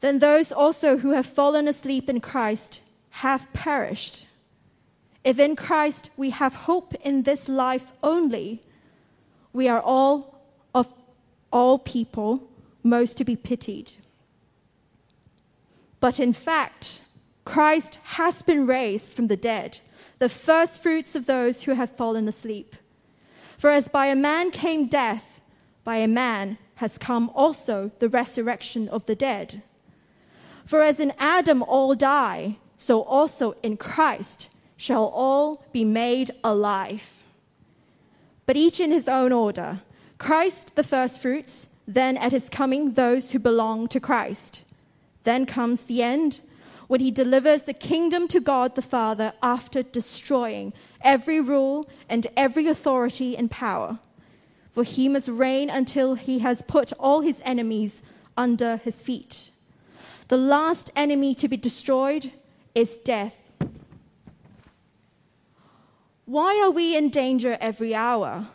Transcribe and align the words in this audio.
Then 0.00 0.20
those 0.20 0.52
also 0.52 0.98
who 0.98 1.10
have 1.10 1.26
fallen 1.26 1.66
asleep 1.66 2.08
in 2.08 2.20
Christ 2.20 2.80
have 3.10 3.52
perished. 3.52 4.26
If 5.24 5.38
in 5.38 5.56
Christ 5.56 6.10
we 6.16 6.30
have 6.30 6.54
hope 6.54 6.94
in 7.02 7.22
this 7.22 7.48
life 7.48 7.92
only, 8.02 8.62
we 9.52 9.68
are 9.68 9.80
all 9.80 10.40
of 10.74 10.92
all 11.52 11.78
people 11.78 12.48
most 12.82 13.16
to 13.16 13.24
be 13.24 13.36
pitied. 13.36 13.92
But 16.00 16.20
in 16.20 16.32
fact, 16.32 17.00
Christ 17.44 17.98
has 18.04 18.42
been 18.42 18.66
raised 18.66 19.12
from 19.12 19.26
the 19.26 19.36
dead, 19.36 19.80
the 20.18 20.28
first 20.28 20.82
fruits 20.82 21.16
of 21.16 21.26
those 21.26 21.62
who 21.62 21.72
have 21.72 21.96
fallen 21.96 22.28
asleep. 22.28 22.76
For 23.56 23.70
as 23.70 23.88
by 23.88 24.06
a 24.06 24.14
man 24.14 24.52
came 24.52 24.86
death, 24.86 25.40
by 25.82 25.96
a 25.96 26.06
man 26.06 26.58
has 26.76 26.98
come 26.98 27.30
also 27.34 27.90
the 27.98 28.08
resurrection 28.08 28.88
of 28.88 29.06
the 29.06 29.16
dead. 29.16 29.62
For 30.68 30.82
as 30.82 31.00
in 31.00 31.14
Adam 31.18 31.62
all 31.62 31.94
die, 31.94 32.58
so 32.76 33.00
also 33.00 33.56
in 33.62 33.78
Christ 33.78 34.50
shall 34.76 35.06
all 35.06 35.64
be 35.72 35.82
made 35.82 36.30
alive. 36.44 37.24
But 38.44 38.58
each 38.58 38.78
in 38.78 38.90
his 38.90 39.08
own 39.08 39.32
order 39.32 39.80
Christ 40.18 40.76
the 40.76 40.82
firstfruits, 40.82 41.68
then 41.86 42.18
at 42.18 42.32
his 42.32 42.50
coming 42.50 42.92
those 42.92 43.30
who 43.30 43.38
belong 43.38 43.88
to 43.88 43.98
Christ. 43.98 44.64
Then 45.24 45.46
comes 45.46 45.84
the 45.84 46.02
end, 46.02 46.40
when 46.86 47.00
he 47.00 47.10
delivers 47.10 47.62
the 47.62 47.72
kingdom 47.72 48.28
to 48.28 48.38
God 48.38 48.74
the 48.74 48.82
Father 48.82 49.32
after 49.42 49.82
destroying 49.82 50.74
every 51.00 51.40
rule 51.40 51.88
and 52.10 52.26
every 52.36 52.66
authority 52.66 53.38
and 53.38 53.50
power. 53.50 54.00
For 54.72 54.84
he 54.84 55.08
must 55.08 55.30
reign 55.30 55.70
until 55.70 56.14
he 56.14 56.40
has 56.40 56.60
put 56.60 56.92
all 57.00 57.22
his 57.22 57.40
enemies 57.46 58.02
under 58.36 58.76
his 58.76 59.00
feet. 59.00 59.50
The 60.28 60.36
last 60.36 60.90
enemy 60.94 61.34
to 61.36 61.48
be 61.48 61.56
destroyed 61.56 62.32
is 62.74 62.96
death. 62.96 63.36
Why 66.26 66.60
are 66.62 66.70
we 66.70 66.94
in 66.94 67.08
danger 67.08 67.56
every 67.60 67.94
hour? 67.94 68.48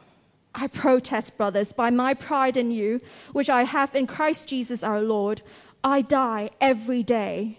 I 0.53 0.67
protest, 0.67 1.35
brothers, 1.35 1.73
by 1.73 1.89
my 1.89 2.13
pride 2.13 2.57
in 2.57 2.69
you, 2.69 2.99
which 3.31 3.49
I 3.49 3.63
have 3.63 3.95
in 3.95 4.05
Christ 4.05 4.47
Jesus 4.49 4.83
our 4.83 5.01
Lord, 5.01 5.41
I 5.83 6.01
die 6.01 6.51
every 6.61 7.01
day. 7.01 7.57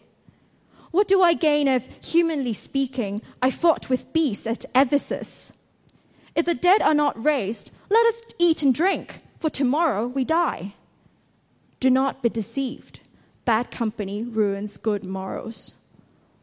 What 0.92 1.08
do 1.08 1.20
I 1.20 1.34
gain 1.34 1.66
if, 1.66 1.88
humanly 2.00 2.52
speaking, 2.52 3.20
I 3.42 3.50
fought 3.50 3.88
with 3.88 4.12
beasts 4.12 4.46
at 4.46 4.64
Ephesus? 4.76 5.52
If 6.36 6.46
the 6.46 6.54
dead 6.54 6.82
are 6.82 6.94
not 6.94 7.22
raised, 7.22 7.72
let 7.90 8.06
us 8.06 8.22
eat 8.38 8.62
and 8.62 8.72
drink, 8.72 9.20
for 9.40 9.50
tomorrow 9.50 10.06
we 10.06 10.24
die. 10.24 10.74
Do 11.80 11.90
not 11.90 12.22
be 12.22 12.28
deceived. 12.28 13.00
Bad 13.44 13.70
company 13.70 14.22
ruins 14.22 14.76
good 14.76 15.04
morals. 15.04 15.74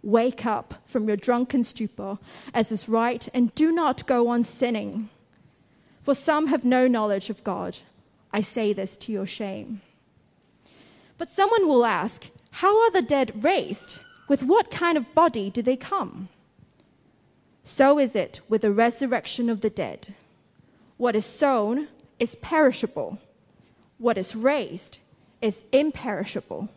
Wake 0.03 0.45
up 0.45 0.75
from 0.85 1.07
your 1.07 1.17
drunken 1.17 1.63
stupor, 1.63 2.17
as 2.53 2.71
is 2.71 2.89
right, 2.89 3.27
and 3.33 3.53
do 3.55 3.71
not 3.71 4.05
go 4.07 4.27
on 4.27 4.43
sinning. 4.43 5.09
For 6.01 6.15
some 6.15 6.47
have 6.47 6.65
no 6.65 6.87
knowledge 6.87 7.29
of 7.29 7.43
God. 7.43 7.79
I 8.33 8.41
say 8.41 8.73
this 8.73 8.97
to 8.97 9.11
your 9.11 9.27
shame. 9.27 9.81
But 11.17 11.31
someone 11.31 11.67
will 11.67 11.85
ask, 11.85 12.29
How 12.51 12.81
are 12.81 12.91
the 12.91 13.01
dead 13.01 13.43
raised? 13.43 13.99
With 14.27 14.43
what 14.43 14.71
kind 14.71 14.97
of 14.97 15.13
body 15.13 15.49
do 15.49 15.61
they 15.61 15.75
come? 15.75 16.29
So 17.63 17.99
is 17.99 18.15
it 18.15 18.41
with 18.49 18.61
the 18.61 18.71
resurrection 18.71 19.49
of 19.49 19.61
the 19.61 19.69
dead. 19.69 20.15
What 20.97 21.15
is 21.15 21.25
sown 21.25 21.87
is 22.19 22.35
perishable, 22.35 23.19
what 23.97 24.17
is 24.17 24.35
raised 24.35 24.99
is 25.41 25.63
imperishable. 25.71 26.69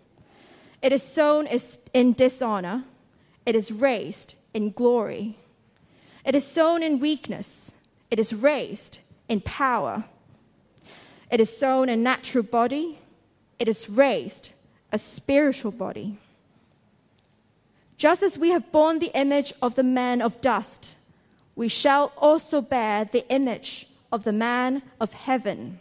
It 0.85 0.93
is 0.93 1.03
sown 1.03 1.49
in 1.95 2.13
dishonor 2.13 2.85
it 3.47 3.57
is 3.57 3.73
raised 3.73 4.35
in 4.53 4.71
glory. 4.71 5.39
It 6.27 6.35
is 6.35 6.47
sown 6.47 6.83
in 6.83 7.01
weakness, 7.01 7.73
it 8.11 8.19
is 8.19 8.35
raised 8.35 8.99
in 9.27 9.41
power. 9.41 10.05
It 11.31 11.41
is 11.41 11.57
sown 11.57 11.89
a 11.89 11.97
natural 11.97 12.45
body, 12.45 12.99
it 13.59 13.67
is 13.67 13.89
raised 13.89 14.51
a 14.93 14.99
spiritual 14.99 15.73
body. 15.73 16.19
Just 17.97 18.23
as 18.23 18.39
we 18.39 18.51
have 18.51 18.71
borne 18.71 18.99
the 18.99 19.17
image 19.19 19.55
of 19.63 19.77
the 19.77 19.83
man 19.83 20.21
of 20.21 20.41
dust, 20.43 20.97
we 21.57 21.69
shall 21.69 22.13
also 22.19 22.61
bear 22.61 23.07
the 23.07 23.27
image 23.31 23.89
of 24.13 24.25
the 24.25 24.33
man 24.33 24.83
of 25.01 25.15
heaven. 25.15 25.81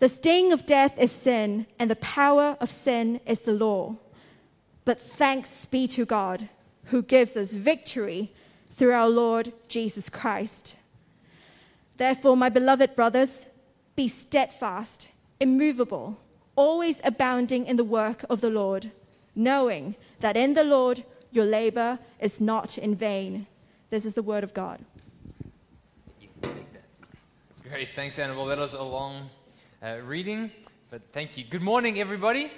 The 0.00 0.08
sting 0.08 0.52
of 0.52 0.66
death 0.66 0.98
is 0.98 1.12
sin, 1.12 1.66
and 1.78 1.90
the 1.90 1.96
power 1.96 2.56
of 2.58 2.70
sin 2.70 3.20
is 3.26 3.42
the 3.42 3.52
law. 3.52 3.96
But 4.86 4.98
thanks 4.98 5.66
be 5.66 5.86
to 5.88 6.06
God 6.06 6.48
who 6.86 7.02
gives 7.02 7.36
us 7.36 7.54
victory 7.54 8.32
through 8.72 8.92
our 8.92 9.10
Lord 9.10 9.52
Jesus 9.68 10.08
Christ. 10.08 10.78
Therefore, 11.98 12.34
my 12.34 12.48
beloved 12.48 12.96
brothers, 12.96 13.46
be 13.94 14.08
steadfast, 14.08 15.08
immovable, 15.38 16.18
always 16.56 17.02
abounding 17.04 17.66
in 17.66 17.76
the 17.76 17.84
work 17.84 18.24
of 18.30 18.40
the 18.40 18.48
Lord, 18.48 18.90
knowing 19.34 19.96
that 20.20 20.34
in 20.34 20.54
the 20.54 20.64
Lord 20.64 21.04
your 21.30 21.44
labor 21.44 21.98
is 22.20 22.40
not 22.40 22.78
in 22.78 22.94
vain. 22.94 23.46
This 23.90 24.06
is 24.06 24.14
the 24.14 24.22
word 24.22 24.44
of 24.44 24.54
God. 24.54 24.80
Great, 27.68 27.88
thanks, 27.94 28.18
Annabelle. 28.18 28.46
That 28.46 28.58
was 28.58 28.72
a 28.72 28.82
long 28.82 29.28
uh, 29.82 29.96
reading, 30.04 30.50
but 30.90 31.00
thank 31.12 31.38
you. 31.38 31.44
Good 31.44 31.62
morning, 31.62 32.00
everybody. 32.00 32.52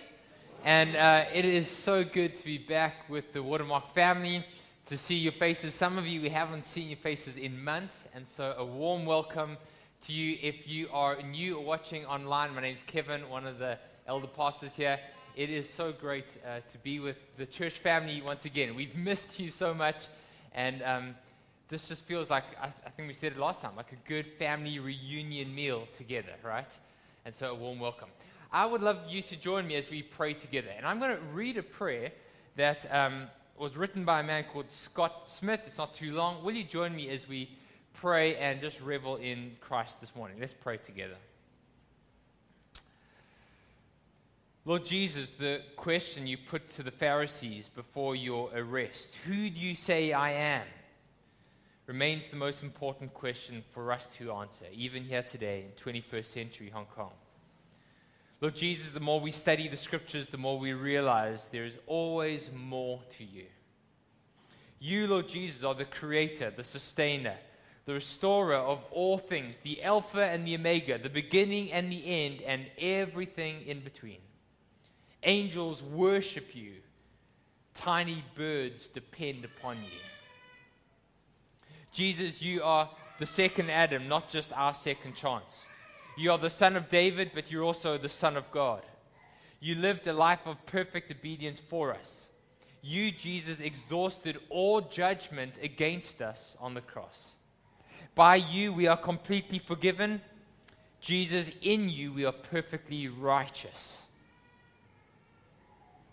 And 0.65 0.97
uh, 0.97 1.25
it 1.33 1.45
is 1.45 1.71
so 1.71 2.03
good 2.03 2.37
to 2.37 2.45
be 2.45 2.59
back 2.59 3.09
with 3.09 3.33
the 3.33 3.41
Watermark 3.41 3.95
family, 3.95 4.45
to 4.87 4.99
see 4.99 5.15
your 5.15 5.33
faces. 5.33 5.73
Some 5.73 5.99
of 5.99 6.07
you, 6.07 6.21
we 6.21 6.29
haven't 6.29 6.65
seen 6.65 6.89
your 6.89 6.97
faces 6.97 7.37
in 7.37 7.63
months, 7.63 8.09
and 8.13 8.27
so 8.27 8.55
a 8.59 8.65
warm 8.65 9.07
welcome 9.07 9.57
to 10.07 10.13
you. 10.13 10.37
If 10.43 10.67
you 10.67 10.89
are 10.93 11.23
new 11.23 11.59
or 11.59 11.65
watching 11.65 12.05
online, 12.07 12.57
my 12.57 12.63
name 12.63 12.75
is 12.75 12.83
Kevin, 12.89 13.29
one 13.29 13.47
of 13.47 13.61
the 13.61 13.79
elder 14.09 14.27
pastors 14.27 14.75
here. 14.75 14.99
It 15.37 15.49
is 15.49 15.71
so 15.71 15.93
great 15.93 16.27
uh, 16.45 16.59
to 16.73 16.79
be 16.79 16.99
with 16.99 17.19
the 17.37 17.47
church 17.47 17.79
family 17.79 18.21
once 18.21 18.47
again. 18.47 18.75
We've 18.75 18.97
missed 18.97 19.39
you 19.39 19.51
so 19.51 19.73
much, 19.73 20.07
and 20.57 20.83
um, 20.83 21.15
this 21.69 21.87
just 21.87 22.03
feels 22.03 22.31
like, 22.31 22.45
I, 22.61 22.67
I 22.85 22.91
think 22.91 23.07
we 23.07 23.15
said 23.15 23.31
it 23.31 23.39
last 23.39 23.63
time, 23.63 23.77
like 23.77 23.93
a 23.93 24.09
good 24.09 24.27
family 24.41 24.81
reunion 24.81 25.55
meal 25.55 25.87
together, 25.95 26.35
right? 26.43 26.67
And 27.25 27.35
so 27.35 27.51
a 27.51 27.55
warm 27.55 27.79
welcome. 27.79 28.09
I 28.53 28.67
would 28.67 28.83
love 28.83 28.99
you 29.09 29.23
to 29.23 29.37
join 29.37 29.67
me 29.67 29.77
as 29.77 29.89
we 29.89 30.03
pray 30.03 30.35
together. 30.35 30.69
And 30.77 30.85
I'm 30.85 30.99
going 30.99 31.17
to 31.17 31.23
read 31.33 31.57
a 31.57 31.63
prayer 31.63 32.13
that 32.57 32.87
um, 32.95 33.29
was 33.57 33.77
written 33.77 34.05
by 34.05 34.21
a 34.21 34.23
man 34.23 34.45
called 34.53 34.71
Scott 34.71 35.31
Smith. 35.31 35.61
It's 35.67 35.79
not 35.79 35.95
too 35.95 36.13
long. 36.13 36.45
Will 36.45 36.55
you 36.55 36.65
join 36.65 36.95
me 36.95 37.09
as 37.09 37.29
we 37.29 37.57
pray 37.95 38.37
and 38.37 38.61
just 38.61 38.81
revel 38.81 39.17
in 39.17 39.53
Christ 39.61 40.01
this 40.01 40.15
morning? 40.17 40.39
Let's 40.41 40.53
pray 40.53 40.79
together. 40.79 41.17
Lord 44.65 44.85
Jesus, 44.85 45.31
the 45.31 45.61
question 45.77 46.27
you 46.27 46.37
put 46.37 46.71
to 46.77 46.83
the 46.83 46.91
Pharisees 46.93 47.69
before 47.69 48.15
your 48.15 48.51
arrest, 48.55 49.17
who 49.27 49.33
do 49.33 49.59
you 49.59 49.75
say 49.75 50.13
I 50.13 50.33
am? 50.33 50.67
Remains 51.87 52.29
the 52.29 52.37
most 52.37 52.63
important 52.63 53.13
question 53.13 53.63
for 53.73 53.93
us 53.93 54.09
to 54.19 54.33
answer, 54.33 54.67
even 54.73 55.05
here 55.05 55.23
today 55.23 55.65
in 55.67 55.93
21st 55.93 56.27
century 56.27 56.71
Hong 56.71 56.87
Kong. 56.87 57.13
Lord 58.41 58.55
Jesus, 58.57 58.91
the 58.91 59.01
more 59.01 59.21
we 59.21 59.31
study 59.31 59.69
the 59.69 59.77
scriptures, 59.77 60.29
the 60.29 60.37
more 60.37 60.59
we 60.59 60.73
realize 60.73 61.49
there 61.53 61.65
is 61.65 61.79
always 61.87 62.51
more 62.55 63.01
to 63.17 63.25
you. 63.25 63.47
You, 64.81 65.07
Lord 65.07 65.29
Jesus, 65.29 65.63
are 65.63 65.75
the 65.75 65.85
creator, 65.85 66.51
the 66.51 66.65
sustainer, 66.65 67.37
the 67.85 67.95
restorer 67.95 68.57
of 68.57 68.85
all 68.91 69.19
things, 69.19 69.59
the 69.63 69.83
Alpha 69.83 70.25
and 70.25 70.47
the 70.47 70.57
Omega, 70.57 70.99
the 70.99 71.09
beginning 71.09 71.73
and 71.73 71.91
the 71.91 72.05
end, 72.05 72.43
and 72.43 72.67
everything 72.79 73.63
in 73.67 73.81
between. 73.81 74.19
Angels 75.23 75.83
worship 75.83 76.55
you, 76.55 76.75
tiny 77.75 78.25
birds 78.37 78.89
depend 78.89 79.45
upon 79.45 79.77
you. 79.77 80.12
Jesus, 81.93 82.41
you 82.41 82.63
are 82.63 82.89
the 83.19 83.27
second 83.27 83.71
Adam, 83.71 84.09
not 84.09 84.29
just 84.31 84.53
our 84.53 84.75
second 84.75 85.15
chance. 85.15 85.67
You 86.17 86.33
are 86.33 86.39
the 86.39 86.51
son 86.51 86.77
of 86.77 86.89
David, 86.89 87.33
but 87.35 87.51
you're 87.51 87.65
also 87.65 87.99
the 87.99 88.09
son 88.09 88.37
of 88.37 88.51
God. 88.51 88.83
You 89.61 89.75
lived 89.75 90.07
a 90.07 90.13
life 90.13 90.41
of 90.47 90.65
perfect 90.67 91.11
obedience 91.11 91.61
for 91.61 91.95
us. 91.95 92.27
You, 92.83 93.13
Jesus, 93.13 93.61
exhausted 93.61 94.39
all 94.51 94.81
judgment 94.81 95.55
against 95.63 96.21
us 96.21 96.57
on 96.61 96.75
the 96.75 96.81
cross. 96.81 97.33
By 98.15 98.37
you, 98.37 98.73
we 98.73 98.89
are 98.89 98.97
completely 98.97 99.61
forgiven. 99.61 100.21
Jesus, 101.01 101.51
in 101.63 101.89
you, 101.89 102.13
we 102.13 102.25
are 102.25 102.33
perfectly 102.33 103.09
righteous. 103.09 103.99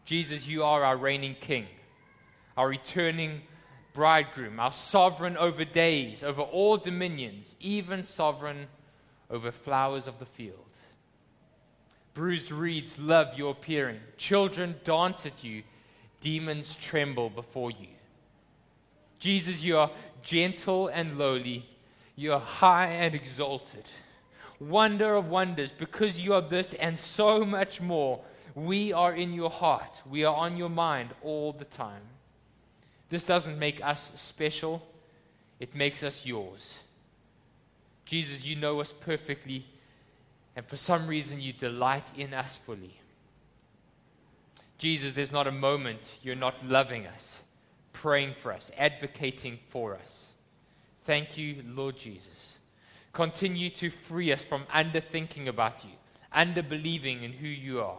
Jesus, 0.06 0.48
you 0.48 0.64
are 0.64 0.84
our 0.84 0.98
reigning 0.98 1.36
king, 1.40 1.66
our 2.56 2.68
returning 2.68 3.42
bridegroom, 4.00 4.62
our 4.62 4.72
sovereign 4.72 5.36
over 5.36 5.66
days, 5.66 6.24
over 6.24 6.42
all 6.42 6.78
dominions, 6.78 7.58
even 7.60 8.02
sovereign 8.02 8.68
over 9.30 9.52
flowers 9.52 10.08
of 10.08 10.20
the 10.20 10.26
field. 10.26 10.56
Bruised 12.14 12.50
reeds 12.50 12.98
love 12.98 13.38
your 13.38 13.52
appearing. 13.52 14.00
Children 14.16 14.76
dance 14.86 15.26
at 15.26 15.44
you. 15.44 15.64
Demons 16.22 16.78
tremble 16.80 17.30
before 17.30 17.72
you. 17.72 17.90
Jesus, 19.20 19.64
you 19.64 19.78
are 19.78 19.92
gentle 20.24 20.88
and 20.88 21.18
lowly. 21.18 21.66
You 22.16 22.32
are 22.32 22.40
high 22.40 22.92
and 22.92 23.14
exalted. 23.14 23.84
Wonder 24.62 25.16
of 25.16 25.28
wonders, 25.28 25.74
because 25.78 26.18
you 26.18 26.34
are 26.34 26.42
this 26.42 26.74
and 26.76 26.98
so 26.98 27.44
much 27.44 27.82
more, 27.82 28.22
we 28.56 28.94
are 28.94 29.14
in 29.14 29.34
your 29.34 29.50
heart. 29.50 30.02
We 30.10 30.24
are 30.24 30.36
on 30.38 30.56
your 30.56 30.70
mind 30.70 31.10
all 31.22 31.52
the 31.52 31.66
time. 31.66 32.04
This 33.10 33.24
doesn't 33.24 33.58
make 33.58 33.84
us 33.84 34.12
special, 34.16 34.86
it 35.60 35.76
makes 35.76 36.04
us 36.04 36.26
yours. 36.26 36.76
Jesus, 38.06 38.46
you 38.46 38.56
know 38.56 38.80
us 38.82 38.94
perfectly, 39.00 39.66
and 40.56 40.66
for 40.66 40.78
some 40.78 41.08
reason 41.08 41.42
you 41.42 41.54
delight 41.54 42.06
in 42.18 42.34
us 42.34 42.58
fully. 42.58 43.00
Jesus, 44.78 45.14
there's 45.14 45.32
not 45.32 45.48
a 45.48 45.52
moment 45.52 46.20
you're 46.24 46.36
not 46.36 46.66
loving 46.66 47.06
us, 47.06 47.40
praying 47.94 48.34
for 48.42 48.54
us, 48.54 48.72
advocating 48.78 49.60
for 49.70 49.96
us. 49.96 50.28
Thank 51.06 51.38
you, 51.38 51.64
Lord 51.68 51.98
Jesus. 51.98 52.58
Continue 53.12 53.70
to 53.72 53.90
free 53.90 54.32
us 54.32 54.44
from 54.44 54.64
underthinking 54.74 55.48
about 55.48 55.84
you, 55.84 55.92
under 56.32 56.62
believing 56.62 57.24
in 57.24 57.34
who 57.34 57.48
you 57.48 57.82
are. 57.82 57.98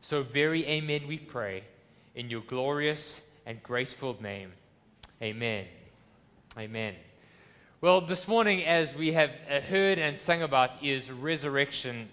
So, 0.00 0.22
very 0.22 0.66
amen, 0.66 1.06
we 1.06 1.18
pray 1.18 1.64
in 2.14 2.28
your 2.28 2.40
glorious 2.40 3.20
and 3.46 3.62
graceful 3.62 4.16
name. 4.20 4.52
Amen. 5.22 5.66
Amen. 6.58 6.94
Well, 7.80 8.00
this 8.00 8.28
morning, 8.28 8.64
as 8.64 8.94
we 8.94 9.12
have 9.12 9.30
uh, 9.50 9.60
heard 9.60 9.98
and 9.98 10.18
sung 10.18 10.42
about, 10.42 10.70
is 10.82 11.10
Resurrection 11.10 12.08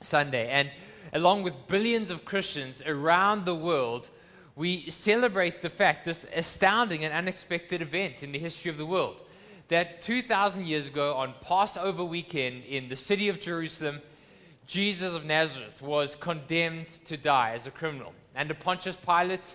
Sunday. 0.00 0.48
And 0.48 0.70
along 1.12 1.42
with 1.44 1.54
billions 1.68 2.10
of 2.10 2.24
Christians 2.24 2.82
around 2.84 3.44
the 3.44 3.54
world, 3.54 4.10
we 4.56 4.90
celebrate 4.90 5.62
the 5.62 5.70
fact, 5.70 6.04
this 6.04 6.26
astounding 6.34 7.04
and 7.04 7.12
unexpected 7.12 7.82
event 7.82 8.22
in 8.22 8.32
the 8.32 8.38
history 8.38 8.70
of 8.70 8.78
the 8.78 8.86
world, 8.86 9.22
that 9.68 10.00
2,000 10.00 10.66
years 10.66 10.86
ago, 10.86 11.14
on 11.14 11.34
Passover 11.40 12.04
weekend 12.04 12.64
in 12.64 12.88
the 12.88 12.96
city 12.96 13.28
of 13.28 13.40
Jerusalem, 13.40 14.00
Jesus 14.66 15.14
of 15.14 15.24
Nazareth 15.24 15.80
was 15.80 16.16
condemned 16.16 16.88
to 17.04 17.16
die 17.16 17.52
as 17.54 17.66
a 17.66 17.70
criminal. 17.70 18.12
Under 18.34 18.54
Pontius 18.54 18.96
Pilate, 18.96 19.54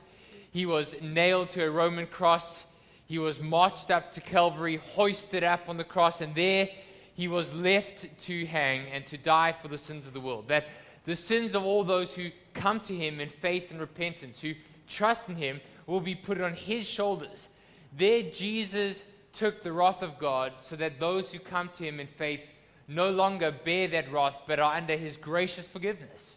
he 0.51 0.65
was 0.65 0.95
nailed 1.01 1.49
to 1.51 1.63
a 1.63 1.71
Roman 1.71 2.05
cross 2.05 2.65
he 3.11 3.19
was 3.19 3.41
marched 3.41 3.91
up 3.91 4.13
to 4.13 4.21
Calvary, 4.21 4.77
hoisted 4.77 5.43
up 5.43 5.67
on 5.67 5.75
the 5.75 5.83
cross, 5.83 6.21
and 6.21 6.33
there 6.33 6.69
he 7.13 7.27
was 7.27 7.53
left 7.53 8.07
to 8.21 8.45
hang 8.45 8.87
and 8.87 9.05
to 9.07 9.17
die 9.17 9.51
for 9.51 9.67
the 9.67 9.77
sins 9.77 10.07
of 10.07 10.13
the 10.13 10.21
world. 10.21 10.47
That 10.47 10.67
the 11.03 11.17
sins 11.17 11.53
of 11.53 11.65
all 11.65 11.83
those 11.83 12.15
who 12.15 12.29
come 12.53 12.79
to 12.79 12.95
him 12.95 13.19
in 13.19 13.27
faith 13.27 13.69
and 13.69 13.81
repentance, 13.81 14.39
who 14.39 14.53
trust 14.87 15.27
in 15.27 15.35
him, 15.35 15.59
will 15.87 15.99
be 15.99 16.15
put 16.15 16.39
on 16.39 16.53
his 16.53 16.87
shoulders. 16.87 17.49
There, 17.97 18.23
Jesus 18.23 19.03
took 19.33 19.61
the 19.61 19.73
wrath 19.73 20.03
of 20.03 20.17
God 20.17 20.53
so 20.61 20.77
that 20.77 20.97
those 20.97 21.33
who 21.33 21.39
come 21.39 21.67
to 21.67 21.83
him 21.83 21.99
in 21.99 22.07
faith 22.07 22.39
no 22.87 23.09
longer 23.09 23.51
bear 23.51 23.89
that 23.89 24.09
wrath, 24.09 24.35
but 24.47 24.61
are 24.61 24.73
under 24.73 24.95
his 24.95 25.17
gracious 25.17 25.67
forgiveness. 25.67 26.30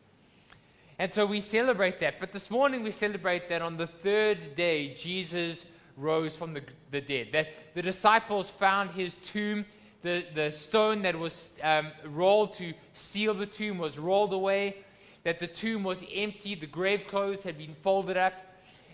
And 0.99 1.13
so 1.13 1.27
we 1.27 1.41
celebrate 1.41 1.99
that. 2.01 2.21
But 2.21 2.33
this 2.33 2.51
morning 2.51 2.83
we 2.83 2.93
celebrate 2.93 3.49
that 3.49 3.63
on 3.63 3.77
the 3.77 3.87
third 3.87 4.55
day, 4.55 4.95
Jesus 4.95 5.67
rose 5.97 6.37
from 6.37 6.55
the, 6.55 6.63
the 6.91 7.01
dead. 7.01 7.29
That 7.33 7.49
the 7.75 7.83
disciples 7.83 8.51
found 8.51 8.91
his 8.91 9.15
tomb, 9.15 9.65
the, 10.03 10.25
the 10.35 10.53
stone 10.53 11.03
that 11.03 11.19
was 11.19 11.53
um, 11.63 11.91
rolled 12.05 12.55
to 12.55 12.75
seal 12.93 13.35
the 13.35 13.47
tomb 13.47 13.79
was 13.79 13.99
rolled 13.99 14.33
away, 14.33 14.77
that 15.25 15.41
the 15.41 15.47
tomb 15.49 15.83
was 15.83 16.05
empty, 16.15 16.55
the 16.55 16.67
grave 16.67 17.07
clothes 17.09 17.43
had 17.43 17.59
been 17.59 17.75
folded 17.83 18.17
up. 18.17 18.35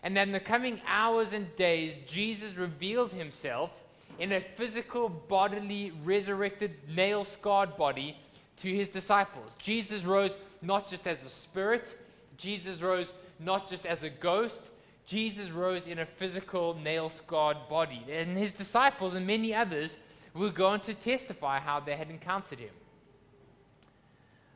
And 0.02 0.16
then 0.16 0.28
in 0.28 0.32
the 0.32 0.40
coming 0.40 0.80
hours 0.86 1.34
and 1.34 1.54
days, 1.56 1.94
Jesus 2.06 2.54
revealed 2.54 3.12
himself 3.12 3.70
in 4.18 4.32
a 4.32 4.40
physical, 4.40 5.08
bodily, 5.08 5.92
resurrected, 6.04 6.76
nail 6.88 7.24
scarred 7.24 7.76
body 7.76 8.16
to 8.58 8.74
his 8.74 8.88
disciples. 8.88 9.56
Jesus 9.58 10.04
rose 10.04 10.36
not 10.62 10.88
just 10.88 11.06
as 11.06 11.24
a 11.24 11.28
spirit, 11.28 11.96
Jesus 12.36 12.80
rose 12.82 13.12
not 13.38 13.68
just 13.68 13.86
as 13.86 14.02
a 14.02 14.10
ghost, 14.10 14.60
Jesus 15.06 15.50
rose 15.50 15.86
in 15.86 15.98
a 15.98 16.06
physical, 16.06 16.74
nail 16.74 17.08
scarred 17.08 17.56
body. 17.68 18.04
And 18.10 18.36
his 18.36 18.52
disciples 18.52 19.14
and 19.14 19.26
many 19.26 19.54
others 19.54 19.96
were 20.34 20.50
going 20.50 20.80
to 20.82 20.94
testify 20.94 21.58
how 21.58 21.80
they 21.80 21.96
had 21.96 22.10
encountered 22.10 22.60
him. 22.60 22.74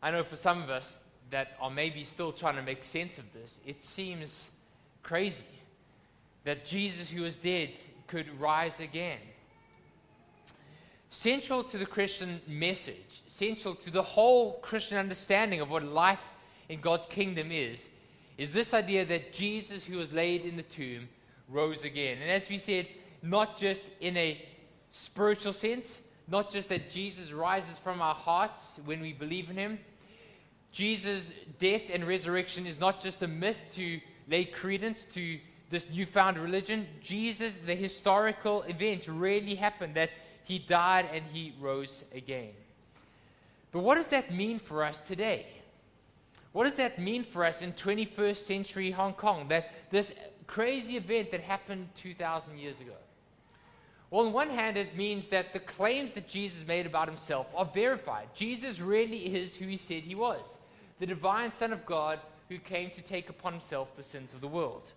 I 0.02 0.11
know 0.11 0.23
for 0.23 0.37
some 0.37 0.62
of 0.62 0.70
us 0.70 1.00
that 1.30 1.56
are 1.61 1.70
maybe 1.70 2.04
still 2.04 2.30
trying 2.30 2.56
to 2.56 2.62
make 2.62 2.84
sense 2.84 3.18
of 3.18 3.25
this, 3.32 3.58
it 3.66 3.82
seems 3.82 4.50
crazy 5.02 5.44
that 6.44 6.64
Jesus, 6.64 7.11
who 7.11 7.23
was 7.23 7.37
dead, 7.37 7.70
could 8.06 8.38
rise 8.38 8.78
again. 8.80 9.18
Central 11.11 11.64
to 11.64 11.78
the 11.78 11.87
Christian 11.87 12.40
message, 12.46 13.23
central 13.36 13.74
to 13.74 13.90
the 13.90 14.02
whole 14.02 14.54
Christian 14.60 14.96
understanding 14.96 15.60
of 15.60 15.70
what 15.70 15.82
life 15.82 16.22
in 16.68 16.80
God's 16.80 17.06
kingdom 17.06 17.50
is, 17.50 17.88
is 18.38 18.52
this 18.52 18.72
idea 18.72 19.04
that 19.06 19.32
Jesus, 19.32 19.84
who 19.84 19.96
was 19.96 20.12
laid 20.12 20.44
in 20.44 20.56
the 20.56 20.62
tomb, 20.62 21.08
rose 21.48 21.84
again. 21.84 22.18
And 22.22 22.30
as 22.30 22.48
we 22.48 22.58
said, 22.58 22.86
not 23.22 23.56
just 23.56 23.84
in 24.00 24.16
a 24.16 24.40
spiritual 24.90 25.52
sense, 25.52 26.00
not 26.28 26.50
just 26.50 26.68
that 26.68 26.90
Jesus 26.90 27.32
rises 27.32 27.76
from 27.78 28.00
our 28.00 28.14
hearts 28.14 28.78
when 28.84 29.00
we 29.00 29.12
believe 29.12 29.50
in 29.50 29.56
him. 29.56 29.78
Jesus' 30.70 31.32
death 31.58 31.82
and 31.92 32.06
resurrection 32.06 32.66
is 32.66 32.78
not 32.78 33.00
just 33.00 33.22
a 33.22 33.28
myth 33.28 33.58
to 33.72 34.00
lay 34.28 34.44
credence 34.44 35.04
to 35.12 35.38
this 35.70 35.88
newfound 35.90 36.38
religion. 36.38 36.86
Jesus, 37.02 37.56
the 37.66 37.74
historical 37.74 38.62
event, 38.62 39.06
really 39.08 39.56
happened 39.56 39.94
that 39.94 40.10
he 40.44 40.58
died 40.58 41.06
and 41.12 41.24
he 41.32 41.52
rose 41.60 42.04
again. 42.14 42.52
But 43.75 43.83
what 43.83 43.97
does 43.97 44.07
that 44.09 44.33
mean 44.33 44.61
for 44.61 44.85
us 44.85 45.00
today? 45.00 45.47
What 46.52 46.62
does 46.62 46.76
that 46.76 47.00
mean 47.00 47.25
for 47.25 47.45
us 47.45 47.61
in 47.61 47.73
21st 47.73 48.37
century 48.37 48.93
Hong 48.93 49.14
Kong? 49.14 49.49
That 49.49 49.75
this 49.90 50.14
crazy 50.47 50.97
event 50.97 51.33
that 51.33 51.40
happened 51.40 51.88
2,000 51.97 52.57
years 52.57 52.81
ago. 52.81 52.93
Well, 54.12 54.26
on 54.26 54.33
one 54.33 54.50
hand, 54.50 54.76
it 54.76 54.97
means 54.97 55.26
that 55.31 55.52
the 55.52 55.59
claims 55.59 56.12
that 56.14 56.28
Jesus 56.28 56.64
made 56.64 56.87
about 56.87 57.09
himself 57.09 57.49
are 57.57 57.64
verified. 57.64 58.28
Jesus 58.33 58.78
really 58.78 59.35
is 59.35 59.57
who 59.57 59.66
he 59.66 59.76
said 59.76 60.04
he 60.04 60.14
was 60.14 60.57
the 61.00 61.07
divine 61.07 61.52
Son 61.52 61.73
of 61.73 61.85
God 61.85 62.21
who 62.49 62.59
came 62.59 62.90
to 62.93 63.02
take 63.02 63.28
upon 63.28 63.54
himself 63.54 63.88
the 63.97 64.04
sins 64.04 64.33
of 64.33 64.40
the 64.40 64.47
world. 64.47 64.93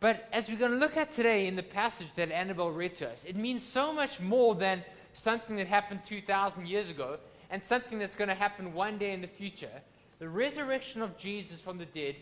But 0.00 0.28
as 0.32 0.48
we're 0.48 0.58
going 0.58 0.72
to 0.72 0.78
look 0.78 0.96
at 0.96 1.12
today 1.12 1.46
in 1.46 1.54
the 1.54 1.62
passage 1.62 2.08
that 2.16 2.32
Annabelle 2.32 2.72
read 2.72 2.96
to 2.96 3.08
us, 3.08 3.24
it 3.24 3.36
means 3.36 3.62
so 3.62 3.92
much 3.92 4.18
more 4.18 4.56
than 4.56 4.82
something 5.12 5.54
that 5.54 5.68
happened 5.68 6.00
2,000 6.04 6.66
years 6.66 6.90
ago 6.90 7.18
and 7.52 7.62
something 7.62 8.00
that's 8.00 8.16
going 8.16 8.28
to 8.28 8.34
happen 8.34 8.74
one 8.74 8.98
day 8.98 9.12
in 9.12 9.20
the 9.20 9.28
future 9.28 9.82
the 10.22 10.28
resurrection 10.28 11.02
of 11.02 11.18
Jesus 11.18 11.58
from 11.58 11.78
the 11.78 11.84
dead 11.84 12.14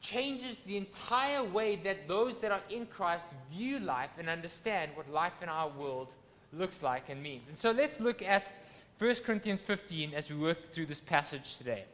changes 0.00 0.56
the 0.66 0.76
entire 0.76 1.42
way 1.42 1.74
that 1.74 2.06
those 2.06 2.36
that 2.36 2.52
are 2.52 2.60
in 2.70 2.86
Christ 2.86 3.26
view 3.50 3.80
life 3.80 4.10
and 4.18 4.28
understand 4.28 4.92
what 4.94 5.10
life 5.10 5.32
in 5.42 5.48
our 5.48 5.68
world 5.68 6.12
looks 6.52 6.80
like 6.80 7.08
and 7.08 7.20
means. 7.20 7.48
And 7.48 7.58
so 7.58 7.72
let's 7.72 7.98
look 7.98 8.22
at 8.22 8.52
1 8.98 9.16
Corinthians 9.26 9.62
15 9.62 10.14
as 10.14 10.30
we 10.30 10.36
work 10.36 10.72
through 10.72 10.86
this 10.86 11.00
passage 11.00 11.58
today. 11.58 11.86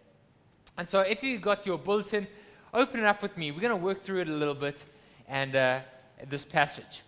And 0.77 0.87
so 0.87 1.01
if 1.01 1.23
you 1.23 1.39
got 1.39 1.65
your 1.65 1.79
bulletin, 1.79 2.27
open 2.75 3.01
it 3.01 3.07
up 3.07 3.23
with 3.23 3.39
me. 3.39 3.51
We're 3.51 3.61
going 3.61 3.71
to 3.71 3.77
work 3.77 4.03
through 4.03 4.21
it 4.21 4.29
a 4.29 4.33
little 4.33 4.55
bit 4.55 4.85
and 5.27 5.57
uh, 5.57 5.81
this 6.29 6.45
passage. 6.45 7.01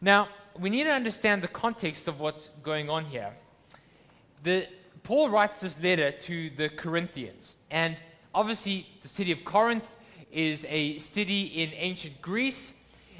Now, 0.00 0.30
we 0.58 0.68
need 0.68 0.84
to 0.84 0.92
understand 0.92 1.42
the 1.42 1.48
context 1.48 2.08
of 2.08 2.18
what's 2.18 2.50
going 2.64 2.90
on 2.90 3.04
here. 3.04 3.34
The, 4.42 4.66
Paul 5.08 5.30
writes 5.30 5.62
this 5.62 5.80
letter 5.80 6.10
to 6.10 6.50
the 6.50 6.68
Corinthians. 6.68 7.54
And 7.70 7.96
obviously, 8.34 8.86
the 9.00 9.08
city 9.08 9.32
of 9.32 9.42
Corinth 9.42 9.86
is 10.30 10.66
a 10.68 10.98
city 10.98 11.44
in 11.44 11.70
ancient 11.72 12.20
Greece. 12.20 12.74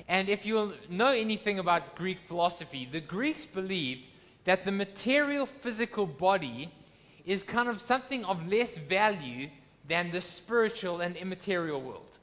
And 0.06 0.28
if 0.28 0.44
you 0.44 0.74
know 0.90 1.12
anything 1.12 1.58
about 1.58 1.96
Greek 1.96 2.18
philosophy, 2.26 2.86
the 2.92 3.00
Greeks 3.00 3.46
believed 3.46 4.06
that 4.44 4.66
the 4.66 4.70
material 4.70 5.46
physical 5.46 6.04
body 6.04 6.70
is 7.24 7.42
kind 7.42 7.70
of 7.70 7.80
something 7.80 8.22
of 8.26 8.46
less 8.46 8.76
value 8.76 9.48
than 9.88 10.10
the 10.10 10.20
spiritual 10.20 11.00
and 11.00 11.16
immaterial 11.16 11.80
world. 11.80 12.18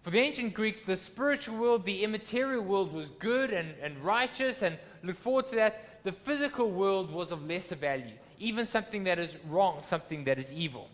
For 0.00 0.12
the 0.12 0.20
ancient 0.20 0.54
Greeks, 0.54 0.80
the 0.80 0.96
spiritual 0.96 1.58
world, 1.58 1.84
the 1.84 2.04
immaterial 2.04 2.64
world 2.64 2.90
was 2.90 3.10
good 3.10 3.52
and, 3.52 3.74
and 3.82 4.02
righteous 4.02 4.62
and 4.62 4.78
look 5.02 5.16
forward 5.16 5.50
to 5.50 5.56
that. 5.56 6.02
The 6.04 6.12
physical 6.12 6.70
world 6.70 7.10
was 7.10 7.32
of 7.32 7.46
lesser 7.46 7.74
value, 7.74 8.14
even 8.38 8.66
something 8.66 9.04
that 9.04 9.18
is 9.18 9.36
wrong, 9.48 9.82
something 9.82 10.24
that 10.24 10.38
is 10.38 10.52
evil. 10.52 10.88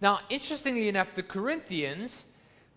Now, 0.00 0.20
interestingly 0.30 0.88
enough, 0.88 1.08
the 1.14 1.22
Corinthians 1.22 2.24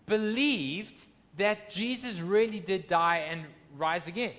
believed 0.06 1.06
that 1.36 1.70
Jesus 1.70 2.20
really 2.20 2.60
did 2.60 2.88
die 2.88 3.26
and 3.28 3.44
rise 3.76 4.06
again. 4.06 4.32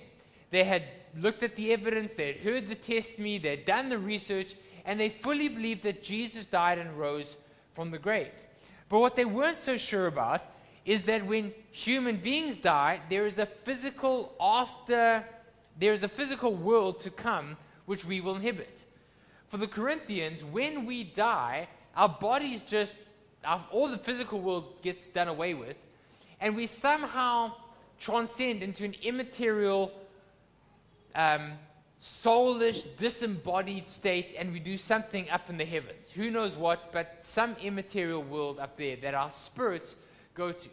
They 0.50 0.64
had 0.64 0.84
looked 1.16 1.44
at 1.44 1.56
the 1.56 1.74
evidence, 1.74 2.14
they 2.14 2.28
had 2.28 2.38
heard 2.38 2.70
the 2.70 2.76
testimony, 2.76 3.40
they 3.40 3.52
had 3.52 3.66
done 3.66 3.90
the 3.90 3.98
research, 3.98 4.56
and 4.86 5.00
they 5.00 5.10
fully 5.10 5.50
believed 5.50 5.84
that 5.84 6.02
Jesus 6.02 6.46
died 6.46 6.78
and 6.78 6.98
rose 6.98 7.36
from 7.76 7.92
the 7.92 7.98
grave. 7.98 8.32
But 8.90 9.00
what 9.00 9.16
they 9.16 9.26
weren't 9.26 9.62
so 9.62 9.76
sure 9.78 10.08
about 10.08 10.42
is 10.86 11.04
that 11.04 11.26
when 11.26 11.54
human 11.72 12.16
beings 12.16 12.56
die, 12.58 13.02
there 13.10 13.26
is 13.26 13.38
a 13.38 13.46
physical 13.46 14.34
after, 14.40 15.26
there 15.78 15.92
is 15.92 16.04
a 16.04 16.08
physical 16.08 16.56
world 16.56 17.02
to 17.02 17.10
come 17.10 17.58
which 17.88 18.06
we 18.06 18.22
will 18.22 18.36
inhibit. 18.36 18.86
For 19.48 19.58
the 19.58 19.66
Corinthians, 19.68 20.44
when 20.44 20.86
we 20.86 21.06
die, 21.06 21.68
our 21.96 22.10
bodies 22.10 22.62
just, 22.62 22.96
our, 23.44 23.66
all 23.72 23.88
the 23.88 23.98
physical 23.98 24.40
world 24.40 24.82
gets 24.84 25.08
done 25.08 25.30
away 25.30 25.56
with, 25.56 25.78
and 26.40 26.56
we 26.56 26.68
somehow 26.68 27.54
transcend 28.00 28.62
into 28.62 28.84
an 28.84 28.94
immaterial, 29.02 29.92
um, 31.16 31.54
soulish, 32.04 32.86
disembodied 32.98 33.88
state, 33.88 34.36
and 34.38 34.52
we 34.52 34.60
do 34.60 34.78
something 34.78 35.30
up 35.30 35.50
in 35.50 35.58
the 35.58 35.66
heavens. 35.66 36.12
Who 36.14 36.30
knows 36.30 36.58
what, 36.58 36.92
but 36.92 37.20
some 37.24 37.56
immaterial 37.64 38.22
world 38.22 38.60
up 38.60 38.78
there 38.78 38.98
that 38.98 39.14
our 39.14 39.32
spirits 39.32 39.96
go 40.36 40.52
to. 40.52 40.70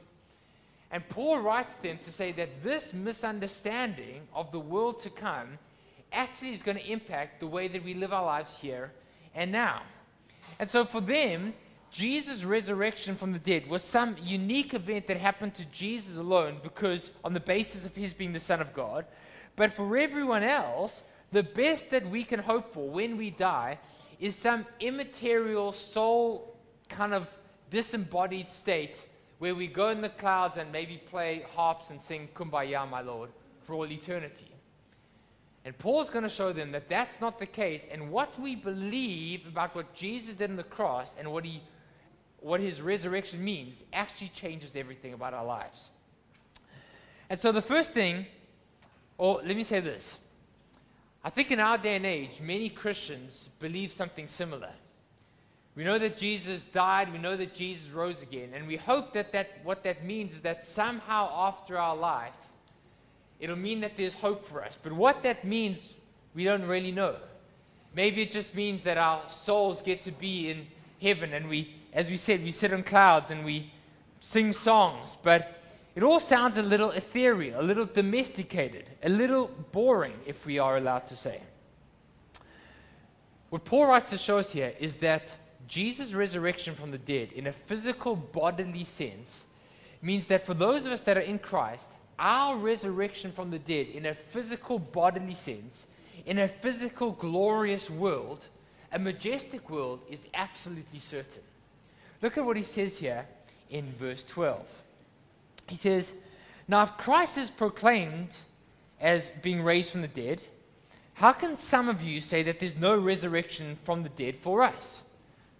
And 0.91 1.09
Paul 1.09 1.39
writes 1.39 1.77
them 1.77 1.99
to 2.03 2.13
say 2.13 2.33
that 2.33 2.63
this 2.65 2.93
misunderstanding 2.93 4.23
of 4.35 4.51
the 4.53 4.61
world 4.61 5.01
to 5.03 5.11
come 5.11 5.59
actually 6.15 6.53
is 6.53 6.63
going 6.63 6.77
to 6.77 6.91
impact 6.91 7.41
the 7.41 7.47
way 7.47 7.69
that 7.69 7.85
we 7.85 7.95
live 7.95 8.13
our 8.13 8.25
lives 8.25 8.57
here 8.61 8.93
and 9.35 9.51
now. 9.53 9.83
And 10.59 10.71
so 10.71 10.85
for 10.85 11.01
them, 11.01 11.55
Jesus' 11.91 12.45
resurrection 12.45 13.17
from 13.17 13.33
the 13.33 13.39
dead 13.39 13.69
was 13.69 13.83
some 13.83 14.17
unique 14.23 14.75
event 14.75 15.07
that 15.07 15.17
happened 15.17 15.55
to 15.55 15.65
Jesus 15.67 16.17
alone 16.17 16.59
because 16.63 17.11
on 17.23 17.35
the 17.35 17.41
basis 17.41 17.85
of 17.85 17.95
his 17.95 18.13
being 18.13 18.33
the 18.33 18.41
Son 18.41 18.61
of 18.61 18.75
God. 18.75 19.07
But 19.57 19.73
for 19.73 19.97
everyone 19.97 20.43
else, 20.43 21.03
the 21.31 21.43
best 21.43 21.91
that 21.91 22.09
we 22.09 22.25
can 22.25 22.41
hope 22.41 22.73
for 22.73 22.89
when 22.89 23.17
we 23.17 23.31
die 23.31 23.79
is 24.21 24.35
some 24.35 24.67
immaterial 24.81 25.73
soul 25.73 26.57
kind 26.89 27.15
of 27.15 27.29
disembodied 27.71 28.49
state 28.49 29.07
where 29.39 29.55
we 29.55 29.67
go 29.67 29.89
in 29.91 30.01
the 30.01 30.09
clouds 30.09 30.59
and 30.59 30.71
maybe 30.71 30.97
play 30.97 31.45
harps 31.55 31.91
and 31.91 32.01
sing 32.01 32.29
Kumbaya, 32.35 32.89
my 32.89 33.01
Lord, 33.01 33.31
for 33.65 33.75
all 33.75 33.87
eternity. 33.87 34.54
And 35.65 35.77
Paul's 35.79 36.11
going 36.11 36.25
to 36.25 36.29
show 36.29 36.53
them 36.53 36.73
that 36.73 36.89
that's 36.89 37.21
not 37.21 37.39
the 37.39 37.47
case. 37.47 37.89
And 37.91 38.11
what 38.11 38.39
we 38.39 38.55
believe 38.55 39.47
about 39.47 39.75
what 39.75 39.95
Jesus 39.95 40.35
did 40.35 40.51
on 40.51 40.57
the 40.57 40.63
cross 40.63 41.15
and 41.19 41.33
what, 41.33 41.45
he, 41.45 41.63
what 42.41 42.61
his 42.61 42.83
resurrection 42.83 43.43
means 43.43 43.83
actually 43.93 44.29
changes 44.29 44.73
everything 44.75 45.15
about 45.15 45.33
our 45.33 45.45
lives. 45.45 45.89
And 47.31 47.41
so 47.41 47.51
the 47.51 47.63
first 47.63 47.93
thing, 47.93 48.27
or 49.17 49.41
let 49.45 49.57
me 49.57 49.65
say 49.65 49.81
this 49.81 50.17
I 51.25 51.31
think 51.31 51.51
in 51.51 51.61
our 51.61 51.79
day 51.79 51.97
and 51.97 52.05
age, 52.05 52.41
many 52.43 52.69
Christians 52.69 53.49
believe 53.59 53.93
something 53.93 54.29
similar. 54.29 54.73
We 55.75 55.83
know 55.83 55.99
that 55.99 56.17
Jesus 56.17 56.63
died, 56.63 57.13
we 57.13 57.19
know 57.19 57.37
that 57.37 57.55
Jesus 57.55 57.91
rose 57.91 58.23
again, 58.23 58.51
and 58.55 58.67
we 58.69 58.77
hope 58.77 59.15
that, 59.15 59.33
that 59.33 59.49
what 59.65 59.83
that 59.85 60.05
means 60.05 60.35
is 60.35 60.41
that 60.43 60.67
somehow 60.67 61.49
after 61.49 61.79
our 61.79 61.97
life, 61.97 62.37
it'll 63.41 63.57
mean 63.57 63.81
that 63.81 63.97
there's 63.97 64.15
hope 64.15 64.47
for 64.47 64.65
us. 64.65 64.79
But 64.83 64.93
what 64.93 65.23
that 65.23 65.45
means, 65.45 65.95
we 66.35 66.45
don't 66.45 66.67
really 66.67 66.93
know. 66.93 67.17
Maybe 67.95 68.23
it 68.23 68.31
just 68.31 68.55
means 68.55 68.83
that 68.85 68.99
our 68.99 69.29
souls 69.29 69.83
get 69.83 70.03
to 70.03 70.13
be 70.13 70.51
in 70.51 70.67
heaven 71.01 71.33
and 71.33 71.49
we, 71.49 71.75
as 71.93 72.09
we 72.09 72.17
said, 72.17 72.43
we 72.43 72.51
sit 72.51 72.73
on 72.73 72.83
clouds 72.83 73.31
and 73.31 73.45
we 73.45 73.73
sing 74.21 74.53
songs. 74.53 75.11
But 75.23 75.61
it 75.95 76.03
all 76.03 76.19
sounds 76.19 76.57
a 76.57 76.63
little 76.63 76.91
ethereal, 76.91 77.61
a 77.61 77.63
little 77.63 77.85
domesticated, 77.85 78.87
a 79.03 79.09
little 79.09 79.49
boring, 79.71 80.15
if 80.27 80.45
we 80.45 80.59
are 80.59 80.77
allowed 80.77 81.07
to 81.07 81.17
say. 81.17 81.41
What 83.51 83.65
Paul 83.65 83.87
writes 83.87 84.11
to 84.11 84.19
show 84.19 84.39
us 84.39 84.51
here 84.51 84.75
is 84.81 84.97
that 84.97 85.37
Jesus' 85.69 86.13
resurrection 86.13 86.75
from 86.75 86.91
the 86.91 86.99
dead, 86.99 87.31
in 87.33 87.47
a 87.47 87.53
physical 87.53 88.17
bodily 88.17 88.85
sense, 88.85 89.45
means 90.03 90.27
that 90.27 90.45
for 90.45 90.55
those 90.55 90.85
of 90.87 90.93
us 90.93 91.03
that 91.03 91.17
are 91.17 91.21
in 91.21 91.39
Christ, 91.39 91.89
our 92.19 92.57
resurrection 92.57 93.33
from 93.33 93.51
the 93.51 93.59
dead 93.59 93.89
in 93.89 94.07
a 94.07 94.15
physical 94.15 94.79
bodily 94.79 95.35
sense, 95.35 95.87
in 96.27 96.39
a 96.39 96.49
physical 96.49 97.13
glorious 97.13 97.91
world, 97.91 98.45
a 98.93 98.99
majestic 98.99 99.69
world, 99.69 100.01
is 100.09 100.27
absolutely 100.35 100.99
certain. 100.99 101.43
Look 102.23 102.39
at 102.39 102.45
what 102.45 102.57
he 102.57 102.63
says 102.63 102.99
here 102.99 103.27
in 103.71 103.93
verse 103.93 104.25
12. 104.25 104.67
He 105.69 105.77
says, 105.77 106.13
Now 106.69 106.83
if 106.83 106.97
Christ 106.97 107.37
is 107.37 107.51
proclaimed 107.51 108.37
as 109.01 109.31
being 109.43 109.63
raised 109.63 109.91
from 109.91 110.03
the 110.03 110.09
dead, 110.09 110.41
how 111.15 111.33
can 111.33 111.57
some 111.57 111.89
of 111.89 112.03
you 112.03 112.21
say 112.21 112.43
that 112.43 112.59
there's 112.59 112.77
no 112.77 112.99
resurrection 112.99 113.79
from 113.85 114.03
the 114.03 114.09
dead 114.09 114.37
for 114.37 114.63
us? 114.63 115.03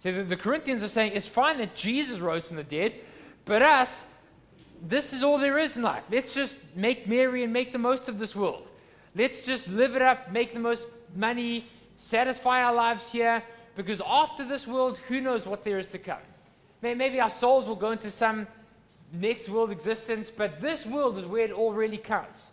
So 0.03 0.11
the, 0.11 0.23
the 0.23 0.37
Corinthians 0.37 0.83
are 0.83 0.87
saying 0.87 1.13
it's 1.15 1.27
fine 1.27 1.57
that 1.57 1.75
Jesus 1.75 2.19
rose 2.19 2.47
from 2.47 2.57
the 2.57 2.63
dead, 2.63 2.93
but 3.45 3.61
us, 3.61 4.05
this 4.81 5.13
is 5.13 5.23
all 5.23 5.37
there 5.37 5.57
is 5.57 5.75
in 5.75 5.81
life. 5.81 6.03
Let's 6.11 6.33
just 6.33 6.57
make 6.75 7.07
merry 7.07 7.43
and 7.43 7.51
make 7.51 7.71
the 7.71 7.77
most 7.77 8.09
of 8.09 8.19
this 8.19 8.35
world. 8.35 8.71
Let's 9.15 9.43
just 9.43 9.67
live 9.67 9.95
it 9.95 10.01
up, 10.01 10.31
make 10.31 10.53
the 10.53 10.59
most 10.59 10.87
money, 11.15 11.65
satisfy 11.97 12.63
our 12.63 12.73
lives 12.73 13.11
here, 13.11 13.41
because 13.75 14.01
after 14.05 14.45
this 14.45 14.67
world, 14.67 14.97
who 15.07 15.21
knows 15.21 15.45
what 15.45 15.63
there 15.63 15.79
is 15.79 15.87
to 15.87 15.97
come. 15.97 16.19
Maybe 16.81 17.19
our 17.19 17.29
souls 17.29 17.65
will 17.65 17.75
go 17.75 17.91
into 17.91 18.11
some 18.11 18.47
next 19.11 19.49
world 19.49 19.71
existence, 19.71 20.29
but 20.29 20.61
this 20.61 20.85
world 20.85 21.17
is 21.17 21.25
where 21.25 21.45
it 21.45 21.51
all 21.51 21.73
really 21.73 21.97
counts. 21.97 22.51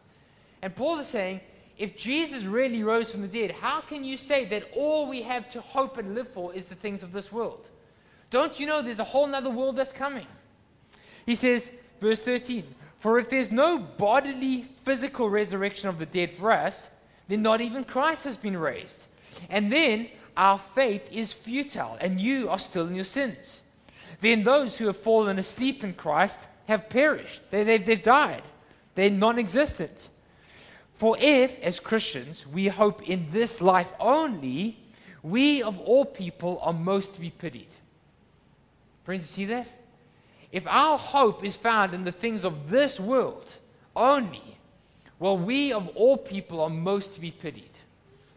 And 0.63 0.75
Paul 0.75 0.99
is 1.01 1.09
saying, 1.09 1.41
if 1.77 1.97
Jesus 1.97 2.45
really 2.45 2.83
rose 2.83 3.11
from 3.11 3.23
the 3.23 3.29
dead, 3.29 3.51
how 3.51 3.81
can 3.81 4.05
you 4.05 4.17
say 4.17 4.45
that 4.47 4.65
all 4.77 5.09
we 5.09 5.23
have 5.23 5.49
to 5.51 5.61
hope 5.61 5.99
and 5.99 6.15
live 6.15 6.29
for 6.29 6.55
is 6.55 6.67
the 6.67 6.75
things 6.75 7.03
of 7.03 7.13
this 7.13 7.33
world? 7.33 7.71
Don't 8.31 8.59
you 8.61 8.67
know 8.67 8.81
there's 8.81 9.01
a 9.01 9.05
whole 9.05 9.35
other 9.35 9.51
world 9.51 9.77
that's 9.77 9.93
coming? 9.93 10.27
He 11.27 11.35
says, 11.35 11.71
Verse 12.03 12.19
13 12.19 12.65
For 12.99 13.19
if 13.19 13.31
there's 13.31 13.53
no 13.53 13.79
bodily, 13.79 14.67
physical 14.85 15.31
resurrection 15.31 15.89
of 15.89 15.99
the 15.99 16.07
dead 16.07 16.33
for 16.33 16.51
us, 16.51 16.89
then 17.29 17.43
not 17.43 17.61
even 17.61 17.85
Christ 17.85 18.25
has 18.25 18.37
been 18.37 18.57
raised. 18.57 18.99
And 19.49 19.73
then 19.73 20.09
our 20.37 20.59
faith 20.59 21.09
is 21.13 21.33
futile, 21.33 21.97
and 22.01 22.21
you 22.21 22.49
are 22.51 22.59
still 22.59 22.89
in 22.89 22.97
your 22.97 23.05
sins. 23.05 23.61
Then 24.21 24.43
those 24.43 24.77
who 24.77 24.87
have 24.89 24.97
fallen 24.97 25.39
asleep 25.39 25.85
in 25.85 25.95
Christ 25.95 26.41
have 26.67 26.89
perished. 26.89 27.41
They, 27.51 27.63
they've, 27.63 27.87
they've 27.87 28.03
died. 28.03 28.43
They're 28.97 29.09
non 29.09 29.39
existent. 29.39 30.09
For 30.95 31.17
if, 31.21 31.59
as 31.61 31.81
Christians, 31.81 32.47
we 32.47 32.67
hope 32.69 33.09
in 33.09 33.29
this 33.31 33.61
life 33.61 33.93
only, 34.01 34.79
we 35.23 35.63
of 35.63 35.79
all 35.81 36.05
people 36.05 36.59
are 36.63 36.73
most 36.73 37.15
to 37.15 37.21
be 37.21 37.31
pitied. 37.31 37.69
Friends, 39.05 39.23
you 39.23 39.47
see 39.47 39.47
that? 39.47 39.69
If 40.53 40.67
our 40.67 40.99
hope 40.99 41.43
is 41.45 41.57
found 41.57 41.95
in 41.95 42.05
the 42.05 42.13
things 42.13 42.45
of 42.45 42.69
this 42.71 43.01
world 43.01 43.57
only, 43.97 44.59
well, 45.19 45.39
we 45.39 45.73
of 45.73 45.89
all 45.97 46.17
people 46.17 46.61
are 46.61 46.71
most 46.71 47.15
to 47.15 47.21
be 47.21 47.31
pitied. 47.31 47.71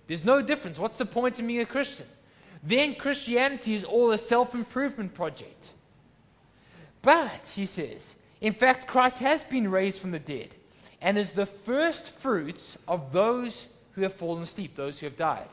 There's 0.08 0.24
no 0.24 0.42
difference. 0.42 0.80
What's 0.80 0.98
the 0.98 1.06
point 1.06 1.40
of 1.40 1.46
being 1.46 1.60
a 1.60 1.66
Christian? 1.66 2.06
Then 2.64 2.96
Christianity 2.96 3.76
is 3.76 3.84
all 3.84 4.12
a 4.12 4.18
self 4.18 4.56
improvement 4.56 5.14
project. 5.14 5.70
But, 7.02 7.42
he 7.54 7.66
says, 7.66 8.16
in 8.42 8.54
fact, 8.54 8.88
Christ 8.88 9.18
has 9.18 9.44
been 9.44 9.70
raised 9.70 10.00
from 10.00 10.12
the 10.12 10.20
dead 10.20 10.50
and 11.02 11.18
is 11.18 11.32
the 11.32 11.46
first 11.46 12.08
fruits 12.08 12.78
of 12.88 13.12
those 13.12 13.68
who 13.92 14.02
have 14.02 14.14
fallen 14.14 14.42
asleep, 14.42 14.76
those 14.76 15.00
who 15.00 15.06
have 15.06 15.18
died. 15.18 15.48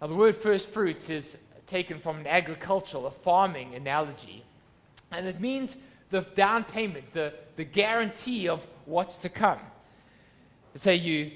Now, 0.00 0.08
the 0.08 0.14
word 0.14 0.36
first 0.36 0.68
fruits 0.68 1.10
is 1.10 1.36
taken 1.66 2.00
from 2.00 2.18
an 2.18 2.26
agricultural, 2.26 3.06
a 3.06 3.10
farming 3.10 3.74
analogy. 3.74 4.44
And 5.10 5.26
it 5.26 5.40
means 5.40 5.76
the 6.10 6.20
down 6.20 6.64
payment, 6.64 7.12
the, 7.12 7.32
the 7.56 7.64
guarantee 7.64 8.48
of 8.48 8.66
what's 8.84 9.16
to 9.18 9.28
come. 9.28 9.58
Say 10.76 10.96
you, 10.96 11.32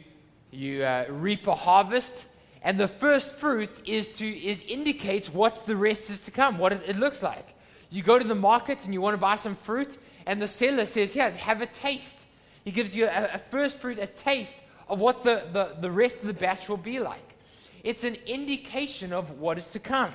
you 0.50 0.85
uh, 0.85 1.07
reap 1.09 1.47
a 1.47 1.55
harvest, 1.55 2.26
and 2.62 2.79
the 2.79 2.88
first 2.88 3.35
fruit 3.37 3.81
is 3.87 4.09
to 4.19 4.29
is 4.29 4.62
indicates 4.62 5.33
what 5.33 5.67
the 5.67 5.75
rest 5.75 6.11
is 6.11 6.21
to 6.21 6.31
come, 6.31 6.59
what 6.59 6.73
it, 6.73 6.83
it 6.87 6.97
looks 6.97 7.23
like. 7.23 7.47
You 7.91 8.02
go 8.02 8.19
to 8.19 8.25
the 8.25 8.35
market 8.35 8.79
and 8.85 8.95
you 8.95 9.00
want 9.00 9.14
to 9.14 9.21
buy 9.21 9.37
some 9.37 9.57
fruit, 9.57 9.99
and 10.26 10.41
the 10.41 10.47
seller 10.47 10.87
says, 10.87 11.12
"Here, 11.12 11.31
have 11.31 11.61
a 11.61 11.67
taste." 11.67 12.17
He 12.64 12.71
gives 12.71 12.95
you 12.95 13.07
a, 13.07 13.31
a 13.35 13.38
first 13.50 13.79
fruit, 13.79 13.99
a 13.99 14.07
taste 14.07 14.57
of 14.88 15.00
what 15.00 15.25
the, 15.25 15.43
the, 15.52 15.76
the 15.81 15.91
rest 15.91 16.21
of 16.21 16.26
the 16.26 16.33
batch 16.33 16.69
will 16.69 16.76
be 16.76 17.00
like. 17.00 17.35
It's 17.83 18.05
an 18.05 18.17
indication 18.26 19.12
of 19.12 19.41
what 19.41 19.59
is 19.59 19.67
to 19.69 19.81
come. 19.81 20.12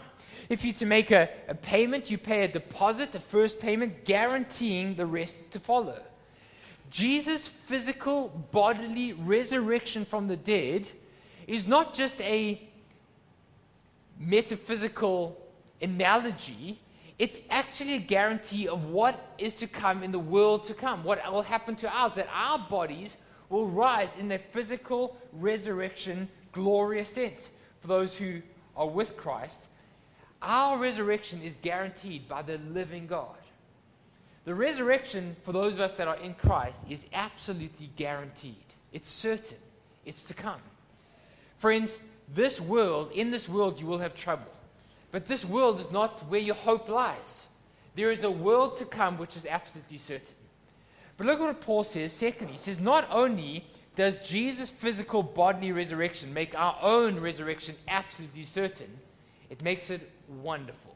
If 0.49 0.63
you're 0.63 0.73
to 0.75 0.85
make 0.85 1.11
a, 1.11 1.29
a 1.47 1.55
payment, 1.55 2.09
you 2.09 2.17
pay 2.17 2.43
a 2.43 2.47
deposit, 2.47 3.11
the 3.11 3.19
first 3.19 3.59
payment, 3.59 4.05
guaranteeing 4.05 4.95
the 4.95 5.05
rest 5.05 5.51
to 5.51 5.59
follow. 5.59 6.01
Jesus' 6.89 7.47
physical 7.47 8.29
bodily 8.51 9.13
resurrection 9.13 10.05
from 10.05 10.27
the 10.27 10.37
dead 10.37 10.87
is 11.47 11.67
not 11.67 11.93
just 11.93 12.21
a 12.21 12.61
metaphysical 14.19 15.37
analogy, 15.81 16.79
it's 17.19 17.39
actually 17.49 17.95
a 17.95 17.99
guarantee 17.99 18.67
of 18.67 18.85
what 18.85 19.19
is 19.37 19.55
to 19.55 19.67
come 19.67 20.03
in 20.03 20.11
the 20.11 20.19
world 20.19 20.65
to 20.65 20.73
come, 20.73 21.03
what 21.03 21.19
will 21.31 21.41
happen 21.41 21.75
to 21.77 21.89
ours, 21.89 22.13
that 22.15 22.29
our 22.31 22.59
bodies 22.59 23.17
will 23.49 23.67
rise 23.67 24.09
in 24.19 24.27
their 24.27 24.41
physical 24.51 25.17
resurrection, 25.33 26.29
glorious 26.51 27.09
sense. 27.09 27.51
For 27.79 27.87
those 27.87 28.15
who 28.15 28.41
are 28.75 28.87
with 28.87 29.17
Christ, 29.17 29.67
our 30.41 30.77
resurrection 30.77 31.41
is 31.41 31.55
guaranteed 31.61 32.27
by 32.27 32.41
the 32.41 32.57
living 32.57 33.07
God. 33.07 33.35
The 34.45 34.55
resurrection 34.55 35.35
for 35.43 35.51
those 35.51 35.73
of 35.73 35.81
us 35.81 35.93
that 35.93 36.07
are 36.07 36.17
in 36.17 36.33
Christ 36.33 36.79
is 36.89 37.05
absolutely 37.13 37.89
guaranteed. 37.95 38.55
It's 38.93 39.09
certain. 39.09 39.57
It's 40.05 40.23
to 40.23 40.33
come. 40.33 40.61
Friends, 41.57 41.97
this 42.33 42.61
world, 42.61 43.11
in 43.11 43.31
this 43.31 43.49
world, 43.49 43.79
you 43.79 43.87
will 43.87 43.99
have 43.99 44.15
trouble. 44.15 44.51
But 45.11 45.25
this 45.27 45.43
world 45.43 45.79
is 45.79 45.91
not 45.91 46.19
where 46.29 46.39
your 46.39 46.55
hope 46.55 46.87
lies. 46.87 47.47
There 47.95 48.11
is 48.11 48.23
a 48.23 48.31
world 48.31 48.77
to 48.77 48.85
come 48.85 49.17
which 49.17 49.35
is 49.35 49.45
absolutely 49.45 49.97
certain. 49.97 50.35
But 51.17 51.27
look 51.27 51.39
at 51.39 51.45
what 51.45 51.61
Paul 51.61 51.83
says 51.83 52.13
secondly. 52.13 52.53
He 52.53 52.59
says, 52.59 52.79
Not 52.79 53.07
only 53.11 53.65
does 53.95 54.17
Jesus' 54.19 54.69
physical 54.69 55.23
bodily 55.23 55.71
resurrection 55.71 56.33
make 56.33 56.57
our 56.57 56.77
own 56.81 57.19
resurrection 57.19 57.75
absolutely 57.87 58.43
certain, 58.43 58.99
it 59.49 59.63
makes 59.63 59.89
it 59.89 60.09
wonderful. 60.27 60.95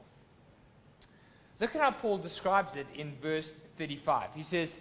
Look 1.59 1.75
at 1.75 1.81
how 1.81 1.91
Paul 1.91 2.17
describes 2.17 2.75
it 2.75 2.87
in 2.95 3.13
verse 3.21 3.55
35. 3.77 4.29
He 4.35 4.43
says, 4.43 4.77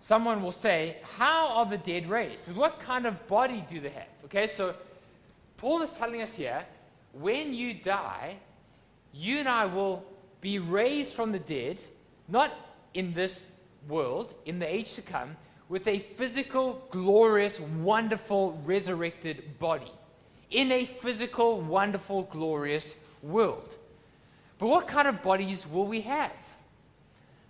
Someone 0.00 0.42
will 0.42 0.52
say, 0.52 0.98
How 1.16 1.48
are 1.48 1.66
the 1.66 1.78
dead 1.78 2.08
raised? 2.08 2.46
With 2.46 2.56
what 2.56 2.78
kind 2.78 3.06
of 3.06 3.26
body 3.26 3.64
do 3.68 3.80
they 3.80 3.90
have? 3.90 4.08
Okay, 4.26 4.46
so 4.46 4.74
Paul 5.56 5.82
is 5.82 5.90
telling 5.92 6.22
us 6.22 6.34
here 6.34 6.64
when 7.12 7.54
you 7.54 7.74
die, 7.74 8.36
you 9.12 9.38
and 9.38 9.48
I 9.48 9.66
will 9.66 10.04
be 10.40 10.58
raised 10.58 11.12
from 11.12 11.32
the 11.32 11.38
dead, 11.38 11.78
not 12.28 12.52
in 12.94 13.14
this 13.14 13.46
world, 13.88 14.34
in 14.44 14.58
the 14.58 14.72
age 14.72 14.94
to 14.94 15.02
come, 15.02 15.36
with 15.68 15.88
a 15.88 16.00
physical, 16.16 16.86
glorious, 16.90 17.58
wonderful, 17.58 18.60
resurrected 18.64 19.58
body. 19.58 19.90
In 20.50 20.70
a 20.70 20.84
physical, 20.84 21.60
wonderful, 21.60 22.24
glorious 22.24 22.94
world. 23.22 23.76
But 24.58 24.68
what 24.68 24.86
kind 24.86 25.06
of 25.08 25.22
bodies 25.22 25.66
will 25.66 25.86
we 25.86 26.00
have? 26.02 26.32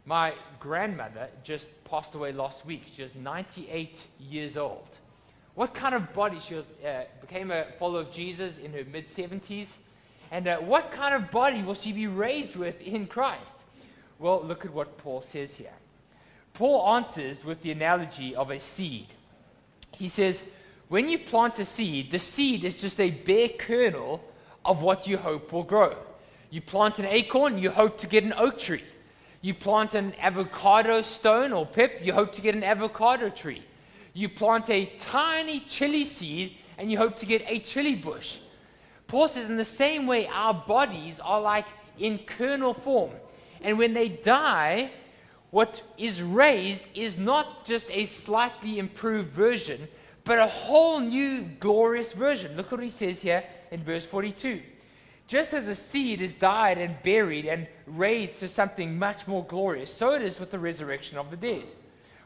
My 0.04 0.34
grandmother 0.60 1.28
just 1.42 1.68
passed 1.84 2.14
away 2.14 2.32
last 2.32 2.64
week. 2.64 2.84
She 2.92 3.02
was 3.02 3.14
98 3.14 4.06
years 4.20 4.56
old. 4.56 4.98
What 5.54 5.74
kind 5.74 5.94
of 5.94 6.12
body? 6.12 6.38
She 6.38 6.54
was, 6.54 6.72
uh, 6.84 7.04
became 7.20 7.50
a 7.50 7.66
follower 7.78 8.00
of 8.00 8.12
Jesus 8.12 8.58
in 8.58 8.72
her 8.72 8.84
mid 8.84 9.08
70s. 9.08 9.68
And 10.30 10.46
uh, 10.46 10.58
what 10.58 10.90
kind 10.90 11.14
of 11.14 11.30
body 11.30 11.62
will 11.62 11.74
she 11.74 11.92
be 11.92 12.06
raised 12.06 12.56
with 12.56 12.80
in 12.80 13.06
Christ? 13.06 13.54
Well, 14.18 14.42
look 14.44 14.64
at 14.64 14.72
what 14.72 14.98
Paul 14.98 15.20
says 15.20 15.54
here. 15.54 15.72
Paul 16.54 16.96
answers 16.96 17.44
with 17.44 17.62
the 17.62 17.70
analogy 17.70 18.34
of 18.34 18.50
a 18.50 18.58
seed. 18.58 19.08
He 19.92 20.08
says, 20.08 20.42
When 20.88 21.08
you 21.08 21.18
plant 21.18 21.58
a 21.58 21.64
seed, 21.64 22.10
the 22.10 22.18
seed 22.18 22.64
is 22.64 22.74
just 22.74 23.00
a 23.00 23.10
bare 23.10 23.48
kernel 23.48 24.22
of 24.66 24.82
what 24.82 25.06
you 25.06 25.16
hope 25.16 25.52
will 25.52 25.62
grow. 25.62 25.96
You 26.50 26.60
plant 26.60 26.98
an 26.98 27.06
acorn, 27.06 27.58
you 27.58 27.70
hope 27.70 27.98
to 27.98 28.06
get 28.06 28.24
an 28.24 28.34
oak 28.36 28.58
tree. 28.58 28.84
You 29.40 29.54
plant 29.54 29.94
an 29.94 30.14
avocado 30.18 31.02
stone 31.02 31.52
or 31.52 31.66
pip, 31.66 32.00
you 32.02 32.12
hope 32.12 32.32
to 32.34 32.42
get 32.42 32.54
an 32.54 32.64
avocado 32.64 33.30
tree. 33.30 33.62
You 34.12 34.28
plant 34.28 34.70
a 34.70 34.86
tiny 34.98 35.60
chili 35.60 36.04
seed, 36.04 36.56
and 36.78 36.90
you 36.90 36.98
hope 36.98 37.16
to 37.16 37.26
get 37.26 37.44
a 37.46 37.58
chili 37.58 37.94
bush. 37.94 38.38
Paul 39.06 39.28
says, 39.28 39.48
in 39.48 39.56
the 39.56 39.64
same 39.64 40.06
way, 40.06 40.26
our 40.26 40.54
bodies 40.54 41.20
are 41.20 41.40
like 41.40 41.66
in 41.98 42.18
kernel 42.18 42.74
form. 42.74 43.12
And 43.60 43.78
when 43.78 43.94
they 43.94 44.08
die, 44.08 44.90
what 45.50 45.82
is 45.96 46.22
raised 46.22 46.84
is 46.94 47.16
not 47.18 47.64
just 47.64 47.90
a 47.90 48.06
slightly 48.06 48.78
improved 48.78 49.30
version, 49.30 49.88
but 50.24 50.38
a 50.38 50.46
whole 50.46 51.00
new 51.00 51.42
glorious 51.60 52.12
version. 52.12 52.56
Look 52.56 52.72
what 52.72 52.82
he 52.82 52.88
says 52.88 53.22
here 53.22 53.44
in 53.70 53.82
verse 53.82 54.04
42. 54.04 54.62
Just 55.26 55.52
as 55.54 55.66
a 55.66 55.74
seed 55.74 56.20
is 56.20 56.34
died 56.34 56.78
and 56.78 57.02
buried 57.02 57.46
and 57.46 57.66
raised 57.86 58.38
to 58.38 58.48
something 58.48 58.98
much 58.98 59.26
more 59.26 59.44
glorious, 59.44 59.92
so 59.92 60.12
it 60.12 60.22
is 60.22 60.38
with 60.38 60.50
the 60.50 60.58
resurrection 60.58 61.18
of 61.18 61.30
the 61.30 61.36
dead. 61.36 61.64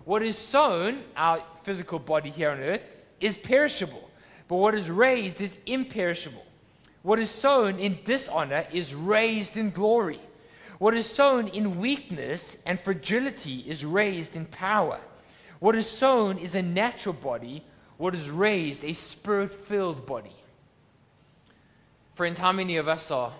What 0.05 0.23
is 0.23 0.37
sown, 0.37 1.03
our 1.17 1.43
physical 1.63 1.99
body 1.99 2.31
here 2.31 2.51
on 2.51 2.61
earth, 2.61 2.83
is 3.21 3.39
perishable, 3.39 4.11
but 4.49 4.57
what 4.57 4.75
is 4.75 4.91
raised 4.91 5.41
is 5.41 5.57
imperishable. 5.67 6.45
What 7.03 7.19
is 7.19 7.31
sown 7.31 7.79
in 7.79 7.99
dishonor 8.05 8.67
is 8.73 8.95
raised 8.95 9.57
in 9.57 9.71
glory. 9.71 10.21
What 10.79 10.95
is 10.95 11.07
sown 11.07 11.49
in 11.49 11.79
weakness 11.81 12.57
and 12.67 12.79
fragility 12.81 13.61
is 13.61 13.85
raised 13.85 14.37
in 14.37 14.47
power. 14.47 15.01
What 15.59 15.77
is 15.77 15.87
sown 15.87 16.39
is 16.39 16.55
a 16.55 16.63
natural 16.63 17.15
body, 17.15 17.65
what 17.97 18.15
is 18.15 18.31
raised 18.31 18.85
a 18.85 18.95
spirit 18.95 19.53
filled 19.53 20.07
body. 20.07 20.35
Friends, 22.15 22.39
how 22.39 22.53
many 22.53 22.77
of 22.77 22.89
us 22.89 23.11
are 23.11 23.33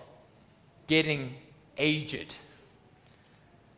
getting 0.87 1.35
aged? 1.77 2.33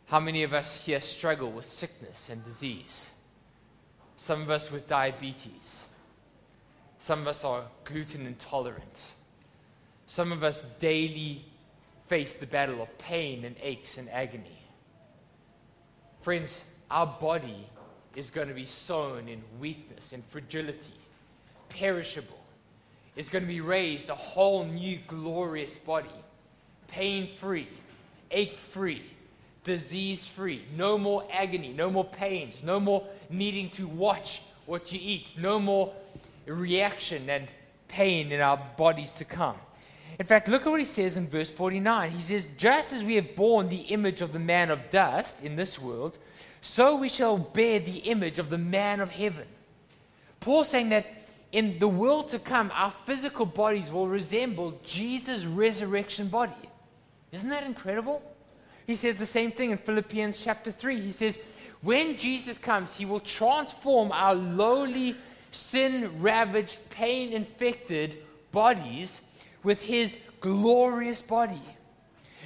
How 0.06 0.19
many 0.19 0.43
of 0.43 0.53
us 0.53 0.86
here 0.86 1.01
struggle 1.01 1.51
with 1.51 1.65
sickness 1.65 2.29
and 2.29 2.43
disease? 2.45 3.08
Some 4.15 4.41
of 4.41 4.49
us 4.49 4.71
with 4.71 4.88
diabetes. 4.88 5.86
Some 6.99 7.21
of 7.21 7.27
us 7.27 7.43
are 7.43 7.65
gluten 7.84 8.25
intolerant. 8.25 8.99
Some 10.06 10.32
of 10.32 10.43
us 10.43 10.63
daily 10.79 11.43
face 12.08 12.36
the 12.36 12.45
battle 12.45 12.82
of 12.82 12.97
pain 12.97 13.43
and 13.43 13.56
aches 13.62 13.97
and 13.97 14.10
agony. 14.10 14.60
Friends, 16.21 16.63
our 16.91 17.08
body 17.08 17.67
is 18.15 18.29
going 18.29 18.47
to 18.47 18.53
be 18.53 18.65
sown 18.65 19.27
in 19.27 19.41
weakness 19.60 20.13
and 20.13 20.23
fragility, 20.29 20.93
perishable. 21.69 22.42
It's 23.15 23.30
going 23.30 23.43
to 23.43 23.47
be 23.47 23.62
raised 23.62 24.10
a 24.10 24.15
whole 24.15 24.65
new 24.65 24.97
glorious 25.08 25.78
body, 25.78 26.10
pain 26.88 27.30
free, 27.39 27.67
ache 28.32 28.58
free, 28.58 29.04
disease 29.63 30.26
free, 30.26 30.63
no 30.76 30.97
more 30.97 31.26
agony, 31.32 31.73
no 31.73 31.91
more 31.91 32.06
pains, 32.06 32.56
no 32.63 32.80
more 32.80 33.08
needing 33.30 33.69
to 33.71 33.88
watch 33.88 34.41
what 34.65 34.91
you 34.91 34.99
eat, 35.02 35.36
no 35.38 35.60
more 35.60 35.93
reaction 36.45 37.30
and 37.30 37.47
pain 37.88 38.32
in 38.32 38.41
our 38.41 38.58
bodies 38.78 39.12
to 39.13 39.26
come. 39.26 39.56
In 40.19 40.26
fact, 40.26 40.47
look 40.47 40.65
at 40.65 40.69
what 40.69 40.80
he 40.80 40.86
says 40.86 41.17
in 41.17 41.28
verse 41.28 41.49
49. 41.49 42.12
He 42.12 42.21
says, 42.21 42.47
Just 42.58 42.93
as 42.93 43.04
we 43.04 43.15
have 43.15 43.36
borne 43.36 43.69
the 43.69 43.78
image 43.78 44.21
of 44.21 44.34
the 44.34 44.39
man 44.39 44.69
of 44.69 44.89
dust 44.89 45.41
in 45.41 45.56
this 45.56 45.80
world, 45.80 46.17
so 46.62 46.95
we 46.95 47.10
shall 47.10 47.38
bear 47.38 47.80
the 47.80 47.97
image 47.97 48.39
of 48.39 48.49
the 48.49 48.58
man 48.58 48.99
of 48.99 49.10
heaven. 49.10 49.47
Paul 50.39 50.63
saying 50.63 50.89
that 50.89 51.06
in 51.53 51.77
the 51.77 51.87
world 51.87 52.29
to 52.29 52.39
come, 52.39 52.71
our 52.73 52.91
physical 53.05 53.45
bodies 53.45 53.91
will 53.91 54.07
resemble 54.07 54.79
Jesus' 54.83 55.45
resurrection 55.45 56.27
body. 56.27 56.53
Isn't 57.31 57.49
that 57.49 57.63
incredible? 57.63 58.23
He 58.87 58.95
says 58.95 59.15
the 59.15 59.25
same 59.27 59.51
thing 59.51 59.69
in 59.69 59.77
Philippians 59.77 60.39
chapter 60.43 60.71
3. 60.71 60.99
He 60.99 61.11
says, 61.11 61.37
When 61.81 62.17
Jesus 62.17 62.57
comes, 62.57 62.93
he 62.93 63.05
will 63.05 63.19
transform 63.19 64.11
our 64.11 64.33
lowly, 64.33 65.15
sin 65.51 66.11
ravaged, 66.19 66.79
pain 66.89 67.33
infected 67.33 68.17
bodies 68.51 69.21
with 69.61 69.83
his 69.83 70.17
glorious 70.41 71.21
body. 71.21 71.61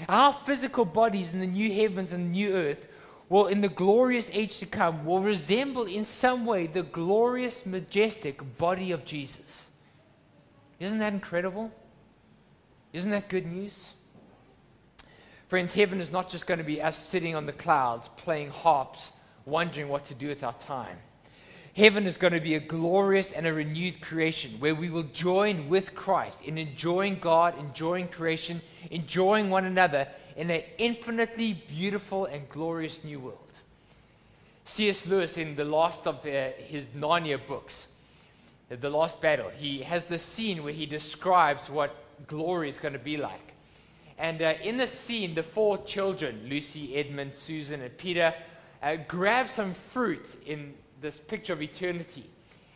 Our 0.09 0.33
physical 0.33 0.83
bodies 0.83 1.33
in 1.33 1.39
the 1.39 1.47
new 1.47 1.73
heavens 1.73 2.11
and 2.11 2.25
the 2.25 2.29
new 2.29 2.53
earth 2.53 2.87
will, 3.29 3.47
in 3.47 3.61
the 3.61 3.69
glorious 3.69 4.29
age 4.31 4.59
to 4.59 4.65
come, 4.65 5.05
will 5.05 5.21
resemble 5.21 5.85
in 5.85 6.05
some 6.05 6.45
way 6.45 6.67
the 6.67 6.83
glorious, 6.83 7.65
majestic 7.65 8.57
body 8.57 8.91
of 8.91 9.05
Jesus. 9.05 9.67
Isn't 10.79 10.99
that 10.99 11.13
incredible? 11.13 11.71
Isn't 12.93 13.11
that 13.11 13.29
good 13.29 13.45
news? 13.45 13.89
Friends, 15.47 15.73
heaven 15.73 16.01
is 16.01 16.11
not 16.11 16.29
just 16.29 16.45
going 16.45 16.57
to 16.57 16.63
be 16.63 16.81
us 16.81 16.97
sitting 16.97 17.35
on 17.35 17.45
the 17.45 17.53
clouds 17.53 18.09
playing 18.17 18.49
harps, 18.49 19.11
wondering 19.45 19.87
what 19.87 20.05
to 20.07 20.13
do 20.13 20.27
with 20.27 20.43
our 20.43 20.53
time. 20.53 20.97
Heaven 21.73 22.07
is 22.07 22.17
going 22.17 22.33
to 22.33 22.39
be 22.39 22.55
a 22.55 22.59
glorious 22.59 23.31
and 23.31 23.45
a 23.45 23.53
renewed 23.53 24.01
creation 24.01 24.55
where 24.59 24.73
we 24.73 24.89
will 24.89 25.03
join 25.03 25.69
with 25.69 25.93
Christ 25.93 26.41
in 26.41 26.57
enjoying 26.57 27.19
God, 27.19 27.57
enjoying 27.59 28.07
creation, 28.07 28.61
enjoying 28.89 29.49
one 29.49 29.65
another 29.65 30.07
in 30.38 30.52
an 30.52 30.62
infinitely 30.78 31.54
beautiful 31.67 32.26
and 32.26 32.47
glorious 32.47 33.04
new 33.04 33.19
world. 33.19 33.52
C.S. 34.65 35.08
Lewis, 35.08 35.38
in 35.38 35.56
the 35.56 35.65
last 35.65 36.06
of 36.06 36.17
uh, 36.26 36.52
his 36.60 36.86
Narnia 36.95 37.39
books, 37.45 37.88
The 38.69 38.89
Last 38.89 39.19
Battle, 39.19 39.50
he 39.50 39.82
has 39.82 40.04
this 40.04 40.21
scene 40.21 40.63
where 40.63 40.73
he 40.73 40.86
describes 40.86 41.69
what 41.69 41.95
glory 42.28 42.69
is 42.69 42.78
going 42.78 42.93
to 42.93 43.00
be 43.00 43.17
like. 43.17 43.54
And 44.19 44.41
uh, 44.41 44.54
in 44.63 44.78
the 44.78 44.88
scene, 44.88 45.34
the 45.34 45.43
four 45.43 45.84
children, 45.86 46.45
Lucy, 46.47 46.95
Edmund, 46.95 47.34
Susan, 47.34 47.82
and 47.82 47.97
Peter, 47.97 48.34
uh, 48.84 48.97
grab 49.08 49.50
some 49.50 49.73
fruit 49.73 50.28
in 50.45 50.76
this 51.02 51.17
picture 51.19 51.54
of 51.54 51.62
eternity. 51.63 52.30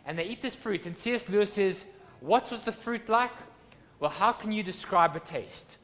And 0.06 0.18
they 0.18 0.26
eat 0.26 0.42
this 0.42 0.56
fruit. 0.56 0.88
And 0.88 0.98
C.S. 0.98 1.30
Lewis 1.30 1.54
says, 1.54 1.86
What 2.22 2.50
was 2.50 2.62
the 2.62 2.72
fruit 2.72 3.08
like? 3.08 3.32
Well, 4.00 4.12
how 4.12 4.32
can 4.32 4.52
you 4.52 4.64
describe 4.64 5.16
a 5.16 5.20
taste? 5.20 5.78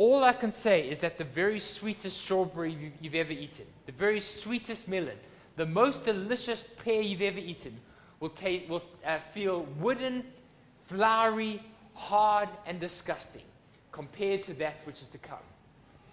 All 0.00 0.24
I 0.24 0.32
can 0.32 0.54
say 0.54 0.88
is 0.88 1.00
that 1.00 1.18
the 1.18 1.24
very 1.24 1.60
sweetest 1.60 2.18
strawberry 2.18 2.94
you've 3.02 3.14
ever 3.14 3.32
eaten, 3.32 3.66
the 3.84 3.92
very 3.92 4.18
sweetest 4.18 4.88
melon, 4.88 5.18
the 5.56 5.66
most 5.66 6.06
delicious 6.06 6.64
pear 6.82 7.02
you've 7.02 7.20
ever 7.20 7.38
eaten 7.38 7.78
will, 8.18 8.30
ta- 8.30 8.64
will 8.66 8.82
uh, 9.04 9.18
feel 9.32 9.66
wooden, 9.78 10.24
floury, 10.86 11.62
hard, 11.92 12.48
and 12.64 12.80
disgusting 12.80 13.42
compared 13.92 14.42
to 14.44 14.54
that 14.54 14.76
which 14.84 15.02
is 15.02 15.08
to 15.08 15.18
come. 15.18 15.44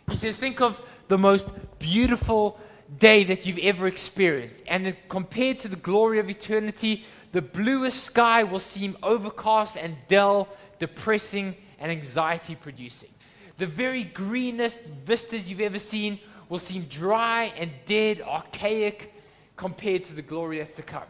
He 0.10 0.17
says, 0.17 0.36
Think 0.36 0.60
of 0.60 0.78
the 1.08 1.17
most 1.17 1.47
beautiful 1.80 2.60
day 3.00 3.23
that 3.23 3.45
you've 3.45 3.60
ever 3.60 3.88
experienced. 3.88 4.65
And 4.67 4.97
compared 5.08 5.60
to 5.60 5.69
the 5.69 5.78
glory 5.78 6.19
of 6.19 6.30
eternity, 6.30 7.06
the 7.32 7.41
bluest 7.41 8.04
sky 8.04 8.43
will 8.43 8.60
seem 8.60 8.97
overcast 9.02 9.78
and 9.78 9.95
dull, 10.10 10.50
depressing, 10.78 11.56
and 11.80 11.89
anxiety 11.89 12.56
producing. 12.56 13.12
The 13.58 13.65
very 13.65 14.04
greenest 14.04 14.80
vistas 15.06 15.50
you've 15.50 15.62
ever 15.62 15.80
seen 15.80 16.20
will 16.50 16.60
seem 16.60 16.84
dry 16.84 17.52
and 17.58 17.72
dead, 17.86 18.22
archaic, 18.22 19.13
compared 19.56 20.06
to 20.06 20.13
the 20.13 20.22
glory 20.22 20.60
that's 20.60 20.76
to 20.76 20.84
come. 20.84 21.04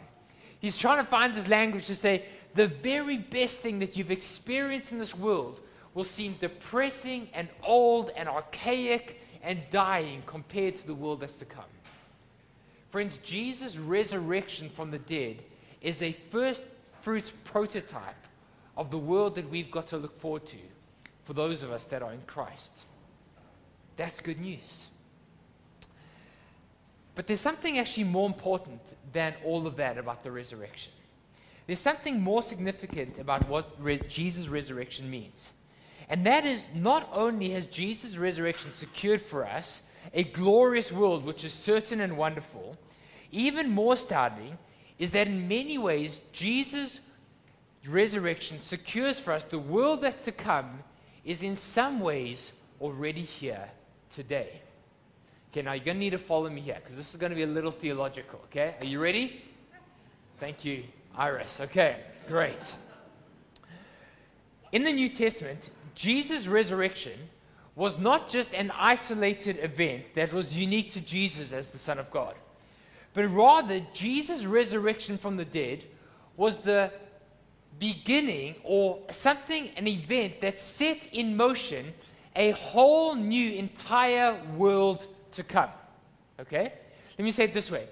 He's 0.60 0.78
trying 0.78 1.04
to 1.04 1.10
find 1.10 1.34
this 1.34 1.48
language 1.48 1.88
to 1.88 1.96
say 1.96 2.26
the 2.56 2.68
very 2.68 3.18
best 3.18 3.60
thing 3.60 3.80
that 3.80 3.98
you've 3.98 4.12
experienced 4.12 4.92
in 4.92 4.98
this 4.98 5.16
world 5.16 5.62
will 5.94 6.04
seem 6.04 6.36
depressing 6.40 7.28
and 7.34 7.50
old 7.64 8.12
and 8.16 8.30
archaic 8.30 9.22
and 9.44 9.60
dying 9.72 10.24
compared 10.26 10.76
to 10.76 10.88
the 10.88 10.96
world 10.96 11.20
that's 11.20 11.38
to 11.38 11.46
come. 11.46 11.64
Friends, 12.90 13.18
Jesus' 13.18 13.78
resurrection 13.78 14.70
from 14.70 14.90
the 14.90 15.00
dead 15.00 15.44
is 15.82 16.02
a 16.02 16.14
first 16.32 16.64
fruits 17.02 17.32
prototype 17.44 18.16
of 18.76 18.90
the 18.90 18.98
world 18.98 19.36
that 19.36 19.50
we've 19.50 19.70
got 19.70 19.88
to 19.88 19.98
look 19.98 20.20
forward 20.20 20.46
to 20.48 20.58
for 21.28 21.34
those 21.34 21.62
of 21.62 21.72
us 21.74 21.84
that 21.84 22.02
are 22.02 22.14
in 22.14 22.22
Christ. 22.26 22.72
That's 23.98 24.22
good 24.22 24.40
news. 24.40 24.88
But 27.16 27.28
there's 27.28 27.42
something 27.42 27.78
actually 27.78 28.06
more 28.06 28.28
important 28.28 28.80
than 29.12 29.34
all 29.44 29.68
of 29.68 29.76
that 29.76 29.98
about 29.98 30.24
the 30.24 30.32
resurrection. 30.32 30.94
There's 31.66 31.82
something 31.82 32.22
more 32.22 32.42
significant 32.42 33.20
about 33.20 33.46
what 33.50 33.76
re- 33.78 34.00
Jesus' 34.08 34.48
resurrection 34.48 35.12
means. 35.12 35.50
And 36.08 36.26
that 36.26 36.46
is 36.46 36.70
not 36.74 37.10
only 37.12 37.50
has 37.50 37.68
Jesus' 37.68 38.16
resurrection 38.16 38.74
secured 38.74 39.22
for 39.22 39.46
us 39.46 39.82
a 40.14 40.24
glorious 40.24 40.94
world 40.94 41.26
which 41.26 41.44
is 41.44 41.52
certain 41.52 42.00
and 42.00 42.16
wonderful, 42.16 42.78
even 43.34 43.70
more 43.70 43.98
startling 43.98 44.58
is 44.98 45.12
that 45.12 45.28
in 45.28 45.50
many 45.50 45.78
ways, 45.78 46.22
Jesus' 46.32 47.02
resurrection 47.86 48.62
secures 48.62 49.20
for 49.20 49.34
us 49.34 49.44
the 49.44 49.60
world 49.60 50.00
that's 50.02 50.24
to 50.24 50.32
come 50.32 50.84
is 51.28 51.44
in 51.44 51.58
some 51.58 52.00
ways 52.00 52.54
already 52.80 53.22
here 53.22 53.70
today. 54.16 54.62
Okay, 55.52 55.62
now 55.62 55.74
you're 55.74 55.84
going 55.84 55.98
to 55.98 56.00
need 56.00 56.12
to 56.12 56.18
follow 56.18 56.50
me 56.50 56.62
here 56.62 56.78
because 56.82 56.96
this 56.96 57.14
is 57.14 57.20
going 57.20 57.32
to 57.32 57.36
be 57.36 57.44
a 57.44 57.48
little 57.48 57.70
theological. 57.70 58.40
Okay, 58.46 58.76
are 58.82 58.88
you 58.88 59.00
ready? 59.00 59.44
Thank 60.40 60.64
you, 60.64 60.86
Iris. 61.16 61.60
Okay, 61.60 61.98
great. 62.30 62.64
In 64.72 64.84
the 64.84 64.94
New 64.94 65.10
Testament, 65.10 65.70
Jesus' 65.96 66.48
resurrection 66.48 67.20
was 67.76 67.98
not 67.98 68.30
just 68.30 68.54
an 68.54 68.72
isolated 68.78 69.60
event 69.62 70.06
that 70.16 70.32
was 70.32 70.56
unique 70.56 70.92
to 70.92 71.02
Jesus 71.02 71.52
as 71.52 71.68
the 71.68 71.78
Son 71.78 72.00
of 72.00 72.10
God, 72.10 72.36
but 73.14 73.28
rather 73.28 73.82
Jesus' 73.94 74.46
resurrection 74.46 75.18
from 75.18 75.36
the 75.36 75.46
dead 75.46 75.84
was 76.38 76.60
the 76.60 76.90
beginning 77.80 78.56
or 78.64 79.00
something, 79.12 79.70
an 79.78 79.88
event 79.88 80.42
that 80.42 80.60
set 80.60 81.14
in 81.14 81.36
motion 81.38 81.94
a 82.36 82.52
whole 82.52 83.16
new 83.16 83.54
entire 83.54 84.40
world 84.56 85.08
to 85.32 85.44
come. 85.44 85.70
Okay? 86.40 86.74
Let 87.18 87.26
me 87.26 87.32
say 87.32 87.46
it 87.46 87.54
this 87.54 87.72
way 87.72 87.88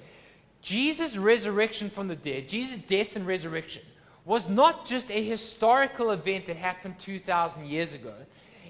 Jesus' 0.62 1.18
resurrection 1.18 1.90
from 1.90 2.08
the 2.08 2.16
dead, 2.16 2.50
Jesus' 2.50 2.80
death 2.80 3.16
and 3.16 3.28
resurrection, 3.28 3.84
was 4.24 4.48
not 4.48 4.86
just 4.86 5.12
a 5.12 5.24
historical 5.24 6.12
event 6.12 6.48
that 6.48 6.58
happened 6.58 6.98
2,000 7.00 7.68
years 7.68 7.94
ago, 7.94 8.14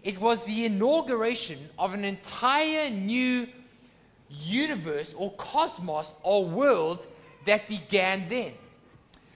it 0.04 0.20
was 0.20 0.44
the 0.44 0.66
inauguration 0.66 1.70
of 1.80 1.94
an 1.94 2.04
entire 2.04 2.90
new 2.90 3.48
universe 4.30 5.14
or 5.18 5.32
cosmos 5.34 6.14
or 6.24 6.46
world 6.46 7.08
that 7.46 7.68
began 7.68 8.28
then. 8.28 8.54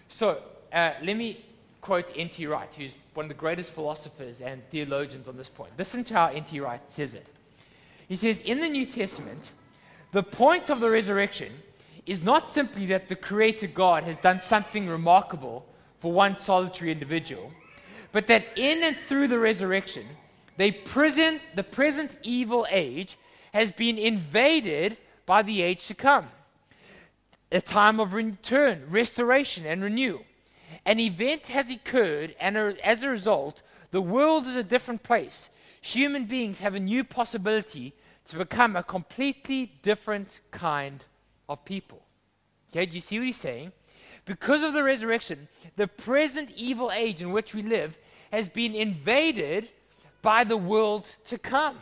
So, 0.10 0.42
uh, 0.74 0.94
let 1.02 1.16
me 1.16 1.46
quote 1.82 2.12
N.T. 2.16 2.46
Wright, 2.48 2.74
who's 2.74 2.92
one 3.14 3.26
of 3.26 3.30
the 3.30 3.36
greatest 3.36 3.72
philosophers 3.72 4.42
and 4.42 4.62
theologians 4.70 5.28
on 5.28 5.38
this 5.38 5.50
point. 5.50 5.72
Listen 5.78 6.04
to 6.06 6.14
how 6.14 6.28
N.T. 6.28 6.60
Wright 6.60 6.82
says 6.88 7.14
it. 7.14 7.28
He 8.08 8.16
says, 8.16 8.42
In 8.42 8.60
the 8.60 8.70
New 8.70 8.86
Testament, 8.86 9.52
the 10.12 10.24
point 10.24 10.70
of 10.70 10.80
the 10.80 10.90
resurrection 10.90 11.52
is 12.06 12.24
not 12.24 12.50
simply 12.50 12.88
that 12.88 13.08
the 13.08 13.16
Creator 13.16 13.68
God 13.68 14.04
has 14.04 14.18
done 14.18 14.42
something 14.42 14.88
remarkable 14.88 15.66
for 16.00 16.12
one 16.12 16.38
solitary 16.38 16.92
individual, 16.92 17.52
but 18.12 18.28
that 18.28 18.46
in 18.58 18.84
and 18.84 18.98
through 19.08 19.28
the 19.28 19.38
resurrection, 19.38 20.06
present, 20.86 21.42
the 21.56 21.64
present 21.64 22.18
evil 22.24 22.66
age 22.72 23.18
has 23.54 23.72
been 23.72 23.98
invaded 23.98 24.98
by 25.26 25.42
the 25.42 25.62
age 25.62 25.86
to 25.88 25.94
come. 25.94 26.28
A 27.52 27.62
time 27.62 28.00
of 28.00 28.14
return, 28.14 28.86
restoration, 28.90 29.66
and 29.66 29.84
renewal. 29.84 30.22
An 30.86 31.00
event 31.00 31.48
has 31.48 31.70
occurred, 31.70 32.36
and 32.40 32.58
as 32.58 33.04
a 33.04 33.10
result, 33.10 33.62
the 33.92 34.02
world 34.02 34.48
is 34.48 34.56
a 34.56 34.64
different 34.64 35.04
place. 35.04 35.50
Human 35.82 36.26
beings 36.26 36.60
have 36.60 36.76
a 36.76 36.80
new 36.80 37.04
possibility 37.04 37.94
to 38.28 38.38
become 38.38 38.76
a 38.76 38.84
completely 38.84 39.72
different 39.82 40.40
kind 40.52 41.04
of 41.48 41.66
people. 41.66 42.02
Okay, 42.72 42.86
do 42.86 42.96
you 42.96 43.02
see 43.02 43.18
what 43.18 43.28
he's 43.28 43.38
saying? 43.38 43.72
Because 44.26 44.62
of 44.62 44.74
the 44.74 44.84
resurrection, 44.84 45.48
the 45.76 45.88
present 45.88 46.52
evil 46.56 46.92
age 46.92 47.22
in 47.22 47.32
which 47.32 47.56
we 47.56 47.64
live 47.64 47.98
has 48.32 48.48
been 48.48 48.76
invaded 48.76 49.70
by 50.22 50.44
the 50.44 50.58
world 50.58 51.10
to 51.26 51.38
come. 51.38 51.80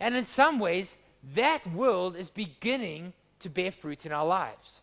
And 0.00 0.14
in 0.14 0.24
some 0.24 0.60
ways, 0.60 0.96
that 1.34 1.66
world 1.72 2.14
is 2.14 2.30
beginning 2.30 3.12
to 3.40 3.50
bear 3.50 3.72
fruit 3.72 4.06
in 4.06 4.12
our 4.12 4.24
lives. 4.24 4.82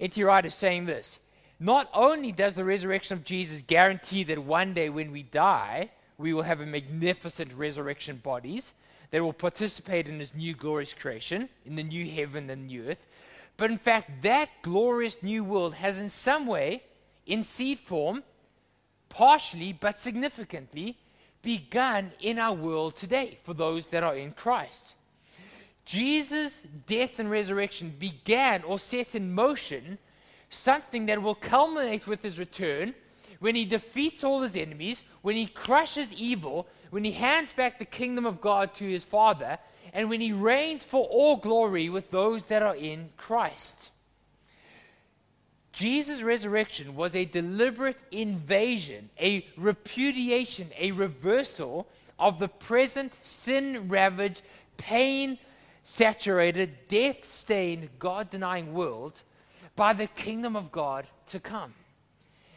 N.T. 0.00 0.22
Wright 0.24 0.46
is 0.46 0.54
saying 0.54 0.86
this 0.86 1.18
Not 1.64 1.88
only 1.94 2.30
does 2.30 2.52
the 2.52 2.62
resurrection 2.62 3.16
of 3.16 3.24
Jesus 3.24 3.62
guarantee 3.66 4.22
that 4.24 4.38
one 4.38 4.74
day 4.74 4.90
when 4.90 5.10
we 5.10 5.22
die, 5.22 5.88
we 6.18 6.34
will 6.34 6.42
have 6.42 6.60
a 6.60 6.66
magnificent 6.66 7.54
resurrection 7.54 8.18
bodies, 8.18 8.74
that 9.10 9.22
will 9.22 9.32
participate 9.32 10.06
in 10.06 10.20
his 10.20 10.34
new 10.34 10.52
glorious 10.52 10.92
creation, 10.92 11.48
in 11.64 11.76
the 11.76 11.82
new 11.82 12.10
heaven 12.10 12.50
and 12.50 12.66
new 12.66 12.90
earth. 12.90 13.06
But 13.56 13.70
in 13.70 13.78
fact, 13.78 14.22
that 14.24 14.50
glorious 14.60 15.22
new 15.22 15.42
world 15.42 15.72
has 15.72 15.98
in 15.98 16.10
some 16.10 16.46
way, 16.46 16.82
in 17.24 17.42
seed 17.44 17.78
form, 17.78 18.24
partially 19.08 19.72
but 19.72 19.98
significantly, 19.98 20.98
begun 21.40 22.12
in 22.20 22.38
our 22.38 22.52
world 22.52 22.94
today 22.94 23.38
for 23.42 23.54
those 23.54 23.86
that 23.86 24.02
are 24.02 24.16
in 24.16 24.32
Christ. 24.32 24.96
Jesus' 25.86 26.60
death 26.86 27.18
and 27.18 27.30
resurrection 27.30 27.94
began 27.98 28.62
or 28.64 28.78
set 28.78 29.14
in 29.14 29.32
motion 29.32 29.96
something 30.50 31.06
that 31.06 31.22
will 31.22 31.34
culminate 31.34 32.06
with 32.06 32.22
his 32.22 32.38
return 32.38 32.94
when 33.40 33.54
he 33.54 33.64
defeats 33.64 34.24
all 34.24 34.40
his 34.40 34.56
enemies, 34.56 35.02
when 35.22 35.36
he 35.36 35.46
crushes 35.46 36.20
evil, 36.20 36.66
when 36.90 37.04
he 37.04 37.12
hands 37.12 37.52
back 37.52 37.78
the 37.78 37.84
kingdom 37.84 38.24
of 38.24 38.40
God 38.40 38.74
to 38.74 38.88
his 38.88 39.04
Father, 39.04 39.58
and 39.92 40.08
when 40.08 40.20
he 40.20 40.32
reigns 40.32 40.84
for 40.84 41.04
all 41.06 41.36
glory 41.36 41.88
with 41.88 42.10
those 42.10 42.42
that 42.44 42.62
are 42.62 42.76
in 42.76 43.10
Christ. 43.16 43.90
Jesus' 45.72 46.22
resurrection 46.22 46.94
was 46.94 47.14
a 47.14 47.24
deliberate 47.24 47.98
invasion, 48.12 49.10
a 49.20 49.44
repudiation, 49.56 50.70
a 50.78 50.92
reversal 50.92 51.88
of 52.18 52.38
the 52.38 52.48
present 52.48 53.12
sin 53.22 53.88
ravaged, 53.88 54.42
pain 54.76 55.38
saturated, 55.82 56.88
death 56.88 57.28
stained, 57.28 57.88
God 57.98 58.30
denying 58.30 58.72
world 58.72 59.22
by 59.76 59.92
the 59.92 60.06
kingdom 60.06 60.56
of 60.56 60.70
God 60.70 61.06
to 61.28 61.40
come. 61.40 61.74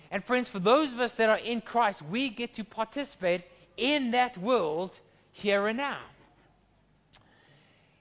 And, 0.10 0.24
friends, 0.24 0.50
for 0.50 0.60
those 0.60 0.94
of 0.94 1.00
us 1.00 1.16
that 1.16 1.30
are 1.30 1.38
in 1.38 1.62
Christ, 1.62 2.02
we 2.02 2.30
get 2.30 2.54
to 2.56 2.64
participate 2.64 3.44
in 3.76 4.12
that 4.12 4.38
world 4.38 5.00
here 5.32 5.68
and 5.68 5.78
now. 5.78 6.00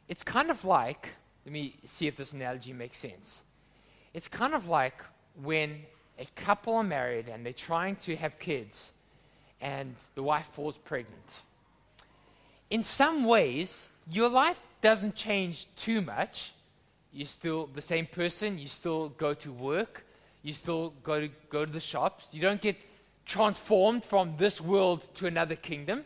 It's 0.08 0.22
kind 0.22 0.50
of 0.50 0.64
like, 0.64 1.10
let 1.44 1.52
me 1.52 1.74
see 1.84 2.06
if 2.06 2.16
this 2.16 2.32
analogy 2.32 2.72
makes 2.72 2.98
sense. 2.98 3.42
It's 4.14 4.28
kind 4.28 4.54
of 4.54 4.68
like 4.68 5.02
when 5.42 5.80
a 6.18 6.26
couple 6.36 6.74
are 6.74 6.84
married 6.84 7.28
and 7.28 7.44
they're 7.44 7.52
trying 7.52 7.96
to 7.96 8.16
have 8.16 8.38
kids 8.38 8.92
and 9.60 9.94
the 10.14 10.22
wife 10.22 10.48
falls 10.52 10.78
pregnant. 10.78 11.42
In 12.70 12.82
some 12.82 13.24
ways, 13.24 13.88
your 14.10 14.28
life 14.28 14.60
doesn't 14.80 15.14
change 15.14 15.66
too 15.76 16.00
much. 16.00 16.52
You're 17.16 17.26
still 17.26 17.70
the 17.74 17.80
same 17.80 18.04
person, 18.04 18.58
you 18.58 18.68
still 18.68 19.08
go 19.08 19.32
to 19.32 19.50
work, 19.50 20.04
you 20.42 20.52
still 20.52 20.92
go 21.02 21.18
to, 21.20 21.30
go 21.48 21.64
to 21.64 21.72
the 21.72 21.80
shops. 21.80 22.26
You 22.30 22.42
don't 22.42 22.60
get 22.60 22.76
transformed 23.24 24.04
from 24.04 24.34
this 24.36 24.60
world 24.60 25.06
to 25.14 25.26
another 25.26 25.56
kingdom. 25.56 26.04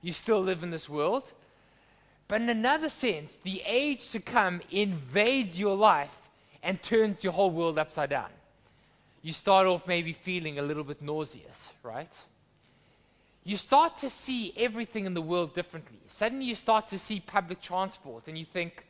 You 0.00 0.12
still 0.12 0.40
live 0.40 0.62
in 0.62 0.70
this 0.70 0.88
world. 0.88 1.32
But 2.28 2.40
in 2.40 2.48
another 2.48 2.88
sense, 2.88 3.36
the 3.42 3.62
age 3.66 4.10
to 4.10 4.20
come 4.20 4.60
invades 4.70 5.58
your 5.58 5.76
life 5.76 6.16
and 6.62 6.80
turns 6.80 7.24
your 7.24 7.32
whole 7.32 7.50
world 7.50 7.76
upside 7.76 8.10
down. 8.10 8.30
You 9.22 9.32
start 9.32 9.66
off 9.66 9.88
maybe 9.88 10.12
feeling 10.12 10.60
a 10.60 10.62
little 10.62 10.84
bit 10.84 11.02
nauseous, 11.02 11.70
right? 11.82 12.12
You 13.42 13.56
start 13.56 13.98
to 13.98 14.08
see 14.08 14.54
everything 14.56 15.04
in 15.04 15.14
the 15.14 15.20
world 15.20 15.52
differently. 15.52 15.98
Suddenly, 16.06 16.44
you 16.46 16.54
start 16.54 16.86
to 16.90 16.98
see 16.98 17.18
public 17.18 17.60
transport 17.60 18.28
and 18.28 18.38
you 18.38 18.44
think, 18.44 18.84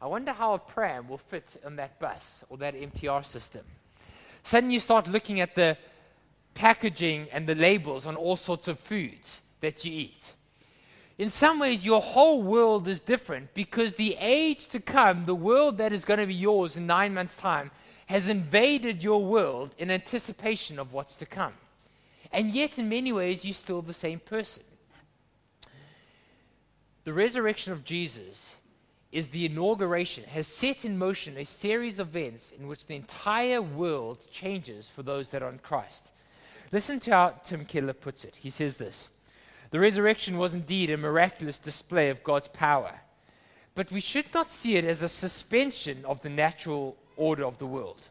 I 0.00 0.06
wonder 0.06 0.32
how 0.32 0.54
a 0.54 0.58
pram 0.58 1.08
will 1.08 1.18
fit 1.18 1.56
on 1.64 1.76
that 1.76 1.98
bus 1.98 2.44
or 2.48 2.56
that 2.58 2.74
MTR 2.74 3.24
system. 3.24 3.64
Suddenly, 4.42 4.74
you 4.74 4.80
start 4.80 5.06
looking 5.06 5.40
at 5.40 5.54
the 5.54 5.76
packaging 6.54 7.28
and 7.32 7.46
the 7.46 7.54
labels 7.54 8.06
on 8.06 8.16
all 8.16 8.36
sorts 8.36 8.68
of 8.68 8.78
foods 8.78 9.40
that 9.60 9.84
you 9.84 9.92
eat 9.92 10.32
in 11.20 11.28
some 11.28 11.58
ways, 11.58 11.84
your 11.84 12.00
whole 12.00 12.42
world 12.42 12.88
is 12.88 12.98
different 12.98 13.52
because 13.52 13.92
the 13.92 14.16
age 14.18 14.68
to 14.68 14.80
come, 14.80 15.26
the 15.26 15.34
world 15.34 15.76
that 15.76 15.92
is 15.92 16.02
going 16.02 16.18
to 16.18 16.24
be 16.24 16.32
yours 16.32 16.78
in 16.78 16.86
nine 16.86 17.12
months' 17.12 17.36
time, 17.36 17.70
has 18.06 18.26
invaded 18.26 19.02
your 19.02 19.22
world 19.22 19.74
in 19.76 19.90
anticipation 19.90 20.78
of 20.78 20.94
what's 20.94 21.14
to 21.16 21.26
come. 21.26 21.52
And 22.32 22.54
yet, 22.54 22.78
in 22.78 22.88
many 22.88 23.12
ways, 23.12 23.44
you're 23.44 23.52
still 23.52 23.82
the 23.82 23.92
same 23.92 24.18
person. 24.18 24.62
The 27.04 27.12
resurrection 27.12 27.74
of 27.74 27.84
Jesus 27.84 28.54
is 29.12 29.28
the 29.28 29.46
inauguration, 29.46 30.24
has 30.24 30.46
set 30.46 30.84
in 30.84 30.96
motion 30.96 31.36
a 31.36 31.44
series 31.44 31.98
of 31.98 32.16
events 32.16 32.52
in 32.52 32.68
which 32.68 32.86
the 32.86 32.94
entire 32.94 33.60
world 33.60 34.26
changes 34.30 34.88
for 34.88 35.02
those 35.02 35.28
that 35.28 35.42
are 35.42 35.50
in 35.50 35.58
Christ. 35.58 36.12
Listen 36.72 37.00
to 37.00 37.10
how 37.10 37.28
Tim 37.42 37.64
Keller 37.64 37.92
puts 37.92 38.24
it. 38.24 38.36
He 38.36 38.50
says 38.50 38.76
this. 38.76 39.08
The 39.70 39.80
resurrection 39.80 40.38
was 40.38 40.54
indeed 40.54 40.90
a 40.90 40.96
miraculous 40.96 41.58
display 41.58 42.08
of 42.10 42.22
God's 42.22 42.48
power. 42.48 43.00
But 43.74 43.90
we 43.90 44.00
should 44.00 44.32
not 44.32 44.50
see 44.50 44.76
it 44.76 44.84
as 44.84 45.02
a 45.02 45.08
suspension 45.08 46.04
of 46.04 46.22
the 46.22 46.28
natural 46.28 46.96
order 47.16 47.44
of 47.44 47.58
the 47.58 47.66
world. 47.66 48.08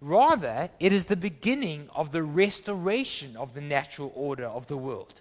Rather, 0.00 0.70
it 0.78 0.92
is 0.92 1.06
the 1.06 1.16
beginning 1.16 1.88
of 1.94 2.12
the 2.12 2.22
restoration 2.22 3.36
of 3.36 3.52
the 3.52 3.60
natural 3.60 4.12
order 4.14 4.46
of 4.46 4.66
the 4.66 4.76
world. 4.76 5.20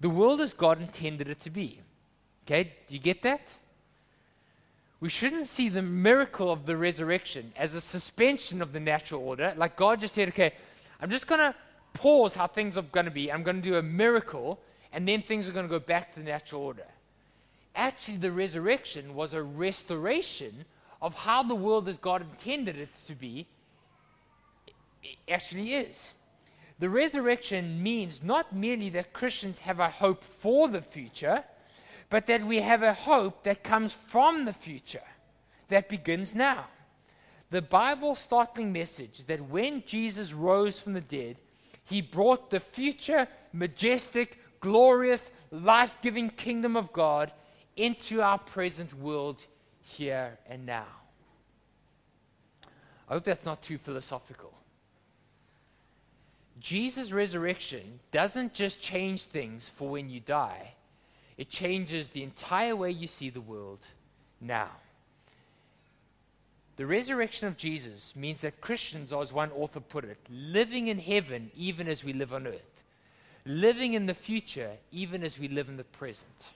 The 0.00 0.10
world 0.10 0.40
as 0.40 0.54
God 0.54 0.80
intended 0.80 1.28
it 1.28 1.40
to 1.40 1.50
be. 1.50 1.80
Okay, 2.46 2.72
do 2.86 2.94
you 2.94 3.00
get 3.00 3.22
that? 3.22 3.48
We 5.04 5.10
shouldn't 5.10 5.48
see 5.48 5.68
the 5.68 5.82
miracle 5.82 6.50
of 6.50 6.64
the 6.64 6.78
resurrection 6.78 7.52
as 7.56 7.74
a 7.74 7.80
suspension 7.82 8.62
of 8.62 8.72
the 8.72 8.80
natural 8.80 9.20
order. 9.20 9.52
Like 9.54 9.76
God 9.76 10.00
just 10.00 10.14
said, 10.14 10.30
okay, 10.30 10.54
I'm 10.98 11.10
just 11.10 11.26
going 11.26 11.40
to 11.40 11.54
pause 11.92 12.34
how 12.34 12.46
things 12.46 12.78
are 12.78 12.82
going 12.84 13.04
to 13.04 13.12
be. 13.12 13.30
I'm 13.30 13.42
going 13.42 13.60
to 13.60 13.62
do 13.62 13.76
a 13.76 13.82
miracle 13.82 14.58
and 14.94 15.06
then 15.06 15.20
things 15.20 15.46
are 15.46 15.52
going 15.52 15.66
to 15.66 15.70
go 15.70 15.78
back 15.78 16.14
to 16.14 16.20
the 16.20 16.24
natural 16.24 16.62
order. 16.62 16.86
Actually, 17.76 18.16
the 18.16 18.32
resurrection 18.32 19.14
was 19.14 19.34
a 19.34 19.42
restoration 19.42 20.64
of 21.02 21.12
how 21.14 21.42
the 21.42 21.54
world 21.54 21.86
as 21.86 21.98
God 21.98 22.22
intended 22.22 22.78
it 22.78 22.88
to 23.06 23.14
be 23.14 23.46
it 25.02 25.16
actually 25.28 25.74
is. 25.74 26.12
The 26.78 26.88
resurrection 26.88 27.82
means 27.82 28.22
not 28.22 28.56
merely 28.56 28.88
that 28.88 29.12
Christians 29.12 29.58
have 29.58 29.80
a 29.80 29.90
hope 29.90 30.24
for 30.24 30.66
the 30.66 30.80
future, 30.80 31.44
but 32.14 32.28
that 32.28 32.46
we 32.46 32.60
have 32.60 32.84
a 32.84 32.94
hope 32.94 33.42
that 33.42 33.64
comes 33.64 33.92
from 33.92 34.44
the 34.44 34.52
future, 34.52 35.02
that 35.66 35.88
begins 35.88 36.32
now. 36.32 36.66
The 37.50 37.60
Bible's 37.60 38.20
startling 38.20 38.72
message 38.72 39.18
is 39.18 39.24
that 39.24 39.50
when 39.50 39.82
Jesus 39.84 40.32
rose 40.32 40.78
from 40.78 40.92
the 40.92 41.00
dead, 41.00 41.38
he 41.82 42.00
brought 42.00 42.50
the 42.50 42.60
future, 42.60 43.26
majestic, 43.52 44.38
glorious, 44.60 45.32
life 45.50 45.96
giving 46.02 46.30
kingdom 46.30 46.76
of 46.76 46.92
God 46.92 47.32
into 47.74 48.22
our 48.22 48.38
present 48.38 48.94
world 48.94 49.44
here 49.80 50.38
and 50.48 50.64
now. 50.64 50.86
I 53.08 53.14
hope 53.14 53.24
that's 53.24 53.44
not 53.44 53.60
too 53.60 53.78
philosophical. 53.78 54.54
Jesus' 56.60 57.10
resurrection 57.10 57.98
doesn't 58.12 58.54
just 58.54 58.80
change 58.80 59.24
things 59.24 59.68
for 59.74 59.88
when 59.88 60.08
you 60.08 60.20
die, 60.20 60.74
it 61.36 61.50
changes 61.50 62.08
the 62.08 62.22
entire 62.22 62.76
way 62.76 62.90
you 62.90 63.06
see 63.06 63.30
the 63.30 63.40
world 63.40 63.80
now. 64.40 64.70
The 66.76 66.86
resurrection 66.86 67.46
of 67.46 67.56
Jesus 67.56 68.14
means 68.16 68.40
that 68.40 68.60
Christians 68.60 69.12
as 69.12 69.32
one 69.32 69.52
author 69.52 69.80
put 69.80 70.04
it, 70.04 70.18
living 70.28 70.88
in 70.88 70.98
heaven 70.98 71.50
even 71.56 71.88
as 71.88 72.02
we 72.02 72.12
live 72.12 72.32
on 72.32 72.46
earth 72.46 72.74
living 73.46 73.94
in 73.94 74.06
the 74.06 74.14
future 74.14 74.72
even 74.90 75.22
as 75.22 75.38
we 75.38 75.48
live 75.48 75.68
in 75.68 75.76
the 75.76 75.84
present. 75.84 76.48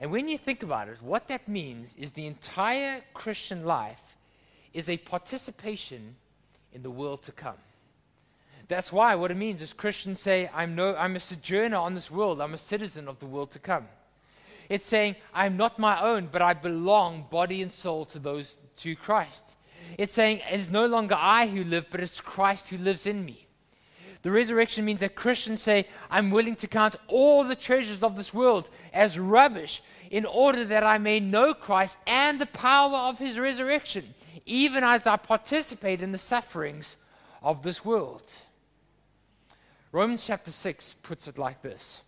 And 0.00 0.10
when 0.10 0.28
you 0.28 0.38
think 0.38 0.62
about 0.62 0.88
it, 0.88 1.00
what 1.02 1.28
that 1.28 1.48
means 1.48 1.94
is 1.96 2.12
the 2.12 2.26
entire 2.26 3.00
Christian 3.14 3.64
life 3.64 4.16
is 4.72 4.88
a 4.88 4.96
participation 4.96 6.16
in 6.72 6.82
the 6.82 6.90
world 6.90 7.22
to 7.22 7.32
come. 7.32 7.56
That's 8.68 8.92
why 8.92 9.14
what 9.14 9.30
it 9.30 9.36
means 9.36 9.60
is 9.60 9.72
Christians 9.72 10.20
say, 10.20 10.50
I'm, 10.54 10.74
no, 10.74 10.96
I'm 10.96 11.16
a 11.16 11.20
sojourner 11.20 11.76
on 11.76 11.94
this 11.94 12.10
world, 12.10 12.40
I'm 12.40 12.54
a 12.54 12.58
citizen 12.58 13.08
of 13.08 13.18
the 13.18 13.26
world 13.26 13.50
to 13.52 13.58
come. 13.58 13.88
It's 14.68 14.86
saying, 14.86 15.16
I'm 15.34 15.56
not 15.56 15.78
my 15.78 16.00
own, 16.00 16.28
but 16.32 16.40
I 16.40 16.54
belong 16.54 17.26
body 17.30 17.60
and 17.60 17.70
soul 17.70 18.06
to 18.06 18.18
those 18.18 18.56
to 18.76 18.96
Christ. 18.96 19.42
It's 19.98 20.14
saying, 20.14 20.40
it's 20.50 20.70
no 20.70 20.86
longer 20.86 21.14
I 21.14 21.46
who 21.46 21.64
live, 21.64 21.86
but 21.90 22.00
it's 22.00 22.20
Christ 22.20 22.70
who 22.70 22.78
lives 22.78 23.06
in 23.06 23.24
me. 23.24 23.46
The 24.22 24.30
resurrection 24.30 24.86
means 24.86 25.00
that 25.00 25.14
Christians 25.14 25.60
say, 25.60 25.86
I'm 26.10 26.30
willing 26.30 26.56
to 26.56 26.66
count 26.66 26.96
all 27.08 27.44
the 27.44 27.54
treasures 27.54 28.02
of 28.02 28.16
this 28.16 28.32
world 28.32 28.70
as 28.94 29.18
rubbish 29.18 29.82
in 30.10 30.24
order 30.24 30.64
that 30.64 30.82
I 30.82 30.96
may 30.96 31.20
know 31.20 31.52
Christ 31.52 31.98
and 32.06 32.40
the 32.40 32.46
power 32.46 32.96
of 32.96 33.18
his 33.18 33.38
resurrection, 33.38 34.14
even 34.46 34.82
as 34.82 35.06
I 35.06 35.16
participate 35.16 36.00
in 36.00 36.12
the 36.12 36.18
sufferings 36.18 36.96
of 37.42 37.62
this 37.62 37.84
world. 37.84 38.22
Romans 39.94 40.24
chapter 40.26 40.50
6 40.50 40.96
puts 41.04 41.28
it 41.28 41.38
like 41.38 41.62
this 41.62 42.00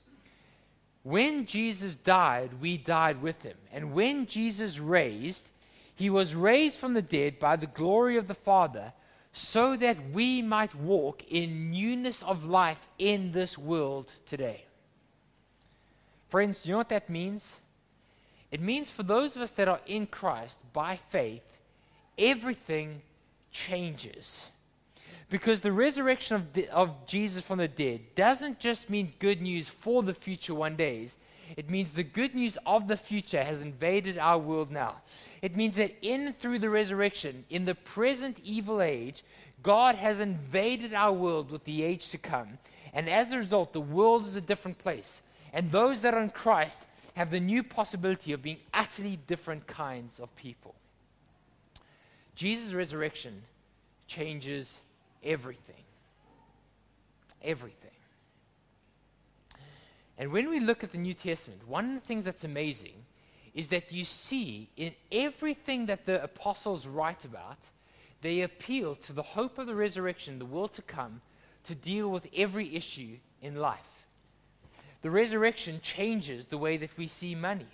When 1.04 1.46
Jesus 1.46 1.94
died, 1.94 2.60
we 2.60 2.76
died 2.76 3.22
with 3.22 3.40
him. 3.42 3.56
And 3.72 3.92
when 3.92 4.26
Jesus 4.26 4.80
raised, 4.80 5.50
he 5.94 6.10
was 6.10 6.34
raised 6.34 6.78
from 6.78 6.94
the 6.94 7.00
dead 7.00 7.38
by 7.38 7.54
the 7.54 7.68
glory 7.68 8.16
of 8.16 8.26
the 8.26 8.34
Father 8.34 8.92
so 9.32 9.76
that 9.76 10.10
we 10.10 10.42
might 10.42 10.74
walk 10.74 11.22
in 11.30 11.70
newness 11.70 12.24
of 12.24 12.44
life 12.44 12.88
in 12.98 13.30
this 13.30 13.56
world 13.56 14.10
today. 14.26 14.64
Friends, 16.28 16.62
do 16.62 16.70
you 16.70 16.72
know 16.72 16.78
what 16.78 16.88
that 16.88 17.08
means? 17.08 17.54
It 18.50 18.60
means 18.60 18.90
for 18.90 19.04
those 19.04 19.36
of 19.36 19.42
us 19.42 19.52
that 19.52 19.68
are 19.68 19.80
in 19.86 20.08
Christ 20.08 20.58
by 20.72 20.96
faith, 20.96 21.44
everything 22.18 23.02
changes. 23.52 24.50
Because 25.28 25.60
the 25.60 25.72
resurrection 25.72 26.36
of, 26.36 26.52
the, 26.52 26.68
of 26.68 27.06
Jesus 27.06 27.42
from 27.42 27.58
the 27.58 27.68
dead 27.68 28.00
doesn't 28.14 28.60
just 28.60 28.88
mean 28.88 29.12
good 29.18 29.42
news 29.42 29.68
for 29.68 30.02
the 30.02 30.14
future 30.14 30.54
one 30.54 30.76
days. 30.76 31.16
It 31.56 31.68
means 31.70 31.92
the 31.92 32.04
good 32.04 32.34
news 32.34 32.58
of 32.66 32.88
the 32.88 32.96
future 32.96 33.42
has 33.42 33.60
invaded 33.60 34.18
our 34.18 34.38
world 34.38 34.70
now. 34.70 34.96
It 35.42 35.56
means 35.56 35.76
that 35.76 35.94
in 36.02 36.32
through 36.32 36.60
the 36.60 36.70
resurrection, 36.70 37.44
in 37.50 37.64
the 37.64 37.74
present 37.74 38.40
evil 38.42 38.80
age, 38.80 39.24
God 39.62 39.96
has 39.96 40.20
invaded 40.20 40.94
our 40.94 41.12
world 41.12 41.50
with 41.50 41.64
the 41.64 41.82
age 41.82 42.10
to 42.10 42.18
come. 42.18 42.58
And 42.92 43.08
as 43.08 43.32
a 43.32 43.38
result, 43.38 43.72
the 43.72 43.80
world 43.80 44.26
is 44.26 44.36
a 44.36 44.40
different 44.40 44.78
place. 44.78 45.20
And 45.52 45.70
those 45.70 46.00
that 46.00 46.14
are 46.14 46.22
in 46.22 46.30
Christ 46.30 46.80
have 47.14 47.30
the 47.30 47.40
new 47.40 47.62
possibility 47.62 48.32
of 48.32 48.42
being 48.42 48.58
utterly 48.74 49.18
different 49.26 49.66
kinds 49.66 50.20
of 50.20 50.34
people. 50.36 50.74
Jesus' 52.34 52.74
resurrection 52.74 53.42
changes 54.06 54.80
everything. 55.26 55.84
Everything. 57.42 57.90
And 60.18 60.32
when 60.32 60.48
we 60.48 60.60
look 60.60 60.82
at 60.82 60.92
the 60.92 60.98
New 60.98 61.14
Testament, 61.14 61.68
one 61.68 61.88
of 61.88 61.94
the 61.94 62.06
things 62.06 62.24
that's 62.24 62.44
amazing 62.44 63.04
is 63.54 63.68
that 63.68 63.92
you 63.92 64.04
see 64.04 64.70
in 64.76 64.92
everything 65.12 65.86
that 65.86 66.06
the 66.06 66.22
apostles 66.22 66.86
write 66.86 67.24
about, 67.24 67.58
they 68.22 68.42
appeal 68.42 68.94
to 68.94 69.12
the 69.12 69.22
hope 69.22 69.58
of 69.58 69.66
the 69.66 69.74
resurrection, 69.74 70.38
the 70.38 70.44
world 70.44 70.72
to 70.74 70.82
come, 70.82 71.20
to 71.64 71.74
deal 71.74 72.10
with 72.10 72.26
every 72.34 72.74
issue 72.74 73.16
in 73.42 73.56
life. 73.56 74.06
The 75.02 75.10
resurrection 75.10 75.80
changes 75.82 76.46
the 76.46 76.58
way 76.58 76.76
that 76.78 76.96
we 76.96 77.06
see 77.06 77.34
money, 77.34 77.68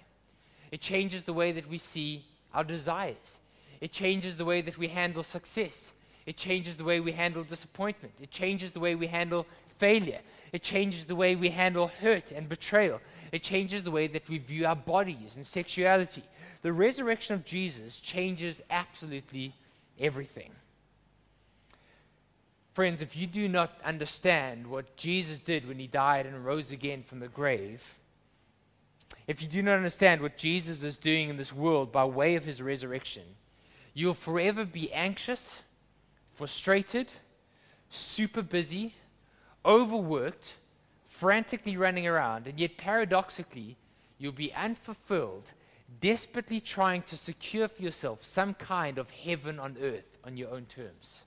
it 0.71 0.81
changes 0.81 1.23
the 1.23 1.33
way 1.33 1.53
that 1.53 1.69
we 1.69 1.79
see 1.79 2.25
our 2.53 2.65
desires, 2.65 3.39
it 3.81 3.93
changes 3.93 4.37
the 4.37 4.45
way 4.45 4.63
that 4.63 4.79
we 4.79 4.89
handle 4.89 5.23
success, 5.23 5.93
it 6.27 6.37
changes 6.37 6.77
the 6.77 6.85
way 6.85 7.01
we 7.01 7.13
handle 7.13 7.45
disappointment, 7.45 8.15
it 8.21 8.31
changes 8.31 8.71
the 8.71 8.81
way 8.81 8.95
we 8.95 9.07
handle 9.07 9.47
failure, 9.79 10.21
it 10.53 10.63
changes 10.63 11.07
the 11.07 11.17
way 11.17 11.35
we 11.35 11.49
handle 11.49 11.89
hurt 11.89 12.31
and 12.33 12.49
betrayal. 12.49 13.01
It 13.33 13.43
changes 13.43 13.83
the 13.83 13.91
way 13.91 14.09
that 14.09 14.29
we 14.29 14.37
view 14.37 14.67
our 14.67 14.77
bodies 14.77 15.37
and 15.37 15.47
sexuality. 15.47 16.23
The 16.61 16.73
resurrection 16.73 17.35
of 17.35 17.47
Jesus 17.47 17.97
changes 17.97 18.61
absolutely 18.71 19.55
everything. 19.99 20.51
Friends, 22.75 23.03
if 23.03 23.17
you 23.17 23.27
do 23.27 23.49
not 23.49 23.73
understand 23.85 24.67
what 24.67 24.97
Jesus 24.97 25.39
did 25.39 25.67
when 25.67 25.79
he 25.79 25.87
died 25.87 26.27
and 26.27 26.45
rose 26.45 26.71
again 26.71 27.03
from 27.03 27.21
the 27.21 27.29
grave, 27.29 27.97
if 29.27 29.43
you 29.43 29.49
do 29.49 29.63
not 29.63 29.77
understand 29.77 30.21
what 30.21 30.37
Jesus 30.37 30.83
is 30.83 30.97
doing 30.97 31.29
in 31.29 31.37
this 31.37 31.53
world 31.53 31.93
by 31.93 32.05
way 32.05 32.35
of 32.35 32.45
his 32.45 32.63
resurrection, 32.63 33.23
you'll 33.95 34.15
forever 34.15 34.65
be 34.65 34.93
anxious, 34.93 35.61
frustrated, 36.35 37.09
super 37.91 38.43
busy, 38.43 38.95
overworked, 39.65 40.57
frantically 41.09 41.77
running 41.77 42.07
around, 42.07 42.47
and 42.47 42.59
yet 42.59 42.77
paradoxically, 42.77 43.77
you'll 44.19 44.33
be 44.33 44.53
unfulfilled, 44.55 45.53
desperately 46.01 46.61
trying 46.61 47.03
to 47.03 47.17
secure 47.17 47.69
for 47.69 47.83
yourself 47.83 48.25
some 48.25 48.55
kind 48.55 48.99
of 48.99 49.11
heaven 49.11 49.59
on 49.59 49.77
earth 49.81 50.19
on 50.25 50.37
your 50.37 50.51
own 50.51 50.65
terms. 50.65 51.23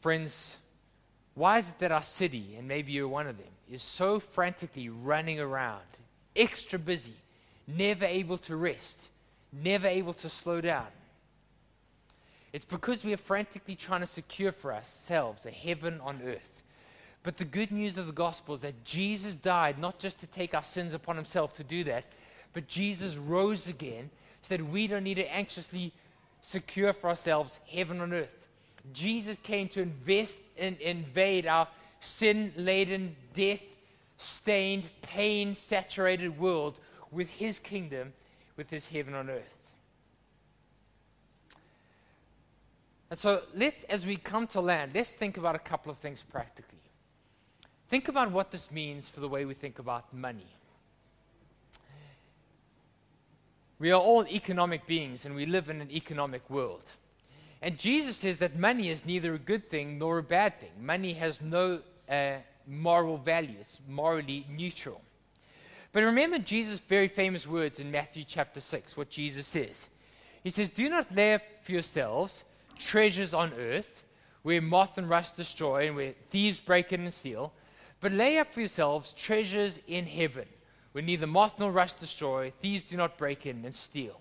Friends, 0.00 0.56
why 1.34 1.58
is 1.58 1.68
it 1.68 1.78
that 1.78 1.92
our 1.92 2.02
city, 2.02 2.54
and 2.58 2.68
maybe 2.68 2.92
you're 2.92 3.08
one 3.08 3.26
of 3.26 3.38
them, 3.38 3.46
is 3.70 3.82
so 3.82 4.20
frantically 4.20 4.88
running 4.88 5.40
around, 5.40 5.80
extra 6.36 6.78
busy, 6.78 7.16
never 7.66 8.04
able 8.04 8.36
to 8.38 8.56
rest, 8.56 8.98
never 9.52 9.86
able 9.86 10.12
to 10.12 10.28
slow 10.28 10.60
down? 10.60 10.86
It's 12.54 12.64
because 12.64 13.02
we 13.02 13.12
are 13.12 13.16
frantically 13.16 13.74
trying 13.74 14.02
to 14.02 14.06
secure 14.06 14.52
for 14.52 14.72
ourselves 14.72 15.44
a 15.44 15.50
heaven 15.50 16.00
on 16.00 16.22
earth. 16.24 16.62
But 17.24 17.36
the 17.36 17.44
good 17.44 17.72
news 17.72 17.98
of 17.98 18.06
the 18.06 18.12
gospel 18.12 18.54
is 18.54 18.60
that 18.60 18.84
Jesus 18.84 19.34
died 19.34 19.76
not 19.76 19.98
just 19.98 20.20
to 20.20 20.28
take 20.28 20.54
our 20.54 20.62
sins 20.62 20.94
upon 20.94 21.16
himself 21.16 21.52
to 21.54 21.64
do 21.64 21.82
that, 21.82 22.04
but 22.52 22.68
Jesus 22.68 23.16
rose 23.16 23.66
again 23.66 24.08
so 24.42 24.56
that 24.56 24.64
we 24.68 24.86
don't 24.86 25.02
need 25.02 25.16
to 25.16 25.34
anxiously 25.34 25.92
secure 26.42 26.92
for 26.92 27.08
ourselves 27.08 27.58
heaven 27.66 28.00
on 28.00 28.12
earth. 28.12 28.46
Jesus 28.92 29.40
came 29.40 29.66
to 29.70 29.82
invest 29.82 30.38
and 30.56 30.78
invade 30.78 31.48
our 31.48 31.66
sin 31.98 32.52
laden, 32.56 33.16
death 33.34 33.62
stained, 34.18 34.84
pain 35.02 35.56
saturated 35.56 36.38
world 36.38 36.78
with 37.10 37.28
his 37.30 37.58
kingdom, 37.58 38.12
with 38.56 38.70
his 38.70 38.86
heaven 38.86 39.12
on 39.14 39.28
earth. 39.28 39.63
And 43.14 43.20
so 43.20 43.42
let's, 43.54 43.84
as 43.84 44.04
we 44.04 44.16
come 44.16 44.48
to 44.48 44.60
land, 44.60 44.90
let's 44.92 45.10
think 45.10 45.36
about 45.36 45.54
a 45.54 45.60
couple 45.60 45.92
of 45.92 45.98
things 45.98 46.24
practically. 46.28 46.80
Think 47.88 48.08
about 48.08 48.32
what 48.32 48.50
this 48.50 48.72
means 48.72 49.08
for 49.08 49.20
the 49.20 49.28
way 49.28 49.44
we 49.44 49.54
think 49.54 49.78
about 49.78 50.12
money. 50.12 50.48
We 53.78 53.92
are 53.92 54.00
all 54.00 54.26
economic 54.26 54.84
beings 54.88 55.24
and 55.26 55.36
we 55.36 55.46
live 55.46 55.70
in 55.70 55.80
an 55.80 55.92
economic 55.92 56.50
world. 56.50 56.90
And 57.62 57.78
Jesus 57.78 58.16
says 58.16 58.38
that 58.38 58.58
money 58.58 58.88
is 58.88 59.06
neither 59.06 59.34
a 59.34 59.38
good 59.38 59.70
thing 59.70 59.96
nor 59.96 60.18
a 60.18 60.22
bad 60.24 60.58
thing. 60.58 60.72
Money 60.80 61.12
has 61.12 61.40
no 61.40 61.82
uh, 62.10 62.38
moral 62.66 63.16
value, 63.16 63.58
it's 63.60 63.78
morally 63.88 64.44
neutral. 64.50 65.00
But 65.92 66.02
remember 66.02 66.40
Jesus' 66.40 66.80
very 66.80 67.06
famous 67.06 67.46
words 67.46 67.78
in 67.78 67.92
Matthew 67.92 68.24
chapter 68.26 68.60
6, 68.60 68.96
what 68.96 69.08
Jesus 69.08 69.46
says. 69.46 69.86
He 70.42 70.50
says, 70.50 70.68
Do 70.68 70.88
not 70.88 71.14
lay 71.14 71.34
up 71.34 71.42
for 71.62 71.70
yourselves 71.70 72.42
treasures 72.78 73.34
on 73.34 73.52
earth, 73.54 74.02
where 74.42 74.60
moth 74.60 74.98
and 74.98 75.08
rust 75.08 75.36
destroy 75.36 75.86
and 75.86 75.96
where 75.96 76.14
thieves 76.30 76.60
break 76.60 76.92
in 76.92 77.00
and 77.00 77.12
steal, 77.12 77.52
but 78.00 78.12
lay 78.12 78.38
up 78.38 78.52
for 78.52 78.60
yourselves 78.60 79.12
treasures 79.14 79.78
in 79.86 80.06
heaven, 80.06 80.46
where 80.92 81.02
neither 81.02 81.26
moth 81.26 81.58
nor 81.58 81.72
rust 81.72 81.98
destroy, 81.98 82.52
thieves 82.60 82.84
do 82.84 82.96
not 82.96 83.16
break 83.16 83.46
in 83.46 83.64
and 83.64 83.74
steal. 83.74 84.20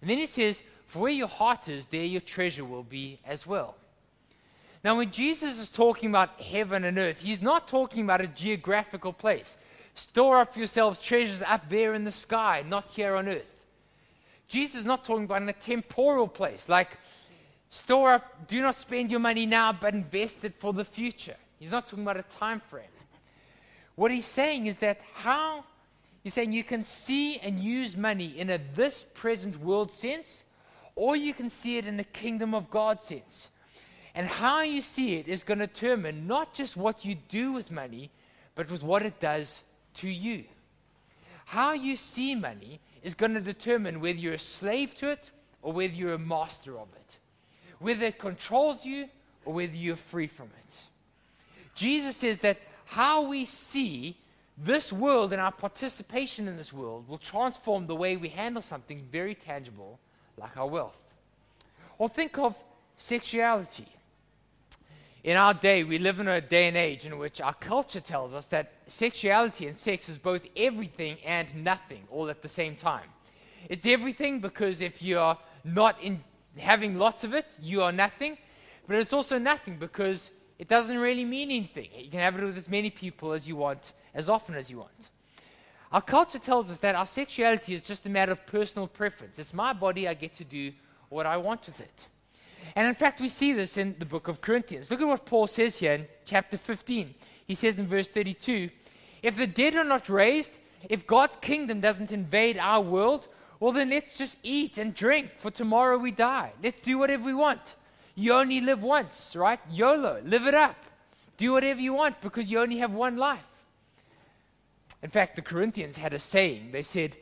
And 0.00 0.08
then 0.08 0.18
he 0.18 0.26
says, 0.26 0.62
For 0.86 1.00
where 1.00 1.12
your 1.12 1.28
heart 1.28 1.68
is, 1.68 1.86
there 1.86 2.04
your 2.04 2.20
treasure 2.20 2.64
will 2.64 2.82
be 2.82 3.18
as 3.24 3.46
well. 3.46 3.76
Now, 4.84 4.96
when 4.96 5.12
Jesus 5.12 5.58
is 5.58 5.68
talking 5.68 6.10
about 6.10 6.40
heaven 6.40 6.84
and 6.84 6.98
earth, 6.98 7.20
he's 7.20 7.40
not 7.40 7.68
talking 7.68 8.02
about 8.02 8.20
a 8.20 8.26
geographical 8.26 9.12
place. 9.12 9.56
Store 9.94 10.38
up 10.38 10.54
for 10.54 10.58
yourselves 10.58 10.98
treasures 10.98 11.42
up 11.46 11.68
there 11.68 11.94
in 11.94 12.04
the 12.04 12.12
sky, 12.12 12.64
not 12.66 12.88
here 12.90 13.14
on 13.14 13.28
earth. 13.28 13.66
Jesus 14.48 14.76
is 14.76 14.84
not 14.84 15.04
talking 15.04 15.24
about 15.24 15.42
a 15.42 15.52
temporal 15.52 16.26
place, 16.26 16.68
like 16.68 16.98
Store 17.72 18.12
up, 18.12 18.46
do 18.48 18.60
not 18.60 18.76
spend 18.76 19.10
your 19.10 19.18
money 19.18 19.46
now, 19.46 19.72
but 19.72 19.94
invest 19.94 20.44
it 20.44 20.52
for 20.58 20.74
the 20.74 20.84
future. 20.84 21.36
He's 21.58 21.70
not 21.70 21.86
talking 21.86 22.02
about 22.02 22.18
a 22.18 22.22
time 22.24 22.60
frame. 22.60 22.84
What 23.94 24.10
he's 24.10 24.26
saying 24.26 24.66
is 24.66 24.76
that 24.76 25.00
how, 25.14 25.64
he's 26.22 26.34
saying 26.34 26.52
you 26.52 26.64
can 26.64 26.84
see 26.84 27.38
and 27.38 27.58
use 27.58 27.96
money 27.96 28.38
in 28.38 28.50
a 28.50 28.60
this 28.74 29.06
present 29.14 29.58
world 29.58 29.90
sense, 29.90 30.42
or 30.96 31.16
you 31.16 31.32
can 31.32 31.48
see 31.48 31.78
it 31.78 31.86
in 31.86 31.96
the 31.96 32.04
kingdom 32.04 32.54
of 32.54 32.70
God 32.70 33.02
sense. 33.02 33.48
And 34.14 34.26
how 34.26 34.60
you 34.60 34.82
see 34.82 35.14
it 35.14 35.26
is 35.26 35.42
going 35.42 35.60
to 35.60 35.66
determine 35.66 36.26
not 36.26 36.52
just 36.52 36.76
what 36.76 37.06
you 37.06 37.14
do 37.30 37.52
with 37.52 37.70
money, 37.70 38.10
but 38.54 38.70
with 38.70 38.82
what 38.82 39.00
it 39.00 39.18
does 39.18 39.62
to 39.94 40.10
you. 40.10 40.44
How 41.46 41.72
you 41.72 41.96
see 41.96 42.34
money 42.34 42.80
is 43.02 43.14
going 43.14 43.32
to 43.32 43.40
determine 43.40 44.02
whether 44.02 44.18
you're 44.18 44.34
a 44.34 44.38
slave 44.38 44.94
to 44.96 45.08
it 45.08 45.30
or 45.62 45.72
whether 45.72 45.94
you're 45.94 46.12
a 46.12 46.18
master 46.18 46.78
of 46.78 46.88
it 46.96 47.16
whether 47.82 48.06
it 48.06 48.18
controls 48.18 48.84
you 48.84 49.08
or 49.44 49.54
whether 49.54 49.74
you're 49.74 49.96
free 49.96 50.26
from 50.26 50.46
it. 50.46 50.74
Jesus 51.74 52.16
says 52.16 52.38
that 52.38 52.58
how 52.86 53.28
we 53.28 53.44
see 53.44 54.16
this 54.56 54.92
world 54.92 55.32
and 55.32 55.40
our 55.40 55.52
participation 55.52 56.46
in 56.46 56.56
this 56.56 56.72
world 56.72 57.08
will 57.08 57.18
transform 57.18 57.86
the 57.86 57.96
way 57.96 58.16
we 58.16 58.28
handle 58.28 58.62
something 58.62 59.02
very 59.10 59.34
tangible 59.34 59.98
like 60.36 60.56
our 60.56 60.66
wealth. 60.66 60.98
Or 61.98 62.08
think 62.08 62.38
of 62.38 62.54
sexuality. 62.96 63.88
In 65.24 65.36
our 65.36 65.54
day, 65.54 65.84
we 65.84 65.98
live 65.98 66.18
in 66.18 66.28
a 66.28 66.40
day 66.40 66.66
and 66.66 66.76
age 66.76 67.06
in 67.06 67.16
which 67.16 67.40
our 67.40 67.54
culture 67.54 68.00
tells 68.00 68.34
us 68.34 68.46
that 68.46 68.72
sexuality 68.88 69.68
and 69.68 69.76
sex 69.76 70.08
is 70.08 70.18
both 70.18 70.42
everything 70.56 71.16
and 71.24 71.48
nothing 71.54 72.02
all 72.10 72.28
at 72.28 72.42
the 72.42 72.48
same 72.48 72.74
time. 72.74 73.08
It's 73.68 73.86
everything 73.86 74.40
because 74.40 74.80
if 74.80 75.00
you're 75.00 75.38
not 75.64 76.00
in, 76.02 76.24
having 76.56 76.98
lots 76.98 77.24
of 77.24 77.34
it, 77.34 77.46
you 77.60 77.82
are 77.82 77.92
nothing. 77.92 78.38
But 78.86 78.96
it's 78.96 79.12
also 79.12 79.38
nothing 79.38 79.76
because 79.78 80.30
it 80.58 80.68
doesn't 80.68 80.98
really 80.98 81.24
mean 81.24 81.50
anything. 81.50 81.88
You 81.96 82.10
can 82.10 82.20
have 82.20 82.36
it 82.36 82.44
with 82.44 82.56
as 82.56 82.68
many 82.68 82.90
people 82.90 83.32
as 83.32 83.46
you 83.46 83.56
want, 83.56 83.92
as 84.14 84.28
often 84.28 84.54
as 84.54 84.70
you 84.70 84.78
want. 84.78 85.10
Our 85.92 86.02
culture 86.02 86.38
tells 86.38 86.70
us 86.70 86.78
that 86.78 86.94
our 86.94 87.06
sexuality 87.06 87.74
is 87.74 87.82
just 87.82 88.06
a 88.06 88.08
matter 88.08 88.32
of 88.32 88.46
personal 88.46 88.86
preference. 88.86 89.38
It's 89.38 89.52
my 89.52 89.72
body, 89.72 90.08
I 90.08 90.14
get 90.14 90.34
to 90.36 90.44
do 90.44 90.72
what 91.10 91.26
I 91.26 91.36
want 91.36 91.66
with 91.66 91.80
it. 91.80 92.06
And 92.74 92.86
in 92.86 92.94
fact, 92.94 93.20
we 93.20 93.28
see 93.28 93.52
this 93.52 93.76
in 93.76 93.96
the 93.98 94.06
book 94.06 94.28
of 94.28 94.40
Corinthians. 94.40 94.90
Look 94.90 95.00
at 95.00 95.06
what 95.06 95.26
Paul 95.26 95.46
says 95.46 95.78
here 95.78 95.92
in 95.92 96.06
chapter 96.24 96.56
15. 96.56 97.14
He 97.46 97.54
says 97.54 97.78
in 97.78 97.86
verse 97.86 98.08
32 98.08 98.70
If 99.22 99.36
the 99.36 99.46
dead 99.46 99.74
are 99.76 99.84
not 99.84 100.08
raised, 100.08 100.52
if 100.88 101.06
God's 101.06 101.36
kingdom 101.40 101.80
doesn't 101.80 102.12
invade 102.12 102.56
our 102.56 102.80
world, 102.80 103.28
well, 103.62 103.70
then 103.70 103.90
let's 103.90 104.18
just 104.18 104.38
eat 104.42 104.76
and 104.76 104.92
drink, 104.92 105.30
for 105.38 105.52
tomorrow 105.52 105.96
we 105.96 106.10
die. 106.10 106.50
Let's 106.60 106.80
do 106.80 106.98
whatever 106.98 107.22
we 107.22 107.32
want. 107.32 107.76
You 108.16 108.32
only 108.32 108.60
live 108.60 108.82
once, 108.82 109.36
right? 109.36 109.60
YOLO, 109.70 110.20
live 110.24 110.48
it 110.48 110.54
up. 110.54 110.74
Do 111.36 111.52
whatever 111.52 111.80
you 111.80 111.92
want 111.92 112.20
because 112.20 112.50
you 112.50 112.58
only 112.58 112.78
have 112.78 112.90
one 112.90 113.16
life. 113.16 113.46
In 115.00 115.10
fact, 115.10 115.36
the 115.36 115.42
Corinthians 115.42 115.96
had 115.96 116.12
a 116.12 116.18
saying. 116.18 116.70
They 116.72 116.82
said, 116.82 117.16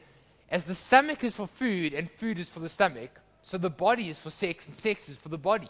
As 0.51 0.65
the 0.65 0.75
stomach 0.75 1.23
is 1.25 1.35
for 1.35 1.47
food 1.47 1.93
and 1.93 2.11
food 2.11 2.39
is 2.39 2.49
for 2.49 2.61
the 2.61 2.71
stomach, 2.71 3.21
so 3.43 3.59
the 3.59 3.69
body 3.69 4.09
is 4.09 4.19
for 4.19 4.31
sex 4.31 4.67
and 4.67 4.75
sex 4.75 5.11
is 5.11 5.19
for 5.19 5.29
the 5.29 5.37
body. 5.37 5.69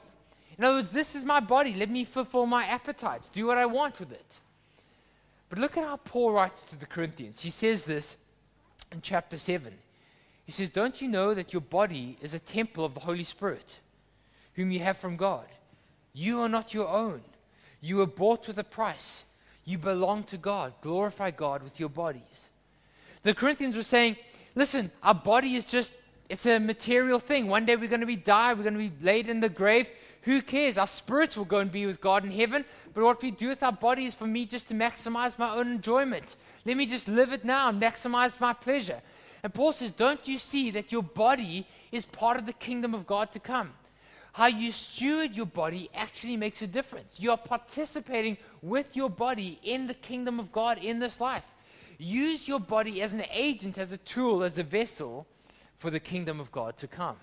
In 0.57 0.63
other 0.63 0.77
words, 0.77 0.91
this 0.91 1.17
is 1.17 1.25
my 1.25 1.41
body. 1.41 1.75
Let 1.75 1.91
me 1.91 2.05
fulfill 2.05 2.47
my 2.47 2.65
appetites, 2.67 3.29
do 3.29 3.45
what 3.45 3.59
I 3.59 3.67
want 3.67 3.99
with 3.99 4.13
it. 4.13 4.39
But 5.49 5.59
look 5.59 5.77
at 5.77 5.83
how 5.83 5.97
Paul 5.97 6.31
writes 6.31 6.63
to 6.67 6.77
the 6.77 6.87
Corinthians. 6.87 7.41
He 7.41 7.51
says 7.51 7.87
this 7.87 8.19
in 8.93 9.01
chapter 9.03 9.37
7. 9.37 9.75
He 10.51 10.53
says, 10.53 10.71
Don't 10.71 11.01
you 11.01 11.07
know 11.07 11.33
that 11.33 11.53
your 11.53 11.61
body 11.61 12.19
is 12.21 12.35
a 12.35 12.41
temple 12.41 12.85
of 12.85 12.95
the 12.95 12.99
Holy 12.99 13.23
Spirit, 13.23 13.79
whom 14.55 14.73
you 14.73 14.81
have 14.81 14.99
from 14.99 15.17
God? 15.17 15.45
You 16.13 16.41
are 16.41 16.49
not 16.49 16.75
your 16.75 16.89
own. 16.89 17.21
You 17.81 17.99
were 17.99 18.07
bought 18.09 18.49
with 18.49 18.59
a 18.59 18.65
price. 18.65 19.23
You 19.65 19.79
belong 19.79 20.25
to 20.25 20.37
God. 20.37 20.73
Glorify 20.83 21.31
God 21.31 21.63
with 21.63 21.79
your 21.79 21.89
bodies. 21.89 22.49
The 23.23 23.33
Corinthians 23.33 23.77
were 23.77 23.85
saying, 23.85 24.17
listen, 24.57 24.91
our 25.05 25.15
body 25.15 25.55
is 25.55 25.65
just, 25.65 25.93
it's 26.29 26.47
a 26.47 26.59
material 26.59 27.21
thing. 27.21 27.47
One 27.47 27.65
day 27.65 27.77
we're 27.77 27.87
going 27.87 28.01
to 28.01 28.07
be 28.07 28.17
die, 28.17 28.53
we're 28.53 28.65
going 28.65 28.75
to 28.75 28.91
be 28.91 29.05
laid 29.05 29.29
in 29.29 29.39
the 29.39 29.49
grave. 29.49 29.89
Who 30.23 30.43
cares? 30.43 30.77
Our 30.77 30.89
spirits 30.89 31.37
will 31.37 31.45
go 31.45 31.59
and 31.59 31.71
be 31.71 31.87
with 31.87 32.01
God 32.01 32.25
in 32.25 32.33
heaven. 32.33 32.65
But 32.93 33.05
what 33.05 33.23
we 33.23 33.31
do 33.31 33.51
with 33.51 33.63
our 33.63 33.71
body 33.71 34.07
is 34.07 34.17
for 34.17 34.27
me 34.27 34.47
just 34.47 34.67
to 34.71 34.75
maximize 34.75 35.39
my 35.39 35.55
own 35.55 35.69
enjoyment. 35.69 36.35
Let 36.65 36.77
me 36.77 36.87
just 36.87 37.07
live 37.07 37.33
it 37.33 37.45
now 37.45 37.69
and 37.69 37.81
maximize 37.81 38.41
my 38.41 38.53
pleasure. 38.53 39.01
And 39.43 39.53
Paul 39.55 39.73
says, 39.73 39.93
Don't 39.93 40.27
you 40.29 40.39
see 40.39 40.71
that 40.73 40.93
your 40.93 41.03
body 41.03 41.67
is 41.93 42.05
part 42.07 42.37
of 42.37 42.47
the 42.47 42.53
kingdom 42.53 42.95
of 42.95 43.07
God 43.07 43.33
to 43.33 43.41
come? 43.41 43.73
How 44.33 44.47
you 44.47 44.71
steward 44.71 45.35
your 45.35 45.47
body 45.47 45.91
actually 45.95 46.37
makes 46.37 46.63
a 46.63 46.67
difference. 46.67 47.19
You 47.19 47.33
are 47.33 47.37
participating 47.37 48.37
with 48.63 48.95
your 48.95 49.11
body 49.11 49.59
in 49.63 49.87
the 49.87 49.95
kingdom 49.95 50.39
of 50.39 50.53
God 50.53 50.79
in 50.79 51.01
this 51.01 51.21
life. 51.21 51.45
Use 51.99 52.47
your 52.47 52.61
body 52.61 53.03
as 53.03 53.13
an 53.13 53.25
agent, 53.33 53.77
as 53.77 53.93
a 53.93 53.97
tool, 53.99 54.43
as 54.43 54.57
a 54.57 54.63
vessel 54.63 55.27
for 55.79 55.91
the 55.91 56.01
kingdom 56.01 56.39
of 56.41 56.53
God 56.53 56.77
to 56.79 56.87
come. 56.87 57.17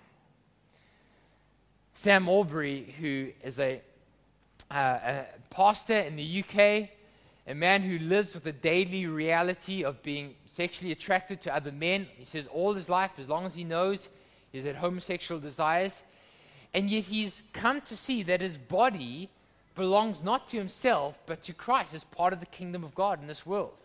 Sam 1.94 2.28
Allberry, 2.28 2.94
who 3.00 3.30
is 3.44 3.58
a, 3.58 3.82
uh, 4.70 4.76
a 4.76 5.26
pastor 5.50 5.98
in 5.98 6.16
the 6.16 6.44
UK, 6.44 6.90
a 7.48 7.56
man 7.56 7.82
who 7.82 7.98
lives 8.00 8.34
with 8.34 8.44
the 8.44 8.52
daily 8.52 9.08
reality 9.08 9.84
of 9.84 10.04
being 10.04 10.36
sexually 10.58 10.92
attracted 10.92 11.40
to 11.40 11.56
other 11.56 11.72
men. 11.72 12.08
He 12.18 12.26
says 12.26 12.48
all 12.48 12.74
his 12.74 12.90
life, 12.90 13.12
as 13.20 13.30
long 13.30 13.46
as 13.46 13.54
he 13.54 13.64
knows, 13.64 14.10
he's 14.52 14.66
had 14.66 14.76
homosexual 14.76 15.40
desires. 15.40 16.02
And 16.74 16.90
yet 16.90 17.04
he's 17.04 17.44
come 17.54 17.80
to 17.82 17.96
see 17.96 18.24
that 18.24 18.42
his 18.42 18.58
body 18.58 19.30
belongs 19.76 20.24
not 20.24 20.48
to 20.48 20.58
himself, 20.58 21.20
but 21.28 21.44
to 21.44 21.54
Christ 21.54 21.94
as 21.94 22.04
part 22.04 22.34
of 22.34 22.40
the 22.40 22.48
kingdom 22.48 22.84
of 22.84 22.96
God 22.96 23.22
in 23.22 23.28
this 23.28 23.46
world. 23.46 23.78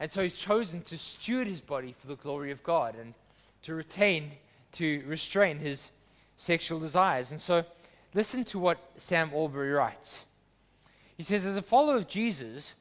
And 0.00 0.10
so 0.10 0.24
he's 0.24 0.34
chosen 0.34 0.82
to 0.82 0.98
steward 0.98 1.46
his 1.46 1.60
body 1.60 1.94
for 1.96 2.08
the 2.08 2.16
glory 2.16 2.50
of 2.50 2.64
God 2.64 2.96
and 2.96 3.14
to 3.62 3.72
retain, 3.72 4.32
to 4.72 5.04
restrain 5.06 5.58
his 5.58 5.90
sexual 6.36 6.80
desires. 6.80 7.30
And 7.30 7.40
so 7.40 7.64
listen 8.12 8.42
to 8.46 8.58
what 8.58 8.78
Sam 8.96 9.30
Allberry 9.32 9.70
writes. 9.70 10.24
He 11.16 11.22
says, 11.22 11.46
as 11.46 11.54
a 11.54 11.62
follower 11.62 11.98
of 11.98 12.08
Jesus, 12.08 12.72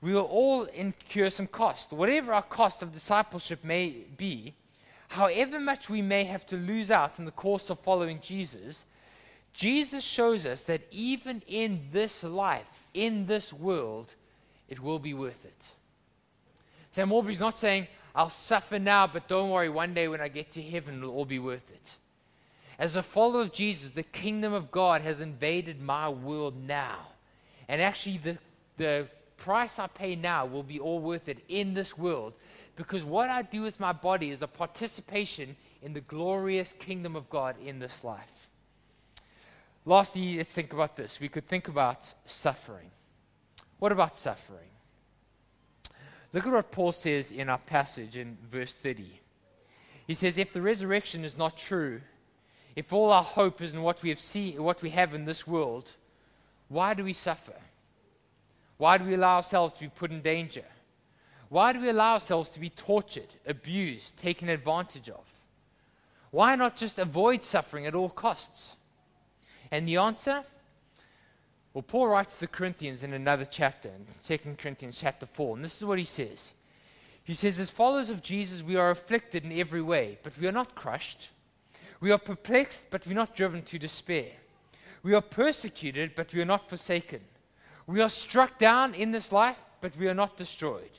we 0.00 0.12
will 0.12 0.22
all 0.22 0.64
incur 0.64 1.30
some 1.30 1.46
cost. 1.46 1.92
Whatever 1.92 2.32
our 2.32 2.42
cost 2.42 2.82
of 2.82 2.92
discipleship 2.92 3.64
may 3.64 3.90
be, 4.16 4.54
however 5.08 5.58
much 5.58 5.90
we 5.90 6.02
may 6.02 6.24
have 6.24 6.46
to 6.46 6.56
lose 6.56 6.90
out 6.90 7.18
in 7.18 7.24
the 7.24 7.30
course 7.30 7.68
of 7.70 7.80
following 7.80 8.20
Jesus, 8.20 8.84
Jesus 9.52 10.04
shows 10.04 10.46
us 10.46 10.62
that 10.64 10.82
even 10.92 11.42
in 11.48 11.88
this 11.92 12.22
life, 12.22 12.86
in 12.94 13.26
this 13.26 13.52
world, 13.52 14.14
it 14.68 14.80
will 14.80 15.00
be 15.00 15.14
worth 15.14 15.44
it. 15.44 15.70
Sam 16.92 17.10
Allberry's 17.10 17.40
not 17.40 17.58
saying, 17.58 17.88
I'll 18.14 18.30
suffer 18.30 18.78
now, 18.78 19.06
but 19.06 19.28
don't 19.28 19.50
worry, 19.50 19.68
one 19.68 19.94
day 19.94 20.08
when 20.08 20.20
I 20.20 20.28
get 20.28 20.52
to 20.52 20.62
heaven, 20.62 20.98
it'll 20.98 21.14
all 21.14 21.24
be 21.24 21.38
worth 21.38 21.70
it. 21.70 21.94
As 22.78 22.94
a 22.94 23.02
follower 23.02 23.42
of 23.42 23.52
Jesus, 23.52 23.90
the 23.90 24.04
kingdom 24.04 24.52
of 24.52 24.70
God 24.70 25.02
has 25.02 25.20
invaded 25.20 25.80
my 25.80 26.08
world 26.08 26.54
now. 26.56 27.08
And 27.68 27.82
actually, 27.82 28.18
the, 28.18 28.38
the 28.76 29.08
price 29.38 29.78
I 29.78 29.86
pay 29.86 30.14
now 30.14 30.44
will 30.44 30.62
be 30.62 30.78
all 30.78 31.00
worth 31.00 31.28
it 31.28 31.38
in 31.48 31.74
this 31.74 31.96
world 31.96 32.34
because 32.76 33.04
what 33.04 33.30
I 33.30 33.42
do 33.42 33.62
with 33.62 33.80
my 33.80 33.92
body 33.92 34.30
is 34.30 34.42
a 34.42 34.46
participation 34.46 35.56
in 35.82 35.94
the 35.94 36.00
glorious 36.00 36.74
kingdom 36.78 37.16
of 37.16 37.30
God 37.30 37.56
in 37.64 37.78
this 37.78 38.04
life. 38.04 38.48
Lastly, 39.84 40.36
let's 40.36 40.50
think 40.50 40.72
about 40.72 40.96
this. 40.96 41.18
We 41.18 41.28
could 41.28 41.48
think 41.48 41.68
about 41.68 42.04
suffering. 42.26 42.90
What 43.78 43.92
about 43.92 44.18
suffering? 44.18 44.68
Look 46.32 46.46
at 46.46 46.52
what 46.52 46.70
Paul 46.70 46.92
says 46.92 47.30
in 47.30 47.48
our 47.48 47.58
passage 47.58 48.16
in 48.16 48.36
verse 48.50 48.72
30. 48.72 49.20
He 50.06 50.14
says, 50.14 50.36
If 50.36 50.52
the 50.52 50.60
resurrection 50.60 51.24
is 51.24 51.38
not 51.38 51.56
true, 51.56 52.00
if 52.76 52.92
all 52.92 53.10
our 53.10 53.24
hope 53.24 53.62
is 53.62 53.72
in 53.72 53.82
what 53.82 54.02
we 54.02 54.10
have 54.10 54.20
seen, 54.20 54.62
what 54.62 54.82
we 54.82 54.90
have 54.90 55.14
in 55.14 55.24
this 55.24 55.46
world, 55.46 55.92
why 56.68 56.94
do 56.94 57.02
we 57.02 57.12
suffer? 57.12 57.54
Why 58.78 58.96
do 58.96 59.04
we 59.04 59.14
allow 59.14 59.36
ourselves 59.36 59.74
to 59.74 59.80
be 59.80 59.88
put 59.88 60.10
in 60.10 60.22
danger? 60.22 60.64
Why 61.48 61.72
do 61.72 61.80
we 61.80 61.88
allow 61.88 62.14
ourselves 62.14 62.48
to 62.50 62.60
be 62.60 62.70
tortured, 62.70 63.34
abused, 63.46 64.16
taken 64.16 64.48
advantage 64.48 65.08
of? 65.08 65.24
Why 66.30 66.56
not 66.56 66.76
just 66.76 66.98
avoid 66.98 67.42
suffering 67.42 67.86
at 67.86 67.94
all 67.94 68.10
costs? 68.10 68.76
And 69.70 69.86
the 69.86 69.96
answer? 69.96 70.44
Well, 71.72 71.82
Paul 71.82 72.08
writes 72.08 72.34
to 72.34 72.40
the 72.40 72.46
Corinthians 72.48 73.02
in 73.02 73.12
another 73.12 73.44
chapter, 73.44 73.88
in 73.88 74.06
2 74.24 74.56
Corinthians 74.56 74.98
chapter 74.98 75.26
4, 75.26 75.56
and 75.56 75.64
this 75.64 75.76
is 75.76 75.84
what 75.84 75.98
he 75.98 76.04
says. 76.04 76.52
He 77.24 77.34
says, 77.34 77.60
As 77.60 77.70
followers 77.70 78.10
of 78.10 78.22
Jesus, 78.22 78.62
we 78.62 78.76
are 78.76 78.90
afflicted 78.90 79.44
in 79.44 79.58
every 79.58 79.82
way, 79.82 80.18
but 80.22 80.36
we 80.38 80.46
are 80.46 80.52
not 80.52 80.74
crushed. 80.74 81.28
We 82.00 82.10
are 82.10 82.18
perplexed, 82.18 82.84
but 82.90 83.06
we 83.06 83.12
are 83.12 83.16
not 83.16 83.36
driven 83.36 83.62
to 83.62 83.78
despair. 83.78 84.32
We 85.02 85.14
are 85.14 85.20
persecuted, 85.20 86.14
but 86.14 86.32
we 86.32 86.40
are 86.40 86.46
not 86.46 86.68
forsaken. 86.68 87.20
We 87.88 88.02
are 88.02 88.10
struck 88.10 88.58
down 88.58 88.94
in 88.94 89.12
this 89.12 89.32
life, 89.32 89.58
but 89.80 89.96
we 89.96 90.08
are 90.08 90.14
not 90.14 90.36
destroyed, 90.36 90.90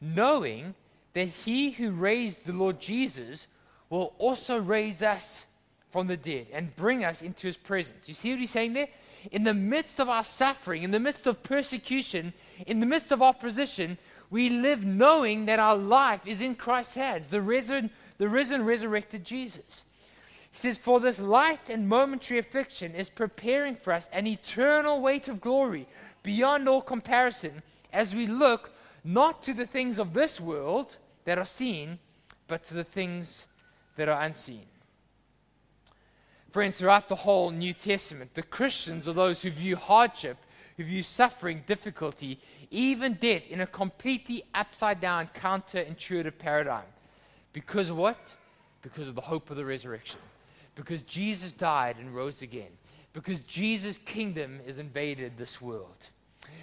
knowing 0.00 0.74
that 1.12 1.28
he 1.28 1.72
who 1.72 1.90
raised 1.90 2.46
the 2.46 2.52
Lord 2.54 2.80
Jesus 2.80 3.46
will 3.90 4.14
also 4.18 4.58
raise 4.58 5.02
us 5.02 5.44
from 5.90 6.06
the 6.06 6.16
dead 6.16 6.46
and 6.52 6.74
bring 6.74 7.04
us 7.04 7.20
into 7.20 7.46
his 7.46 7.58
presence. 7.58 8.08
You 8.08 8.14
see 8.14 8.30
what 8.30 8.40
he's 8.40 8.50
saying 8.50 8.72
there? 8.72 8.88
In 9.32 9.44
the 9.44 9.54
midst 9.54 10.00
of 10.00 10.08
our 10.08 10.24
suffering, 10.24 10.82
in 10.82 10.90
the 10.90 10.98
midst 10.98 11.26
of 11.26 11.42
persecution, 11.42 12.32
in 12.66 12.80
the 12.80 12.86
midst 12.86 13.12
of 13.12 13.20
opposition, 13.20 13.98
we 14.30 14.48
live 14.48 14.82
knowing 14.82 15.44
that 15.44 15.58
our 15.58 15.76
life 15.76 16.26
is 16.26 16.40
in 16.40 16.54
Christ's 16.54 16.94
hands, 16.94 17.28
the 17.28 17.42
risen, 17.42 17.90
the 18.16 18.28
risen 18.30 18.64
resurrected 18.64 19.24
Jesus. 19.24 19.84
He 20.50 20.58
says, 20.58 20.78
For 20.78 21.00
this 21.00 21.18
light 21.18 21.68
and 21.68 21.86
momentary 21.86 22.38
affliction 22.38 22.94
is 22.94 23.10
preparing 23.10 23.76
for 23.76 23.92
us 23.92 24.08
an 24.12 24.26
eternal 24.26 25.02
weight 25.02 25.28
of 25.28 25.40
glory 25.40 25.86
beyond 26.24 26.68
all 26.68 26.82
comparison 26.82 27.62
as 27.92 28.12
we 28.14 28.26
look 28.26 28.72
not 29.04 29.44
to 29.44 29.54
the 29.54 29.66
things 29.66 30.00
of 30.00 30.12
this 30.12 30.40
world 30.40 30.96
that 31.24 31.38
are 31.38 31.46
seen, 31.46 32.00
but 32.48 32.64
to 32.64 32.74
the 32.74 32.82
things 32.82 33.46
that 33.94 34.08
are 34.08 34.20
unseen. 34.22 34.66
Friends, 36.50 36.76
throughout 36.76 37.08
the 37.08 37.14
whole 37.14 37.50
New 37.50 37.72
Testament, 37.72 38.34
the 38.34 38.42
Christians 38.42 39.06
are 39.06 39.12
those 39.12 39.42
who 39.42 39.50
view 39.50 39.76
hardship, 39.76 40.38
who 40.76 40.84
view 40.84 41.04
suffering, 41.04 41.62
difficulty, 41.66 42.40
even 42.72 43.14
death 43.14 43.42
in 43.48 43.60
a 43.60 43.66
completely 43.66 44.42
upside 44.52 45.00
down, 45.00 45.28
counterintuitive 45.28 46.38
paradigm. 46.38 46.86
Because 47.52 47.90
of 47.90 47.96
what? 47.96 48.34
Because 48.82 49.06
of 49.06 49.14
the 49.14 49.20
hope 49.20 49.50
of 49.50 49.56
the 49.56 49.64
resurrection 49.64 50.18
because 50.74 51.02
Jesus 51.02 51.52
died 51.52 51.96
and 51.98 52.14
rose 52.14 52.42
again, 52.42 52.70
because 53.14 53.40
Jesus' 53.40 53.96
kingdom 54.04 54.60
has 54.66 54.76
invaded 54.76 55.38
this 55.38 55.62
world. 55.62 56.08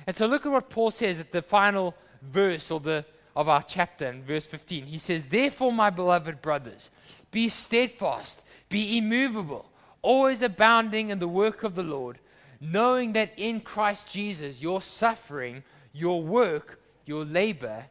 And 0.06 0.16
so 0.16 0.28
look 0.28 0.45
at 0.45 0.52
what 0.52 0.70
Paul 0.70 0.91
says 0.91 1.20
at 1.20 1.32
the 1.32 1.41
final 1.41 1.95
verse 2.22 2.70
or 2.70 2.80
the, 2.80 3.06
of 3.36 3.47
our 3.49 3.64
chapter 3.64 4.08
in 4.08 4.24
verse 4.24 4.45
15. 4.45 4.86
He 4.86 4.97
says, 4.97 5.24
Therefore, 5.24 5.72
my 5.72 5.89
beloved 5.89 6.41
brothers, 6.41 6.91
be 7.32 7.49
steadfast, 7.49 8.43
be 8.70 8.97
immovable, 8.97 9.72
always 10.02 10.41
abounding 10.41 11.10
in 11.10 11.20
the 11.20 11.28
work 11.28 11.64
of 11.64 11.76
the 11.76 11.84
Lord, 11.84 12.20
knowing 12.60 13.14
that 13.14 13.32
in 13.38 13.62
Christ 13.62 14.08
Jesus 14.08 14.62
your 14.62 14.82
suffering, 14.82 15.64
your 15.93 16.22
work, 16.22 16.80
your 17.06 17.24
labor 17.24 17.86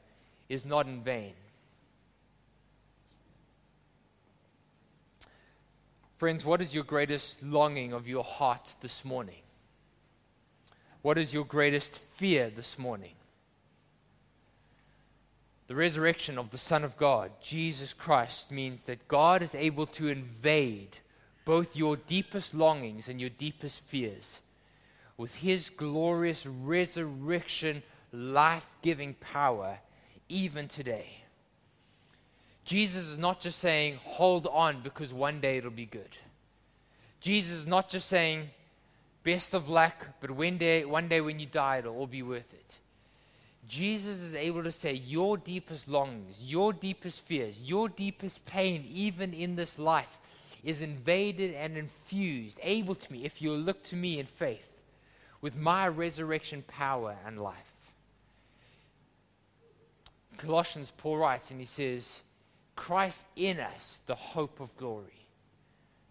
is 0.49 0.67
not 0.67 0.87
in 0.87 1.03
vain. 1.03 1.33
Friends, 6.21 6.45
what 6.45 6.61
is 6.61 6.75
your 6.75 6.85
greatest 6.85 7.43
longing 7.43 7.95
of 7.95 8.07
your 8.07 8.23
heart 8.23 8.75
this 8.83 9.07
morning? 9.07 9.41
What 11.01 11.17
is 11.17 11.33
your 11.33 11.47
greatest 11.47 11.99
fear 11.99 12.51
this 12.55 12.79
morning? 12.79 13.15
The 15.69 15.75
resurrection 15.75 16.37
of 16.37 16.51
the 16.51 16.59
Son 16.59 16.85
of 16.85 16.99
God, 16.99 17.31
Jesus 17.43 17.95
Christ, 17.95 18.51
means 18.51 18.83
that 18.83 19.09
God 19.09 19.41
is 19.41 19.55
able 19.55 19.87
to 19.87 20.09
invade 20.09 20.99
both 21.47 21.75
your 21.75 21.97
deepest 21.97 22.53
longings 22.53 23.09
and 23.09 23.19
your 23.19 23.31
deepest 23.31 23.81
fears 23.81 24.41
with 25.17 25.37
His 25.37 25.71
glorious 25.71 26.45
resurrection, 26.45 27.83
life 28.13 28.69
giving 28.83 29.15
power, 29.15 29.79
even 30.29 30.69
today. 30.69 31.20
Jesus 32.71 33.05
is 33.09 33.19
not 33.19 33.41
just 33.41 33.59
saying, 33.59 33.99
hold 34.05 34.47
on 34.47 34.81
because 34.85 35.13
one 35.13 35.41
day 35.41 35.59
it'll 35.59 35.73
be 35.73 35.87
good. 35.87 36.17
Jesus 37.21 37.51
is 37.63 37.67
not 37.67 37.91
just 37.91 38.09
saying, 38.09 38.51
best 39.25 39.55
of 39.55 39.69
luck, 39.69 40.07
but 40.21 40.31
one 40.31 40.57
day, 40.57 40.85
one 40.85 41.09
day 41.09 41.21
when 41.21 41.41
you 41.41 41.47
die, 41.47 41.79
it'll 41.79 41.97
all 41.97 42.07
be 42.07 42.23
worth 42.23 42.53
it. 42.53 42.79
Jesus 43.67 44.21
is 44.21 44.37
able 44.37 44.63
to 44.63 44.71
say, 44.71 44.93
your 44.93 45.37
deepest 45.37 45.89
longings, 45.89 46.39
your 46.41 46.73
deepest 46.73 47.27
fears, 47.27 47.59
your 47.59 47.89
deepest 47.89 48.47
pain, 48.47 48.87
even 48.89 49.35
in 49.35 49.57
this 49.57 49.77
life, 49.77 50.21
is 50.63 50.81
invaded 50.81 51.53
and 51.55 51.77
infused, 51.77 52.57
able 52.63 52.95
to 52.95 53.13
me, 53.13 53.25
if 53.25 53.43
you'll 53.43 53.59
look 53.59 53.83
to 53.83 53.97
me 53.97 54.21
in 54.21 54.27
faith, 54.27 54.71
with 55.41 55.57
my 55.57 55.89
resurrection 55.89 56.63
power 56.69 57.17
and 57.27 57.43
life. 57.43 57.57
Colossians, 60.37 60.93
Paul 60.97 61.17
writes, 61.17 61.51
and 61.51 61.59
he 61.59 61.67
says, 61.67 62.21
Christ 62.77 63.25
in 63.37 63.61
us, 63.61 64.01
the 64.07 64.15
hope 64.15 64.61
of 64.61 64.77
glory. 64.77 65.27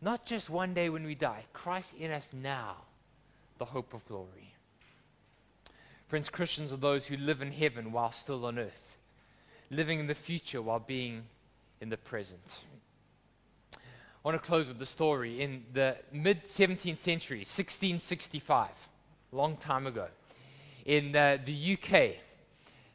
Not 0.02 0.26
just 0.26 0.50
one 0.50 0.74
day 0.74 0.90
when 0.90 1.04
we 1.04 1.16
die, 1.16 1.44
Christ 1.54 1.96
in 2.00 2.12
us 2.12 2.30
now, 2.34 2.78
the 3.58 3.66
hope 3.66 3.94
of 3.94 4.08
glory. 4.08 4.54
Friends, 6.08 6.30
Christians 6.30 6.72
are 6.74 6.78
those 6.78 7.06
who 7.06 7.18
live 7.18 7.42
in 7.42 7.52
heaven 7.52 7.92
while 7.92 8.12
still 8.12 8.46
on 8.46 8.58
earth, 8.58 8.96
living 9.70 10.00
in 10.00 10.08
the 10.08 10.16
future 10.16 10.62
while 10.62 10.80
being 10.80 11.24
in 11.82 11.90
the 11.90 11.98
present. 11.98 12.42
I 13.76 13.78
want 14.24 14.42
to 14.42 14.46
close 14.46 14.68
with 14.68 14.80
the 14.80 14.86
story. 14.86 15.42
In 15.42 15.64
the 15.74 15.98
mid 16.12 16.46
17th 16.46 16.98
century, 16.98 17.40
1665, 17.40 18.70
long 19.32 19.56
time 19.58 19.88
ago, 19.88 20.08
in 20.86 21.16
uh, 21.16 21.38
the 21.46 21.78
UK, 21.78 22.16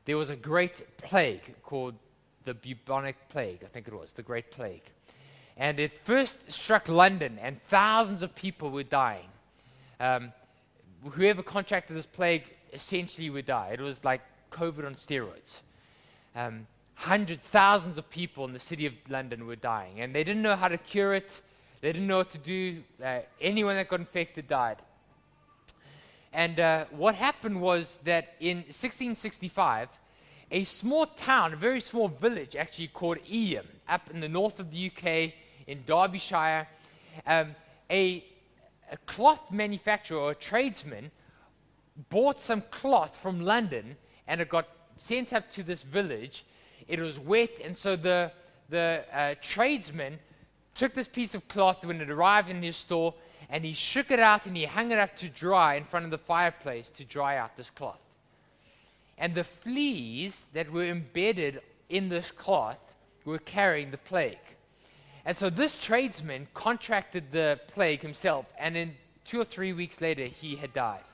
there 0.04 0.16
was 0.16 0.28
a 0.28 0.36
great 0.36 0.98
plague 0.98 1.54
called 1.62 1.94
the 2.44 2.54
bubonic 2.54 3.16
plague, 3.28 3.60
I 3.64 3.68
think 3.68 3.88
it 3.88 3.94
was, 3.94 4.12
the 4.12 4.22
Great 4.22 4.50
Plague. 4.50 4.82
And 5.56 5.78
it 5.78 5.92
first 6.04 6.50
struck 6.50 6.88
London, 6.88 7.38
and 7.40 7.62
thousands 7.64 8.22
of 8.22 8.34
people 8.34 8.70
were 8.70 8.82
dying. 8.82 9.28
Um, 10.00 10.32
whoever 11.12 11.42
contracted 11.42 11.96
this 11.96 12.06
plague 12.06 12.44
essentially 12.72 13.30
would 13.30 13.46
die. 13.46 13.70
It 13.72 13.80
was 13.80 14.02
like 14.04 14.20
COVID 14.50 14.84
on 14.84 14.94
steroids. 14.94 15.58
Um, 16.34 16.66
hundreds, 16.94 17.46
thousands 17.46 17.98
of 17.98 18.08
people 18.10 18.44
in 18.44 18.52
the 18.52 18.58
city 18.58 18.86
of 18.86 18.94
London 19.08 19.46
were 19.46 19.56
dying, 19.56 20.00
and 20.00 20.14
they 20.14 20.24
didn't 20.24 20.42
know 20.42 20.56
how 20.56 20.68
to 20.68 20.78
cure 20.78 21.14
it. 21.14 21.40
They 21.80 21.92
didn't 21.92 22.08
know 22.08 22.18
what 22.18 22.30
to 22.30 22.38
do. 22.38 22.82
Uh, 23.02 23.20
anyone 23.40 23.76
that 23.76 23.88
got 23.88 24.00
infected 24.00 24.48
died. 24.48 24.78
And 26.32 26.58
uh, 26.58 26.86
what 26.90 27.14
happened 27.14 27.60
was 27.60 27.98
that 28.04 28.34
in 28.40 28.58
1665, 28.58 29.88
a 30.50 30.64
small 30.64 31.06
town, 31.06 31.52
a 31.52 31.56
very 31.56 31.80
small 31.80 32.08
village 32.08 32.56
actually 32.56 32.88
called 32.88 33.18
Eyam, 33.30 33.66
up 33.88 34.10
in 34.10 34.20
the 34.20 34.28
north 34.28 34.60
of 34.60 34.70
the 34.70 34.90
UK 34.90 35.32
in 35.66 35.82
Derbyshire, 35.86 36.66
um, 37.26 37.54
a, 37.90 38.24
a 38.90 38.96
cloth 39.06 39.50
manufacturer 39.50 40.18
or 40.18 40.30
a 40.32 40.34
tradesman 40.34 41.10
bought 42.10 42.40
some 42.40 42.62
cloth 42.70 43.16
from 43.16 43.40
London 43.40 43.96
and 44.26 44.40
it 44.40 44.48
got 44.48 44.68
sent 44.96 45.32
up 45.32 45.50
to 45.50 45.62
this 45.62 45.82
village. 45.82 46.44
It 46.88 47.00
was 47.00 47.18
wet, 47.18 47.60
and 47.62 47.76
so 47.76 47.96
the, 47.96 48.32
the 48.68 49.04
uh, 49.12 49.34
tradesman 49.40 50.18
took 50.74 50.94
this 50.94 51.08
piece 51.08 51.34
of 51.34 51.46
cloth 51.48 51.84
when 51.84 52.00
it 52.00 52.10
arrived 52.10 52.48
in 52.48 52.62
his 52.62 52.76
store 52.76 53.14
and 53.48 53.64
he 53.64 53.72
shook 53.72 54.10
it 54.10 54.18
out 54.18 54.46
and 54.46 54.56
he 54.56 54.64
hung 54.64 54.90
it 54.90 54.98
up 54.98 55.14
to 55.16 55.28
dry 55.28 55.74
in 55.76 55.84
front 55.84 56.04
of 56.04 56.10
the 56.10 56.18
fireplace 56.18 56.88
to 56.90 57.04
dry 57.04 57.36
out 57.36 57.56
this 57.56 57.70
cloth. 57.70 58.00
And 59.18 59.34
the 59.34 59.44
fleas 59.44 60.44
that 60.52 60.70
were 60.70 60.84
embedded 60.84 61.60
in 61.88 62.08
this 62.08 62.30
cloth 62.30 62.78
were 63.24 63.38
carrying 63.38 63.90
the 63.90 63.98
plague. 63.98 64.38
And 65.24 65.36
so 65.36 65.48
this 65.48 65.76
tradesman 65.76 66.48
contracted 66.52 67.32
the 67.32 67.60
plague 67.68 68.02
himself, 68.02 68.46
and 68.58 68.76
in 68.76 68.94
two 69.24 69.40
or 69.40 69.44
three 69.44 69.72
weeks 69.72 70.00
later, 70.00 70.26
he 70.26 70.56
had 70.56 70.74
died. 70.74 71.04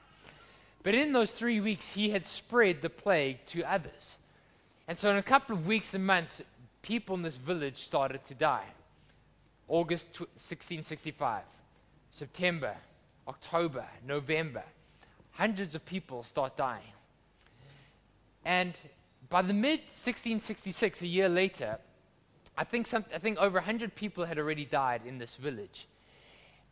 But 0.83 0.95
in 0.95 1.13
those 1.13 1.31
three 1.31 1.61
weeks, 1.61 1.91
he 1.91 2.11
had 2.11 2.25
spread 2.25 2.83
the 2.83 2.91
plague 2.91 3.45
to 3.47 3.63
others. 3.63 4.17
And 4.89 4.99
so, 4.99 5.11
in 5.11 5.17
a 5.17 5.23
couple 5.23 5.55
of 5.55 5.67
weeks 5.67 5.95
and 5.95 6.05
months, 6.05 6.43
people 6.83 7.15
in 7.15 7.23
this 7.23 7.37
village 7.37 7.85
started 7.85 8.25
to 8.27 8.35
die. 8.35 8.67
August 9.69 10.07
1665, 10.19 11.43
September, 12.11 12.75
October, 13.29 13.85
November. 14.05 14.65
Hundreds 15.33 15.77
of 15.77 15.87
people 15.87 16.25
start 16.25 16.57
dying. 16.57 16.83
And 18.45 18.75
by 19.29 19.43
the 19.43 19.55
mid 19.55 19.81
1666, 19.81 21.03
a 21.03 21.07
year 21.07 21.29
later, 21.29 21.79
I 22.57 22.65
think, 22.65 22.87
some, 22.87 23.05
I 23.15 23.19
think 23.19 23.39
over 23.39 23.55
100 23.55 23.95
people 23.95 24.25
had 24.25 24.39
already 24.39 24.65
died 24.65 25.03
in 25.07 25.19
this 25.19 25.37
village. 25.37 25.87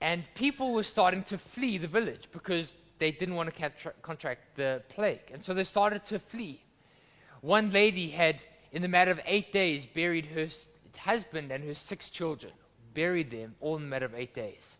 And 0.01 0.23
people 0.35 0.73
were 0.73 0.83
starting 0.83 1.23
to 1.25 1.39
flee 1.39 1.79
the 1.79 1.89
village 1.89 2.29
because 2.33 2.75
they 2.99 3.11
didn't 3.11 3.35
want 3.35 3.53
to 3.53 3.61
contra- 3.61 3.95
contract 4.03 4.57
the 4.57 4.83
plague. 4.89 5.31
And 5.33 5.43
so 5.43 5.55
they 5.55 5.65
started 5.65 6.05
to 6.07 6.19
flee. 6.19 6.61
One 7.41 7.73
lady 7.73 8.11
had, 8.11 8.41
in 8.73 8.83
the 8.83 8.89
matter 8.89 9.11
of 9.11 9.21
eight 9.25 9.53
days, 9.53 9.87
buried 9.87 10.27
her 10.27 10.49
husband 10.99 11.53
and 11.53 11.65
her 11.65 11.75
six 11.75 12.11
children, 12.11 12.53
buried 12.95 13.31
them 13.31 13.55
all 13.61 13.77
in 13.77 13.83
the 13.83 13.89
matter 13.89 14.07
of 14.07 14.15
eight 14.15 14.35
days. 14.35 14.77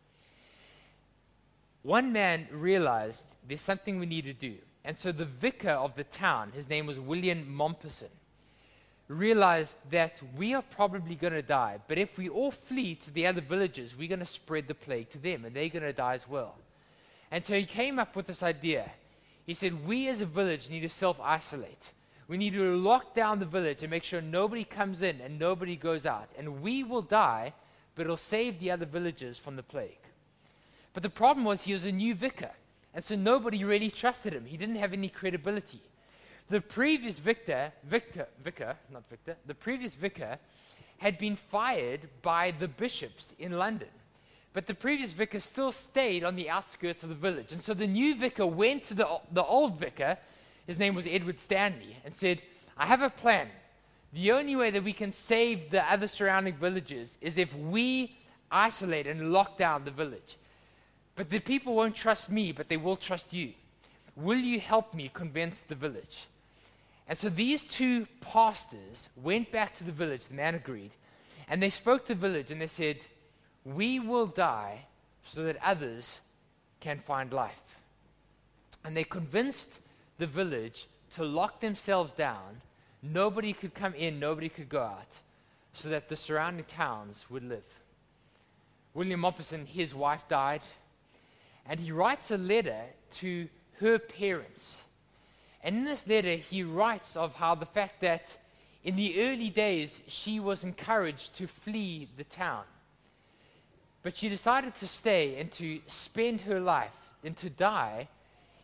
One 1.83 2.13
man 2.13 2.49
realized 2.51 3.27
there's 3.47 3.61
something 3.61 3.99
we 3.99 4.07
need 4.07 4.25
to 4.25 4.35
do. 4.35 4.57
And 4.89 4.99
so 4.99 5.13
the 5.13 5.27
vicar 5.27 5.73
of 5.73 5.97
the 5.97 6.05
town, 6.05 6.53
his 6.55 6.67
name 6.67 6.87
was 6.87 6.99
William 6.99 7.47
Mompesson, 7.47 8.09
realized 9.07 9.77
that 9.91 10.23
we 10.35 10.55
are 10.55 10.63
probably 10.63 11.15
going 11.15 11.35
to 11.35 11.43
die, 11.43 11.79
but 11.87 11.99
if 11.99 12.17
we 12.17 12.31
all 12.31 12.51
flee 12.51 12.95
to 12.95 13.11
the 13.11 13.27
other 13.27 13.43
villages, 13.43 13.95
we're 13.95 14.09
going 14.09 14.21
to 14.21 14.25
spread 14.25 14.67
the 14.67 14.75
plague 14.75 15.11
to 15.11 15.19
them, 15.19 15.45
and 15.45 15.55
they're 15.55 15.69
going 15.69 15.83
to 15.83 15.93
die 15.93 16.15
as 16.15 16.27
well. 16.27 16.55
And 17.31 17.45
so 17.45 17.53
he 17.53 17.67
came 17.67 17.99
up 17.99 18.17
with 18.17 18.29
this 18.29 18.43
idea. 18.43 18.91
He 19.45 19.53
said, 19.53 19.87
We 19.87 20.09
as 20.09 20.23
a 20.23 20.27
village 20.27 20.71
need 20.71 20.81
to 20.81 20.89
self 20.89 21.21
isolate. 21.21 21.93
We 22.27 22.39
need 22.39 22.55
to 22.55 22.75
lock 22.79 23.15
down 23.15 23.41
the 23.41 23.45
village 23.45 23.83
and 23.83 23.91
make 23.91 24.05
sure 24.05 24.23
nobody 24.23 24.65
comes 24.65 25.03
in 25.03 25.21
and 25.21 25.39
nobody 25.39 25.77
goes 25.77 26.07
out. 26.07 26.31
And 26.39 26.63
we 26.63 26.83
will 26.83 27.03
die, 27.03 27.53
but 27.95 28.07
it'll 28.07 28.17
save 28.17 28.59
the 28.59 28.71
other 28.71 28.87
villages 28.87 29.37
from 29.37 29.57
the 29.57 29.63
plague. 29.63 30.01
But 30.95 31.03
the 31.03 31.11
problem 31.11 31.45
was 31.45 31.65
he 31.65 31.75
was 31.75 31.85
a 31.85 31.93
new 31.93 32.15
vicar. 32.15 32.53
And 32.95 33.05
so 33.05 33.15
nobody 33.15 33.65
really 33.65 33.91
trusted 33.91 34.33
him. 34.33 34.45
He 34.45 34.57
didn't 34.57 34.77
have 34.77 34.93
any 34.93 35.09
credibility. 35.09 35.81
The 36.51 36.61
previous 36.61 37.19
vicar, 37.19 37.73
vicar, 37.85 38.27
vicar, 38.43 38.77
not 38.91 39.09
Victor, 39.11 39.37
the 39.47 39.55
previous 39.55 39.95
vicar 39.95 40.39
had 40.97 41.19
been 41.19 41.37
fired 41.37 42.09
by 42.23 42.53
the 42.59 42.69
bishops 42.69 43.35
in 43.39 43.53
London. 43.53 43.89
But 44.55 44.67
the 44.67 44.75
previous 44.75 45.13
vicar 45.13 45.41
still 45.41 45.73
stayed 45.73 46.25
on 46.25 46.35
the 46.35 46.49
outskirts 46.49 47.03
of 47.03 47.11
the 47.11 47.15
village. 47.15 47.53
And 47.53 47.63
so 47.63 47.75
the 47.75 47.87
new 47.87 48.17
vicar 48.17 48.47
went 48.47 48.85
to 48.85 48.95
the, 48.95 49.07
the 49.31 49.45
old 49.45 49.79
vicar, 49.79 50.17
his 50.67 50.79
name 50.79 50.95
was 50.95 51.07
Edward 51.07 51.39
Stanley, 51.39 51.97
and 52.05 52.15
said, 52.15 52.41
I 52.77 52.87
have 52.87 53.03
a 53.03 53.11
plan. 53.11 53.49
The 54.13 54.33
only 54.33 54.57
way 54.57 54.71
that 54.71 54.83
we 54.83 54.95
can 54.95 55.13
save 55.13 55.71
the 55.71 55.85
other 55.85 56.09
surrounding 56.09 56.55
villages 56.55 57.19
is 57.21 57.37
if 57.37 57.55
we 57.55 58.17
isolate 58.51 59.07
and 59.07 59.33
lock 59.33 59.59
down 59.59 59.85
the 59.85 59.91
village. 59.91 60.39
But 61.19 61.31
the 61.31 61.41
people 61.41 61.75
won't 61.75 61.97
trust 61.97 62.31
me, 62.31 62.53
but 62.53 62.69
they 62.69 62.77
will 62.77 62.95
trust 62.95 63.33
you. 63.33 63.53
Will 64.15 64.39
you 64.39 64.61
help 64.61 64.95
me 64.95 65.11
convince 65.13 65.59
the 65.59 65.75
village? 65.75 66.29
And 67.09 67.19
so 67.19 67.29
these 67.29 67.65
two 67.65 68.07
pastors 68.21 69.09
went 69.21 69.51
back 69.51 69.77
to 69.79 69.85
the 69.85 69.91
village, 69.91 70.29
the 70.29 70.35
man 70.35 70.55
agreed, 70.55 70.93
and 71.49 71.61
they 71.61 71.71
spoke 71.71 72.07
to 72.07 72.15
the 72.15 72.21
village 72.21 72.53
and 72.53 72.61
they 72.61 72.69
said, 72.69 72.99
We 73.65 73.99
will 73.99 74.27
die 74.27 74.85
so 75.25 75.43
that 75.43 75.57
others 75.61 76.21
can 76.79 77.01
find 77.01 77.33
life. 77.33 77.79
And 78.85 78.97
they 78.97 79.03
convinced 79.03 79.81
the 80.19 80.27
village 80.29 80.87
to 81.15 81.25
lock 81.25 81.59
themselves 81.59 82.13
down. 82.13 82.61
Nobody 83.03 83.53
could 83.53 83.75
come 83.75 83.95
in, 83.95 84.21
nobody 84.21 84.49
could 84.49 84.69
go 84.69 84.83
out, 84.83 85.19
so 85.73 85.89
that 85.89 86.09
the 86.09 86.15
surrounding 86.15 86.67
towns 86.67 87.27
would 87.29 87.43
live. 87.43 87.65
William 88.95 89.23
Mompesson, 89.23 89.67
his 89.67 89.97
wife 89.97 90.23
died 90.29 90.63
and 91.69 91.79
he 91.79 91.93
writes 91.93 92.31
a 92.31 92.39
letter 92.39 92.83
to 93.13 93.49
her 93.81 93.99
parents. 93.99 94.83
And 95.63 95.77
in 95.77 95.85
this 95.85 96.07
letter, 96.07 96.37
he 96.37 96.63
writes 96.63 97.17
of 97.17 97.35
how 97.35 97.55
the 97.55 97.67
fact 97.67 98.01
that 98.01 98.37
in 98.85 98.97
the 98.97 99.23
early 99.23 99.51
days 99.51 100.01
she 100.07 100.41
was 100.41 100.65
encouraged 100.65 101.35
to 101.35 101.47
flee 101.47 102.09
the 102.17 102.25
town. 102.25 102.65
But 104.03 104.17
she 104.17 104.29
decided 104.29 104.75
to 104.77 104.87
stay 104.87 105.39
and 105.39 105.51
to 105.53 105.81
spend 105.87 106.43
her 106.43 106.61
life 106.61 106.93
and 107.23 107.37
to 107.39 107.51
die 107.51 108.09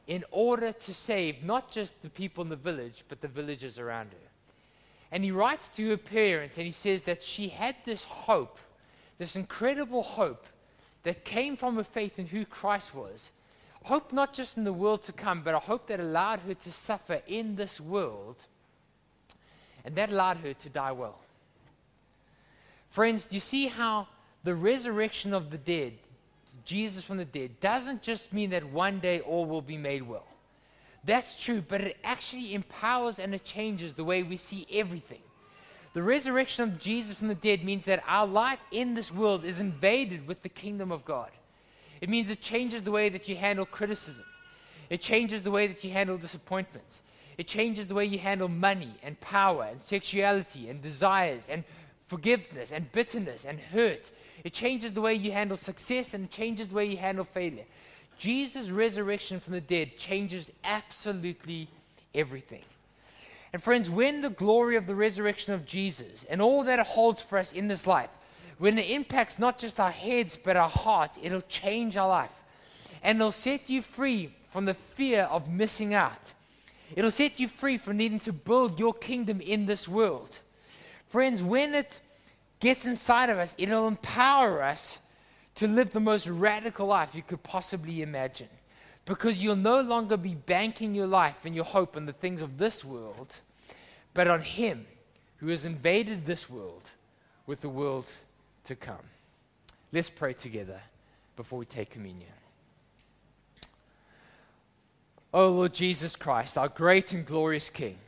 in 0.06 0.24
order 0.30 0.72
to 0.72 0.94
save 0.94 1.42
not 1.42 1.70
just 1.70 2.00
the 2.02 2.10
people 2.10 2.42
in 2.42 2.50
the 2.50 2.56
village, 2.56 3.04
but 3.08 3.20
the 3.20 3.28
villagers 3.28 3.78
around 3.78 4.10
her. 4.10 4.28
And 5.10 5.24
he 5.24 5.30
writes 5.30 5.68
to 5.70 5.90
her 5.90 5.96
parents 5.96 6.56
and 6.56 6.66
he 6.66 6.72
says 6.72 7.02
that 7.02 7.22
she 7.22 7.48
had 7.48 7.76
this 7.84 8.04
hope, 8.04 8.58
this 9.18 9.36
incredible 9.36 10.02
hope, 10.02 10.46
that 11.04 11.24
came 11.24 11.56
from 11.56 11.78
a 11.78 11.84
faith 11.84 12.18
in 12.18 12.26
who 12.26 12.44
Christ 12.44 12.94
was. 12.94 13.30
Hope 13.84 14.12
not 14.12 14.32
just 14.32 14.56
in 14.56 14.64
the 14.64 14.72
world 14.72 15.02
to 15.04 15.12
come, 15.12 15.42
but 15.42 15.54
a 15.54 15.58
hope 15.58 15.86
that 15.88 16.00
allowed 16.00 16.40
her 16.40 16.54
to 16.54 16.72
suffer 16.72 17.20
in 17.26 17.56
this 17.56 17.80
world, 17.80 18.36
and 19.84 19.94
that 19.94 20.10
allowed 20.10 20.38
her 20.38 20.54
to 20.54 20.68
die 20.70 20.92
well. 20.92 21.20
Friends, 22.90 23.26
do 23.26 23.34
you 23.34 23.40
see 23.40 23.66
how 23.66 24.08
the 24.42 24.54
resurrection 24.54 25.34
of 25.34 25.50
the 25.50 25.58
dead, 25.58 25.92
Jesus 26.64 27.04
from 27.04 27.18
the 27.18 27.24
dead, 27.24 27.60
doesn't 27.60 28.02
just 28.02 28.32
mean 28.32 28.50
that 28.50 28.64
one 28.64 29.00
day 29.00 29.20
all 29.20 29.44
will 29.44 29.62
be 29.62 29.76
made 29.76 30.02
well? 30.02 30.26
That's 31.04 31.36
true, 31.36 31.62
but 31.66 31.82
it 31.82 31.98
actually 32.02 32.54
empowers 32.54 33.18
and 33.18 33.34
it 33.34 33.44
changes 33.44 33.92
the 33.92 34.04
way 34.04 34.22
we 34.22 34.38
see 34.38 34.66
everything. 34.72 35.20
The 35.94 36.02
resurrection 36.02 36.64
of 36.64 36.78
Jesus 36.78 37.16
from 37.16 37.28
the 37.28 37.36
dead 37.36 37.64
means 37.64 37.84
that 37.86 38.02
our 38.06 38.26
life 38.26 38.58
in 38.72 38.94
this 38.94 39.12
world 39.12 39.44
is 39.44 39.60
invaded 39.60 40.26
with 40.26 40.42
the 40.42 40.48
kingdom 40.48 40.90
of 40.90 41.04
God. 41.04 41.30
It 42.00 42.08
means 42.08 42.28
it 42.28 42.40
changes 42.40 42.82
the 42.82 42.90
way 42.90 43.08
that 43.08 43.28
you 43.28 43.36
handle 43.36 43.64
criticism. 43.64 44.24
It 44.90 45.00
changes 45.00 45.42
the 45.42 45.52
way 45.52 45.68
that 45.68 45.84
you 45.84 45.92
handle 45.92 46.18
disappointments. 46.18 47.00
It 47.38 47.46
changes 47.46 47.86
the 47.86 47.94
way 47.94 48.04
you 48.06 48.18
handle 48.18 48.48
money 48.48 48.94
and 49.04 49.20
power 49.20 49.64
and 49.70 49.80
sexuality 49.80 50.68
and 50.68 50.82
desires 50.82 51.44
and 51.48 51.62
forgiveness 52.08 52.72
and 52.72 52.90
bitterness 52.90 53.44
and 53.44 53.60
hurt. 53.60 54.10
It 54.42 54.52
changes 54.52 54.92
the 54.92 55.00
way 55.00 55.14
you 55.14 55.30
handle 55.30 55.56
success 55.56 56.12
and 56.12 56.28
changes 56.30 56.68
the 56.68 56.74
way 56.74 56.86
you 56.86 56.96
handle 56.96 57.24
failure. 57.24 57.64
Jesus' 58.18 58.70
resurrection 58.70 59.38
from 59.38 59.54
the 59.54 59.60
dead 59.60 59.96
changes 59.96 60.50
absolutely 60.64 61.68
everything. 62.14 62.62
And 63.54 63.62
friends, 63.62 63.88
when 63.88 64.20
the 64.20 64.30
glory 64.30 64.74
of 64.74 64.88
the 64.88 64.96
resurrection 64.96 65.54
of 65.54 65.64
Jesus 65.64 66.26
and 66.28 66.42
all 66.42 66.64
that 66.64 66.80
it 66.80 66.86
holds 66.86 67.22
for 67.22 67.38
us 67.38 67.52
in 67.52 67.68
this 67.68 67.86
life, 67.86 68.10
when 68.58 68.76
it 68.80 68.90
impacts 68.90 69.38
not 69.38 69.60
just 69.60 69.78
our 69.78 69.92
heads 69.92 70.36
but 70.36 70.56
our 70.56 70.68
hearts, 70.68 71.20
it'll 71.22 71.40
change 71.42 71.96
our 71.96 72.08
life. 72.08 72.32
And 73.00 73.16
it'll 73.16 73.30
set 73.30 73.70
you 73.70 73.80
free 73.80 74.34
from 74.50 74.64
the 74.64 74.74
fear 74.74 75.22
of 75.30 75.48
missing 75.48 75.94
out. 75.94 76.32
It'll 76.96 77.12
set 77.12 77.38
you 77.38 77.46
free 77.46 77.78
from 77.78 77.96
needing 77.96 78.18
to 78.20 78.32
build 78.32 78.80
your 78.80 78.92
kingdom 78.92 79.40
in 79.40 79.66
this 79.66 79.86
world. 79.86 80.40
Friends, 81.08 81.40
when 81.40 81.74
it 81.74 82.00
gets 82.58 82.86
inside 82.86 83.30
of 83.30 83.38
us, 83.38 83.54
it'll 83.56 83.86
empower 83.86 84.64
us 84.64 84.98
to 85.54 85.68
live 85.68 85.92
the 85.92 86.00
most 86.00 86.26
radical 86.26 86.88
life 86.88 87.14
you 87.14 87.22
could 87.22 87.44
possibly 87.44 88.02
imagine. 88.02 88.48
Because 89.04 89.36
you'll 89.36 89.56
no 89.56 89.80
longer 89.80 90.16
be 90.16 90.34
banking 90.34 90.94
your 90.94 91.06
life 91.06 91.38
and 91.44 91.54
your 91.54 91.64
hope 91.64 91.96
on 91.96 92.06
the 92.06 92.12
things 92.12 92.40
of 92.40 92.56
this 92.56 92.84
world, 92.84 93.36
but 94.14 94.28
on 94.28 94.40
Him 94.40 94.86
who 95.38 95.48
has 95.48 95.64
invaded 95.64 96.24
this 96.24 96.48
world 96.48 96.90
with 97.46 97.60
the 97.60 97.68
world 97.68 98.06
to 98.64 98.74
come. 98.74 99.10
Let's 99.92 100.10
pray 100.10 100.32
together 100.32 100.80
before 101.36 101.58
we 101.58 101.66
take 101.66 101.90
communion. 101.90 102.30
O 105.32 105.46
oh 105.46 105.48
Lord 105.50 105.74
Jesus 105.74 106.16
Christ, 106.16 106.56
our 106.56 106.68
great 106.68 107.12
and 107.12 107.26
glorious 107.26 107.68
King, 107.68 107.98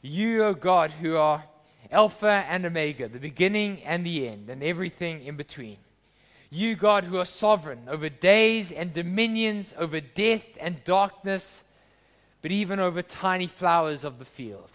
you, 0.00 0.42
O 0.42 0.48
oh 0.48 0.54
God, 0.54 0.90
who 0.90 1.16
are 1.16 1.44
Alpha 1.90 2.44
and 2.48 2.64
Omega, 2.64 3.08
the 3.08 3.18
beginning 3.18 3.82
and 3.82 4.04
the 4.04 4.26
end, 4.26 4.48
and 4.50 4.62
everything 4.62 5.22
in 5.24 5.36
between. 5.36 5.76
You, 6.50 6.76
God, 6.76 7.04
who 7.04 7.18
are 7.18 7.24
sovereign 7.24 7.82
over 7.88 8.08
days 8.08 8.70
and 8.70 8.92
dominions, 8.92 9.74
over 9.76 10.00
death 10.00 10.46
and 10.60 10.82
darkness, 10.84 11.64
but 12.42 12.50
even 12.52 12.78
over 12.78 13.02
tiny 13.02 13.46
flowers 13.46 14.04
of 14.04 14.18
the 14.18 14.24
field. 14.24 14.70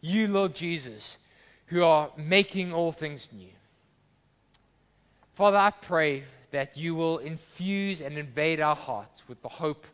You, 0.00 0.28
Lord 0.28 0.54
Jesus, 0.54 1.18
who 1.66 1.82
are 1.82 2.10
making 2.16 2.72
all 2.72 2.92
things 2.92 3.28
new. 3.32 3.50
Father, 5.34 5.56
I 5.56 5.70
pray 5.70 6.24
that 6.50 6.76
you 6.76 6.94
will 6.94 7.18
infuse 7.18 8.00
and 8.00 8.16
invade 8.16 8.60
our 8.60 8.76
hearts 8.76 9.22
with 9.28 9.42
the 9.42 9.48
hope 9.48 9.86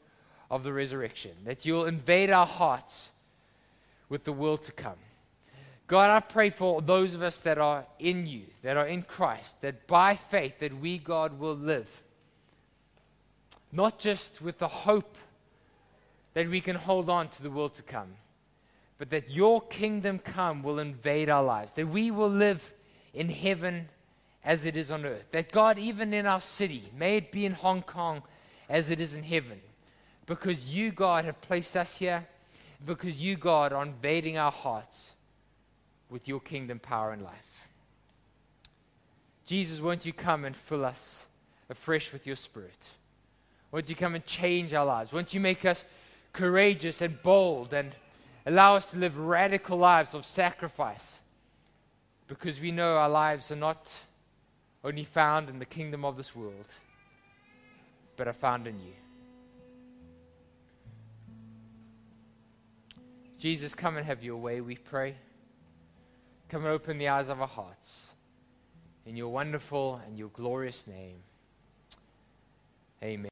of 0.50 0.62
the 0.62 0.72
resurrection, 0.72 1.32
that 1.44 1.64
you 1.64 1.74
will 1.74 1.86
invade 1.86 2.30
our 2.30 2.46
hearts 2.46 3.10
with 4.08 4.24
the 4.24 4.32
world 4.32 4.62
to 4.64 4.72
come. 4.72 4.96
God, 5.86 6.10
I 6.10 6.20
pray 6.20 6.50
for 6.50 6.82
those 6.82 7.14
of 7.14 7.22
us 7.22 7.40
that 7.40 7.58
are 7.58 7.84
in 8.00 8.26
you, 8.26 8.42
that 8.62 8.76
are 8.76 8.88
in 8.88 9.02
Christ, 9.02 9.60
that 9.60 9.86
by 9.86 10.16
faith 10.16 10.58
that 10.58 10.80
we, 10.80 10.98
God, 10.98 11.38
will 11.38 11.54
live. 11.54 11.88
Not 13.70 13.98
just 13.98 14.42
with 14.42 14.58
the 14.58 14.68
hope 14.68 15.16
that 16.34 16.48
we 16.48 16.60
can 16.60 16.76
hold 16.76 17.08
on 17.08 17.28
to 17.28 17.42
the 17.42 17.50
world 17.50 17.74
to 17.76 17.82
come, 17.82 18.14
but 18.98 19.10
that 19.10 19.30
your 19.30 19.60
kingdom 19.60 20.18
come 20.18 20.62
will 20.62 20.78
invade 20.78 21.28
our 21.28 21.44
lives, 21.44 21.72
that 21.72 21.86
we 21.86 22.10
will 22.10 22.30
live 22.30 22.72
in 23.14 23.28
heaven 23.28 23.88
as 24.44 24.64
it 24.64 24.76
is 24.76 24.90
on 24.90 25.04
earth. 25.04 25.26
That 25.30 25.52
God, 25.52 25.78
even 25.78 26.12
in 26.12 26.26
our 26.26 26.40
city, 26.40 26.90
may 26.96 27.18
it 27.18 27.30
be 27.30 27.46
in 27.46 27.52
Hong 27.52 27.82
Kong 27.82 28.22
as 28.68 28.90
it 28.90 29.00
is 29.00 29.14
in 29.14 29.22
heaven, 29.22 29.60
because 30.26 30.66
you, 30.66 30.90
God, 30.90 31.24
have 31.26 31.40
placed 31.40 31.76
us 31.76 31.96
here, 31.98 32.26
because 32.84 33.20
you, 33.20 33.36
God, 33.36 33.72
are 33.72 33.84
invading 33.84 34.36
our 34.36 34.50
hearts 34.50 35.12
with 36.10 36.28
your 36.28 36.40
kingdom 36.40 36.78
power 36.78 37.12
and 37.12 37.22
life. 37.22 37.68
Jesus, 39.46 39.80
won't 39.80 40.04
you 40.04 40.12
come 40.12 40.44
and 40.44 40.56
fill 40.56 40.84
us 40.84 41.24
afresh 41.68 42.12
with 42.12 42.26
your 42.26 42.36
spirit? 42.36 42.90
Won't 43.70 43.88
you 43.88 43.96
come 43.96 44.14
and 44.14 44.24
change 44.26 44.72
our 44.74 44.86
lives? 44.86 45.12
Won't 45.12 45.34
you 45.34 45.40
make 45.40 45.64
us 45.64 45.84
courageous 46.32 47.00
and 47.00 47.20
bold 47.22 47.72
and 47.72 47.92
allow 48.44 48.76
us 48.76 48.90
to 48.90 48.98
live 48.98 49.16
radical 49.16 49.78
lives 49.78 50.14
of 50.14 50.24
sacrifice? 50.24 51.20
Because 52.28 52.60
we 52.60 52.72
know 52.72 52.96
our 52.96 53.08
lives 53.08 53.50
are 53.50 53.56
not 53.56 53.92
only 54.82 55.04
found 55.04 55.48
in 55.48 55.58
the 55.58 55.64
kingdom 55.64 56.04
of 56.04 56.16
this 56.16 56.34
world, 56.34 56.66
but 58.16 58.28
are 58.28 58.32
found 58.32 58.66
in 58.66 58.80
you. 58.80 58.92
Jesus, 63.38 63.74
come 63.74 63.96
and 63.96 64.06
have 64.06 64.24
your 64.24 64.36
way, 64.36 64.60
we 64.60 64.76
pray. 64.76 65.14
Come 66.48 66.64
open 66.64 66.98
the 66.98 67.08
eyes 67.08 67.28
of 67.28 67.40
our 67.40 67.48
hearts. 67.48 68.06
In 69.04 69.16
your 69.16 69.28
wonderful 69.28 70.00
and 70.06 70.18
your 70.18 70.28
glorious 70.28 70.86
name. 70.86 71.18
Amen. 73.02 73.24